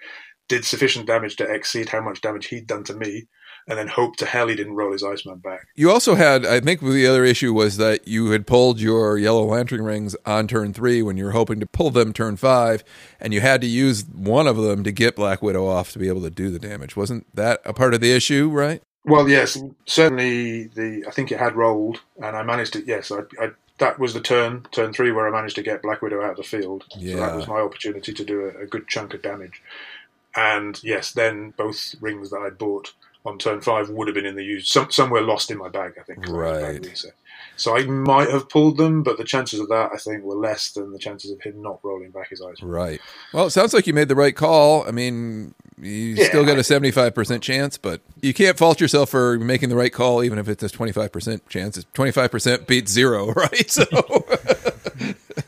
[0.50, 3.28] did sufficient damage to exceed how much damage he'd done to me,
[3.68, 5.68] and then hope to hell he didn't roll his Iceman back.
[5.76, 9.44] You also had, I think, the other issue was that you had pulled your yellow
[9.46, 12.84] lantern rings on turn three when you were hoping to pull them turn five,
[13.20, 16.08] and you had to use one of them to get Black Widow off to be
[16.08, 16.96] able to do the damage.
[16.96, 18.82] Wasn't that a part of the issue, right?
[19.04, 20.66] Well, yes, certainly.
[20.66, 22.86] The I think it had rolled, and I managed to.
[22.86, 26.02] Yes, I, I that was the turn, turn three, where I managed to get Black
[26.02, 26.86] Widow out of the field.
[26.98, 27.14] Yeah.
[27.14, 29.62] So that was my opportunity to do a, a good chunk of damage.
[30.36, 32.94] And yes, then both rings that I'd bought
[33.28, 34.70] on turn five would have been in the use.
[34.70, 36.28] Some, somewhere lost in my bag, I think.
[36.28, 37.04] Uh, right.
[37.56, 40.72] So I might have pulled them, but the chances of that, I think, were less
[40.72, 42.62] than the chances of him not rolling back his eyes.
[42.62, 43.02] Right.
[43.34, 44.88] Well, it sounds like you made the right call.
[44.88, 46.26] I mean, you Yeah.
[46.28, 50.24] still got a 75% chance, but you can't fault yourself for making the right call,
[50.24, 51.78] even if it's a 25% chance.
[51.78, 53.70] It's 25% beats zero, right?
[53.72, 53.86] So,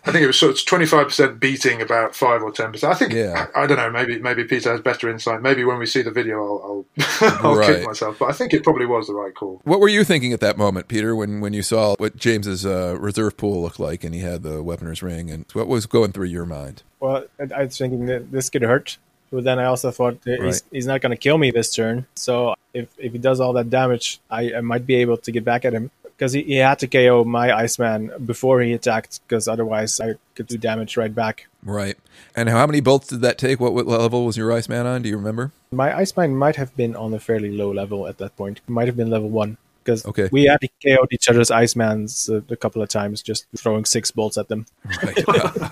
[0.10, 2.91] I think it was sort of twenty five percent beating about five or ten percent.
[2.94, 3.48] I think Yeah.
[3.56, 3.91] I, I don't know.
[3.91, 5.41] Maybe maybe Peter has better insight.
[5.41, 6.86] Maybe when we see the video, I'll
[7.22, 7.77] I'll, I'll Right.
[7.77, 8.18] kick myself.
[8.19, 9.61] But I think it probably was the right call.
[9.64, 12.98] what were you thinking at that moment, Peter, when, when you saw what James's uh,
[12.99, 15.30] reserve pool looked like and he had the weaponer's ring?
[15.31, 16.84] And what was going through your mind?
[16.99, 18.98] Well, I, I was thinking that this could hurt,
[19.31, 20.45] but then I also thought that Right.
[20.48, 22.06] he's, he's not going to kill me this turn.
[22.15, 25.45] So if, if he does all that damage, I, I might be able to get
[25.45, 29.48] back at him because he, he had to KO my Iceman before he attacked, because
[29.48, 31.48] otherwise I could do damage right back.
[31.64, 31.98] Right.
[32.36, 33.62] And how many bolts did that take?
[33.62, 35.02] What, what level was your Iceman on?
[35.02, 35.54] Do you remember?
[35.72, 38.60] My Iceman might have been on a fairly low level at that point.
[38.68, 39.58] It might have been level one
[39.90, 40.30] because Okay.
[40.32, 44.38] we had KO'd each other's Icemans a, a couple of times, just throwing six bolts
[44.38, 44.66] at them.
[45.03, 45.26] Right.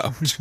[0.04, 0.40] Ouch.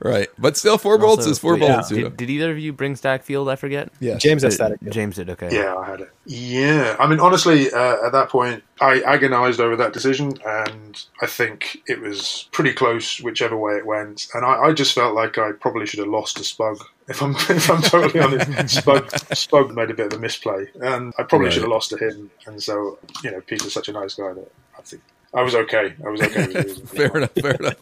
[0.00, 0.28] right.
[0.38, 1.88] But still, four And bolts is four wait, bolts.
[1.88, 3.48] Did, did either of you bring Static Field?
[3.48, 3.90] I forget.
[4.00, 4.22] Yes.
[4.22, 4.78] James has Uh, static.
[4.90, 5.30] James did.
[5.30, 5.48] Okay.
[5.52, 6.10] Yeah, I had it.
[6.26, 11.26] Yeah, I mean, honestly, uh, at that point, I agonised over that decision, and I
[11.26, 14.28] think it was pretty close whichever way it went.
[14.34, 16.80] And I, I just felt like I probably should have lost to Spug.
[17.10, 18.48] If I'm if I'm totally honest,
[18.84, 21.52] Spug Spug made a bit of a misplay, and I probably Right.
[21.54, 22.30] should have lost to him.
[22.46, 25.02] And so, you know, Peter's such a nice guy that I think
[25.34, 25.94] I was okay.
[26.04, 26.88] I was okay with.
[26.96, 27.32] Fair enough.
[27.32, 27.76] Fair enough.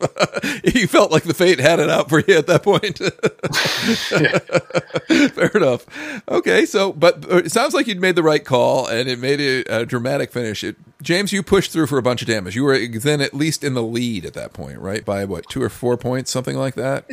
[0.75, 2.99] you felt like the fate had it out for you at that point.
[5.35, 5.87] fair enough.
[6.29, 9.41] Okay, so but uh, it sounds like you'd made the right call, and it made
[9.41, 10.65] it a dramatic finish.
[10.65, 12.57] It, James, you pushed through for a bunch of damage.
[12.57, 15.05] You were then at least in the lead at that point, right?
[15.05, 17.09] By what, two or four points, something like that.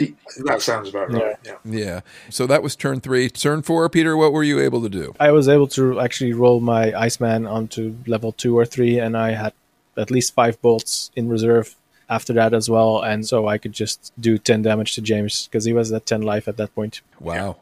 [0.46, 1.36] That sounds about right.
[1.44, 1.58] Yeah.
[1.64, 2.02] Yeah.
[2.30, 3.30] So that was turn three.
[3.30, 4.18] Turn four, Peter.
[4.18, 5.14] What were you able to do?
[5.20, 9.32] I was able to actually roll my Iceman onto level two or three, and I
[9.32, 9.54] had
[9.98, 11.76] at least five bolts in reserve
[12.10, 15.66] after that as well, and so I could just do ten damage to James because
[15.66, 17.02] he was at ten life at that point.
[17.20, 17.58] Wow.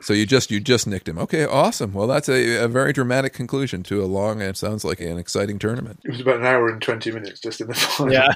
[0.00, 0.06] Yeah.
[0.06, 1.18] So you just you just nicked him.
[1.18, 1.92] Okay, awesome.
[1.92, 5.58] Well, that's a, a very dramatic conclusion to a long and sounds like an exciting
[5.58, 6.00] tournament.
[6.04, 8.12] It was about an hour and twenty minutes just in the final.
[8.12, 8.34] Yeah,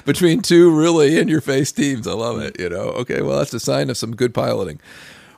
[0.04, 2.06] Between two really in your face teams.
[2.06, 2.90] I love it, you know.
[3.00, 4.80] Okay, well that's a sign of some good piloting.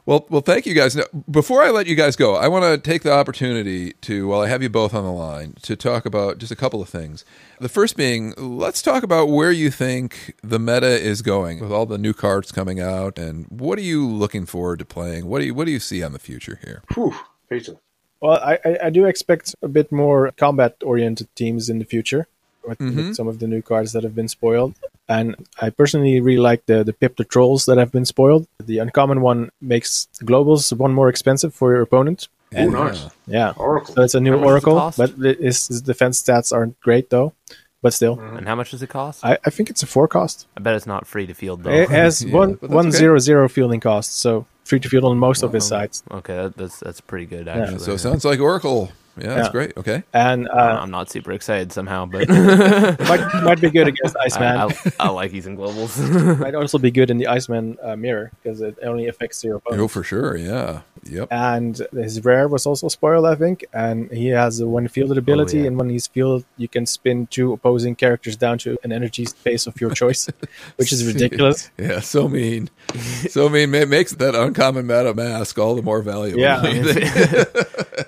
[0.09, 0.97] Well, well, thank you guys.
[0.97, 4.41] Now, before I let you guys go, I want to take the opportunity to, while
[4.41, 7.27] I have you both on the line, to talk about just a couple of things.
[7.61, 11.85] The first being, let's talk about where you think the meta is going with all
[11.85, 15.27] the new cards coming out, and what are you looking forward to playing?
[15.27, 16.83] What do you What do you see on the future here?
[16.95, 17.15] Whew,
[17.51, 17.75] Peter.
[18.23, 22.27] well, I, I, I do expect a bit more combat-oriented teams in the future
[22.67, 22.97] with, Mhm.
[22.97, 24.75] with some of the new cards that have been spoiled.
[25.09, 28.47] And I personally really like the the Pip the Trolls that have been spoiled.
[28.63, 32.29] The uncommon one makes globals one more expensive for your opponent.
[32.57, 33.07] Oh, nice.
[33.27, 33.95] Yeah, Oracle.
[33.95, 37.11] So it's a new How it Oracle, but it- his, his defense stats aren't great
[37.11, 37.33] though.
[37.81, 38.39] But still, mm-hmm.
[38.39, 39.25] And how much does it cost?
[39.25, 40.49] I, I think it's a four cost.
[40.57, 41.71] I bet it's not free to field though.
[41.71, 42.97] It has Yeah, one one okay.
[42.97, 46.03] zero zero fielding cost, so free to field on most of his sides.
[46.11, 47.79] okay, that's that's pretty good actually.
[47.79, 48.91] So it sounds like Oracle.
[49.21, 49.53] Yeah, that's Yeah.
[49.53, 49.77] great.
[49.77, 50.03] Okay.
[50.13, 54.57] And Uh, I'm not super excited somehow, but might, might be good against Iceman.
[54.57, 55.99] I, I like using globals.
[56.41, 59.83] might also be good in the Iceman uh, mirror because it only affects your opponent.
[59.83, 60.37] Oh, for sure.
[60.37, 60.81] Yeah.
[61.05, 61.29] Yep.
[61.31, 63.65] And his rare was also spoiled, I think.
[63.73, 65.67] And he has a one fielded ability, yeah.
[65.67, 69.67] and when he's fielded, you can spin two opposing characters down to an energy space
[69.67, 70.29] of your choice,
[70.77, 71.71] which is ridiculous.
[71.79, 72.69] Yeah, so mean.
[73.29, 73.73] so mean.
[73.75, 76.41] It makes that uncommon meta mask all the more valuable.
[76.43, 76.63] Yeah.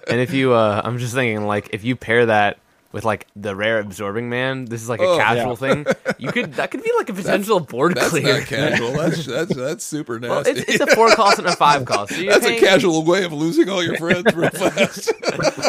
[0.08, 2.58] and if you, uh, I'm just thinking, like, if you pair that
[2.92, 5.54] with like the rare absorbing man, this is like a Oh, casual yeah.
[5.84, 5.86] thing.
[6.20, 8.40] You could that could be like a potential board That's clear.
[8.40, 8.92] not casual.
[8.92, 10.28] That's that's that's super nasty.
[10.28, 12.12] well, it's, it's a four cost and a five cost.
[12.14, 15.10] So that's a casual way of losing all your friends real fast.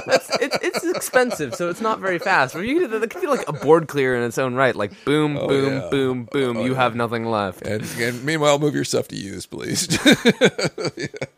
[0.06, 2.53] That's, it, it's expensive, so it's not very fast.
[2.56, 4.76] But you could, that could be like a board clear in its own right.
[4.76, 5.90] Like boom, Oh, boom, yeah.
[5.90, 6.58] boom, boom.
[6.58, 6.78] Oh, you yeah.
[6.80, 7.62] have nothing left.
[7.62, 9.88] and, and meanwhile, move your stuff to use, please.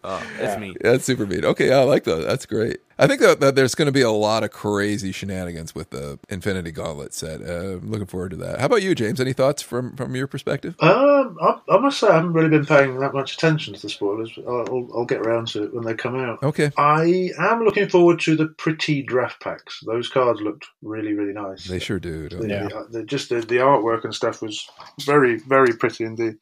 [0.04, 0.76] Oh, it's me.
[0.82, 1.46] That's super mean.
[1.46, 2.26] Okay, I like that.
[2.26, 2.78] That's great.
[3.04, 6.18] I think that, that there's going to be a lot of crazy shenanigans with the
[6.30, 7.42] Infinity Gauntlet set.
[7.42, 8.60] Uh, I'm looking forward to that.
[8.60, 9.20] How about you, James?
[9.20, 10.76] Any thoughts from from your perspective?
[10.80, 13.90] Um, I, I must say I haven't really been paying that much attention to the
[13.90, 14.32] spoilers.
[14.48, 16.42] I'll, I'll, I'll get around to it when they come out.
[16.44, 19.80] Okay, I am looking forward to the pretty draft packs.
[19.86, 21.66] Those cards looked really, really nice.
[21.66, 22.30] they sure do.
[22.30, 22.68] don't The- Yeah.
[22.70, 24.66] the- the- just the, the artwork and stuff was
[25.06, 26.36] very, very pretty indeed.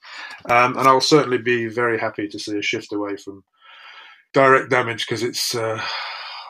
[0.50, 3.44] Um, and I'll certainly be very happy to see a shift away from
[4.34, 5.56] direct damage because it's.
[5.56, 5.82] Uh,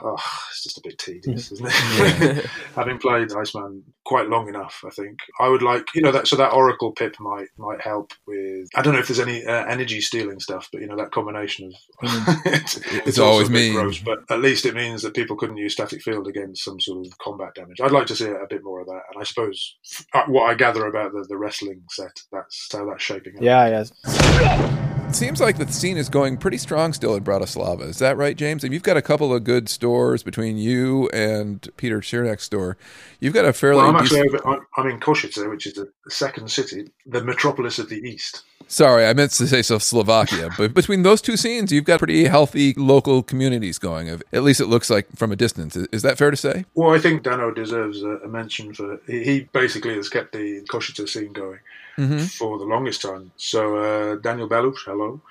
[0.04, 0.18] Oh,
[0.50, 2.46] it's just a bit tedious, isn't it?
[2.76, 6.36] Having played Iceman quite long enough, I think I would like you know that so
[6.38, 8.68] that Oracle pip might might help with.
[8.76, 11.68] I don't know if there's any uh, energy stealing stuff, but you know that combination
[11.68, 12.02] of
[12.46, 13.94] it's, It's always mean.
[14.04, 17.18] but at least it means that people couldn't use static field against some sort of
[17.20, 17.80] combat damage.
[17.82, 19.78] I'd like to see a bit more of that, and I suppose
[20.14, 23.44] uh, what I gather about the, the wrestling set, that's how that's shaping up.
[23.44, 25.01] Yeah, yes.
[25.12, 27.82] It seems like the scene is going pretty strong still in Bratislava.
[27.82, 28.64] Is that right, James?
[28.64, 32.78] And you've got a couple of good stores between you and Peter Chernak's store.
[33.20, 35.74] You've got a fairly Well, I'm actually decent- over, I'm, I'm in Košice, which is
[35.74, 38.44] the second city, the metropolis of the east.
[38.70, 40.50] Sorry, I meant to say so Slovakia.
[40.58, 44.08] but between those two scenes, you've got pretty healthy local communities going.
[44.08, 45.76] At least it looks like from a distance.
[45.76, 46.64] Is that fair to say?
[46.74, 51.10] Well, I think Dano deserves a, mention for he, he basically has kept the Košice
[51.10, 51.60] scene going
[51.98, 52.20] Mm-hmm.
[52.26, 53.32] for the longest time.
[53.38, 55.22] So uh, Daniel Belush, hello,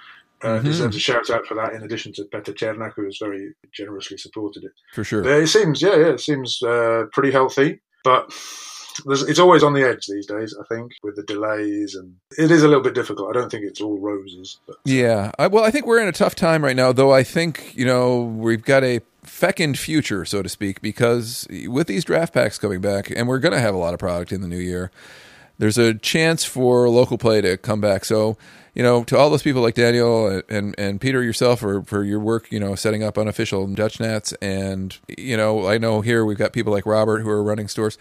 [0.42, 0.64] uh, Mhm.
[0.64, 1.72] deserves a shout out for that.
[1.74, 4.72] In addition to Peter Chernak, who has very generously supported it.
[4.94, 5.24] For sure.
[5.24, 8.32] Uh, It seems, yeah, yeah, it seems uh, pretty healthy, but.
[9.06, 12.50] There's, it's always on the edge these days, I think, with the delays, and it
[12.50, 13.30] is a little bit difficult.
[13.30, 15.30] I don't think it's all roses, but Yeah.
[15.38, 17.86] I, well, I think we're in a tough time right now, though I think, you
[17.86, 22.80] know, we've got a fecund future, so to speak, because with these draft packs coming
[22.82, 24.90] back, and we're going to have a lot of product in the new year,
[25.60, 28.06] there's a chance for local play to come back.
[28.06, 28.38] So,
[28.74, 32.18] you know, to all those people like Daniel and and Peter yourself for for your
[32.18, 36.38] work, you know, setting up unofficial Dutch nets, and you know, I know here we've
[36.38, 37.98] got people like Robert who are running stores.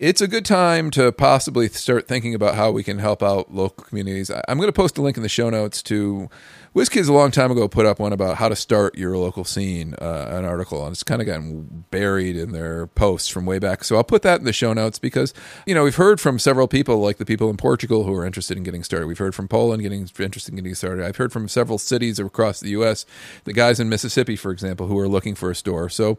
[0.00, 3.84] It's a good time to possibly start thinking about how we can help out local
[3.84, 4.30] communities.
[4.48, 6.30] I'm going to post a link in the show notes to
[6.74, 9.94] WizKids a long time ago put up one about how to start your local scene,
[10.00, 13.84] uh, an article, and it's kind of gotten buried in their posts from way back.
[13.84, 15.34] So I'll put that in the show notes because
[15.66, 18.56] you know we've heard from several people, like the people in Portugal who are interested
[18.56, 19.06] in getting started.
[19.06, 21.04] We've heard from Poland getting interested in getting started.
[21.04, 23.04] I've heard from several cities across the U.S.
[23.44, 25.90] The guys in Mississippi, for example, who are looking for a store.
[25.90, 26.16] So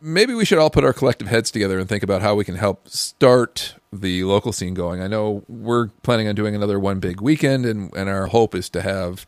[0.00, 2.56] maybe we should all put our collective heads together and think about how we can
[2.56, 5.00] help start the local scene going.
[5.00, 8.68] I know we're planning on doing another one big weekend, and, and our hope is
[8.70, 9.26] to have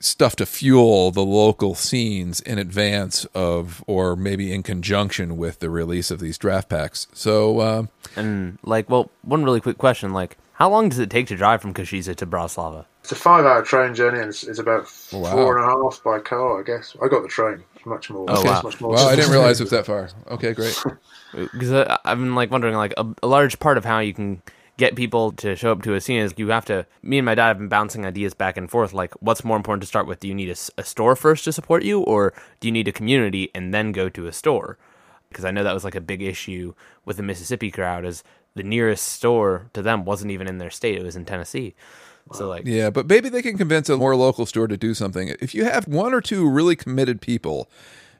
[0.00, 5.68] stuff to fuel the local scenes in advance of, or maybe in conjunction with the
[5.68, 7.06] release of these draft packs.
[7.12, 7.86] So, uh,
[8.16, 11.60] And like, well, one really quick question: like, how long does it take to drive
[11.60, 12.84] from Košice to Bratislava?
[13.02, 14.82] It's a five-hour train journey, and it's, it's about
[15.12, 15.32] Wow.
[15.32, 16.94] four and a half by car, I guess.
[17.02, 17.64] I got the train.
[17.88, 18.26] It's much more.
[18.28, 18.60] Oh, wow.
[18.62, 20.10] much more wow, I didn't realize it was that far.
[20.28, 20.76] Okay, great.
[21.32, 21.72] Because
[22.06, 24.42] I've been like wondering, like, a, a large part of how you can
[24.78, 26.86] get people to show up to a scene is you have to.
[27.02, 28.94] Me and my dad have been bouncing ideas back and forth.
[28.94, 30.20] Like, what's more important to start with?
[30.20, 33.50] Do you need a store first to support you, or do you need a community
[33.54, 34.78] and then go to a store?
[35.28, 36.72] Because I know that was like a big issue
[37.04, 38.24] with the Mississippi crowd, is
[38.54, 41.74] the nearest store to them wasn't even in their state; it was in Tennessee.
[42.34, 45.34] So like, Yeah, but maybe they can convince a more local store to do something.
[45.40, 47.70] If you have one or two really committed people,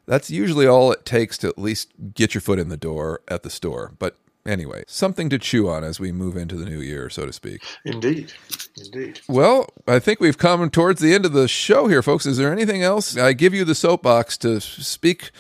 [0.07, 3.43] that's usually all it takes to at least get your foot in the door at
[3.43, 3.93] the store.
[3.99, 4.17] But
[4.47, 7.63] anyway, something to chew on as we move into the new year, so to speak.
[7.85, 8.33] Indeed,
[8.77, 9.21] indeed.
[9.29, 12.25] Well, I think we've come towards the end of the show here, folks.
[12.27, 13.17] Is there anything else?
[13.17, 15.31] I give you the soapbox to speak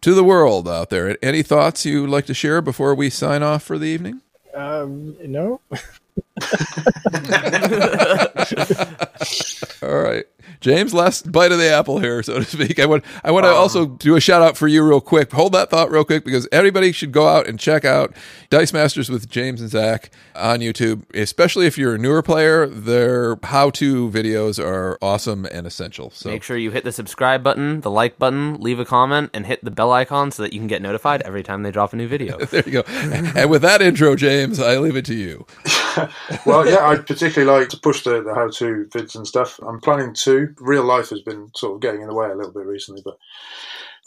[0.00, 1.16] to the world out there.
[1.24, 4.20] Any thoughts you'd like to share before we sign off for the evening?
[4.54, 5.60] Um, no,
[9.82, 10.24] All right.
[10.60, 12.78] James, last bite of the apple here, so to speak.
[12.78, 15.32] I want I want to um, also do a shout out for you real quick.
[15.32, 18.14] Hold that thought real quick because everybody should go out and check out
[18.50, 22.66] Dice Masters with James and Zach on YouTube, especially if you're a newer player.
[22.66, 26.10] Their how to videos are awesome and essential.
[26.10, 29.46] So make sure you hit the subscribe button, the like button, leave a comment, and
[29.46, 31.96] hit the bell icon so that you can get notified every time they drop a
[31.96, 32.38] new video.
[32.38, 32.82] there you go.
[32.86, 35.46] and with that intro, James, I leave it to you.
[36.46, 39.58] well, yeah, I particularly like to push the, the how-to vids and stuff.
[39.66, 40.54] I'm planning to.
[40.58, 43.16] Real life has been sort of getting in the way a little bit recently, but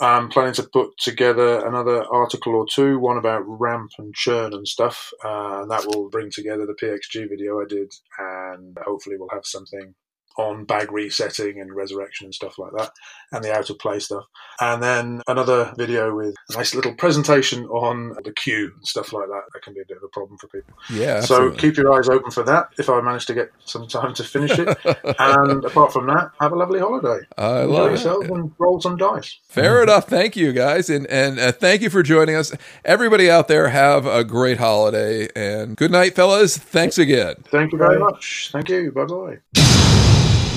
[0.01, 4.67] I'm planning to put together another article or two, one about ramp and churn and
[4.67, 9.29] stuff, uh, and that will bring together the PXG video I did, and hopefully we'll
[9.29, 9.93] have something
[10.39, 12.91] on bag resetting and resurrection and stuff like that,
[13.31, 14.23] and the out of play stuff.
[14.61, 19.27] And then another video with a nice little presentation on the queue and stuff like
[19.27, 19.41] that.
[19.53, 20.73] That can be a bit of a problem for people.
[20.89, 21.19] Yeah.
[21.21, 21.59] So absolutely.
[21.59, 24.57] keep your eyes open for that if I manage to get some time to finish
[24.57, 24.77] it.
[25.19, 27.25] and apart from that, have a lovely holiday.
[27.37, 27.91] I Enjoy love it.
[27.91, 29.39] yourself and roll some dice.
[29.49, 30.07] Fair enough.
[30.07, 32.53] Thank you, guys, and and uh, thank you for joining us.
[32.85, 36.57] Everybody out there, have a great holiday and good night, fellas.
[36.57, 37.35] Thanks again.
[37.45, 38.49] Thank you very much.
[38.53, 38.91] Thank you.
[38.91, 39.58] Bye bye.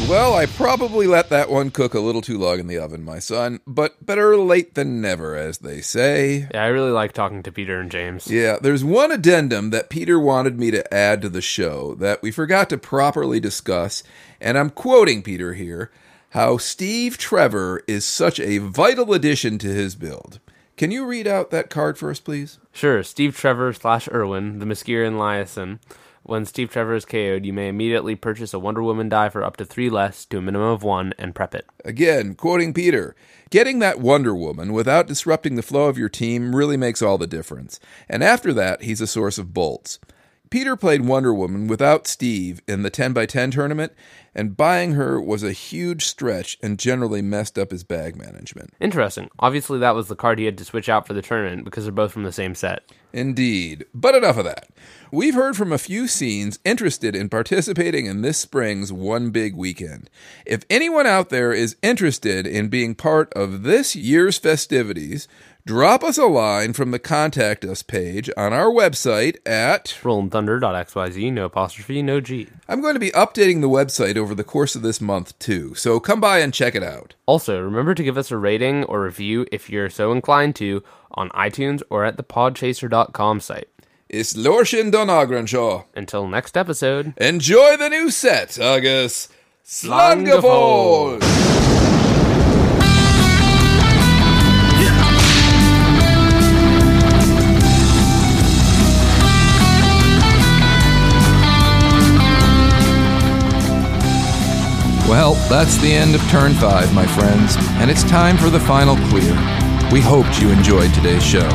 [0.09, 3.19] Well, I probably let that one cook a little too long in the oven, my
[3.19, 6.49] son, but better late than never, as they say.
[6.53, 8.31] Yeah, I really like talking to Peter and James.
[8.31, 12.31] Yeah, there's one addendum that Peter wanted me to add to the show that we
[12.31, 14.03] forgot to properly discuss,
[14.39, 15.91] and I'm quoting Peter here
[16.31, 20.41] how Steve Trevor is such a vital addition to his build.
[20.77, 22.59] Can you read out that card for us, please?
[22.73, 25.79] Sure, Steve Trevor slash Irwin, the Maskiran Liason.
[26.25, 29.57] When Steve Trevor is KO'd, you may immediately purchase a Wonder Woman die for up
[29.57, 31.67] to three less to a minimum of one and prep it.
[31.85, 33.17] Again, quoting Peter,
[33.51, 37.27] getting that Wonder Woman without disrupting the flow of your team really makes all the
[37.27, 37.81] difference.
[38.09, 39.99] And after that, he's a source of bolts.
[40.49, 43.93] Peter played Wonder Woman without Steve in the 10x10 tournament,
[44.35, 48.75] and buying her was a huge stretch and generally messed up his bag management.
[48.79, 49.31] Interesting.
[49.39, 51.93] Obviously, that was the card he had to switch out for the tournament because they're
[51.93, 52.83] both from the same set.
[53.13, 53.85] Indeed.
[53.95, 54.69] But enough of that.
[55.15, 60.09] We've heard from a few scenes interested in participating in this spring's One Big Weekend.
[60.47, 65.29] If anyone out there is interested in being part of this year's festivities,
[65.67, 69.99] drop us a line from the Contact Us page on our website at.
[70.01, 72.49] rollinthunder.xyz, no apostrophe, no G.
[72.67, 76.01] I'm going to be updating the website over the course of this month too, so
[76.01, 77.17] come by and check it out.
[77.27, 80.83] Also, remember to give us a rating or review if you're so inclined to
[81.15, 83.69] on iTunes or at the podchaser.com site.
[84.09, 85.85] It's Lorshin Donagranshaw.
[85.95, 89.29] Until next episode, enjoy the new set, Agus.
[89.65, 91.23] Slangavold!
[105.09, 108.97] Well, that's the end of turn five, my friends, and it's time for the final
[109.09, 109.35] clear.
[109.93, 111.47] We hoped you enjoyed today's show.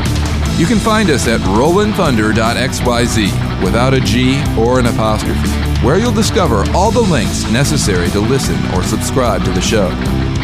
[0.57, 5.49] You can find us at rollinthunder.xyz without a G or an apostrophe,
[5.84, 9.89] where you'll discover all the links necessary to listen or subscribe to the show.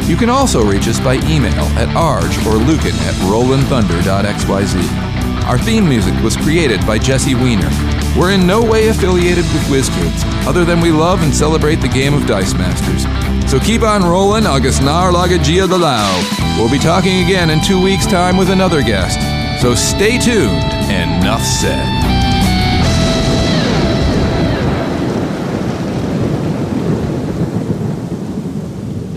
[0.07, 5.22] You can also reach us by email at arj or lucan at rollinthunder.xyz.
[5.45, 7.69] Our theme music was created by Jesse Weiner.
[8.17, 12.13] We're in no way affiliated with WizKids, other than we love and celebrate the game
[12.13, 13.03] of Dice Masters.
[13.51, 16.57] So keep on rolling, August Nar Lagagia the Lao.
[16.57, 19.19] We'll be talking again in two weeks' time with another guest.
[19.61, 21.85] So stay tuned, and enough said.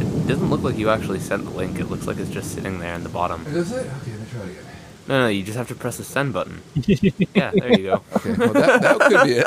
[0.00, 1.78] It doesn't look like you actually sent the link.
[1.78, 3.46] It looks like it's just sitting there in the bottom.
[3.46, 3.86] Is it?
[3.86, 4.64] Okay, let me try again.
[5.08, 6.62] No, no, you just have to press the send button.
[6.74, 8.02] yeah, there you go.
[8.16, 9.46] Okay, well, that, that could be it.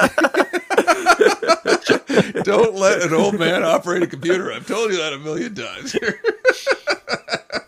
[2.46, 4.54] Don't let an old man operate a computer.
[4.54, 5.96] I've told you that a million times.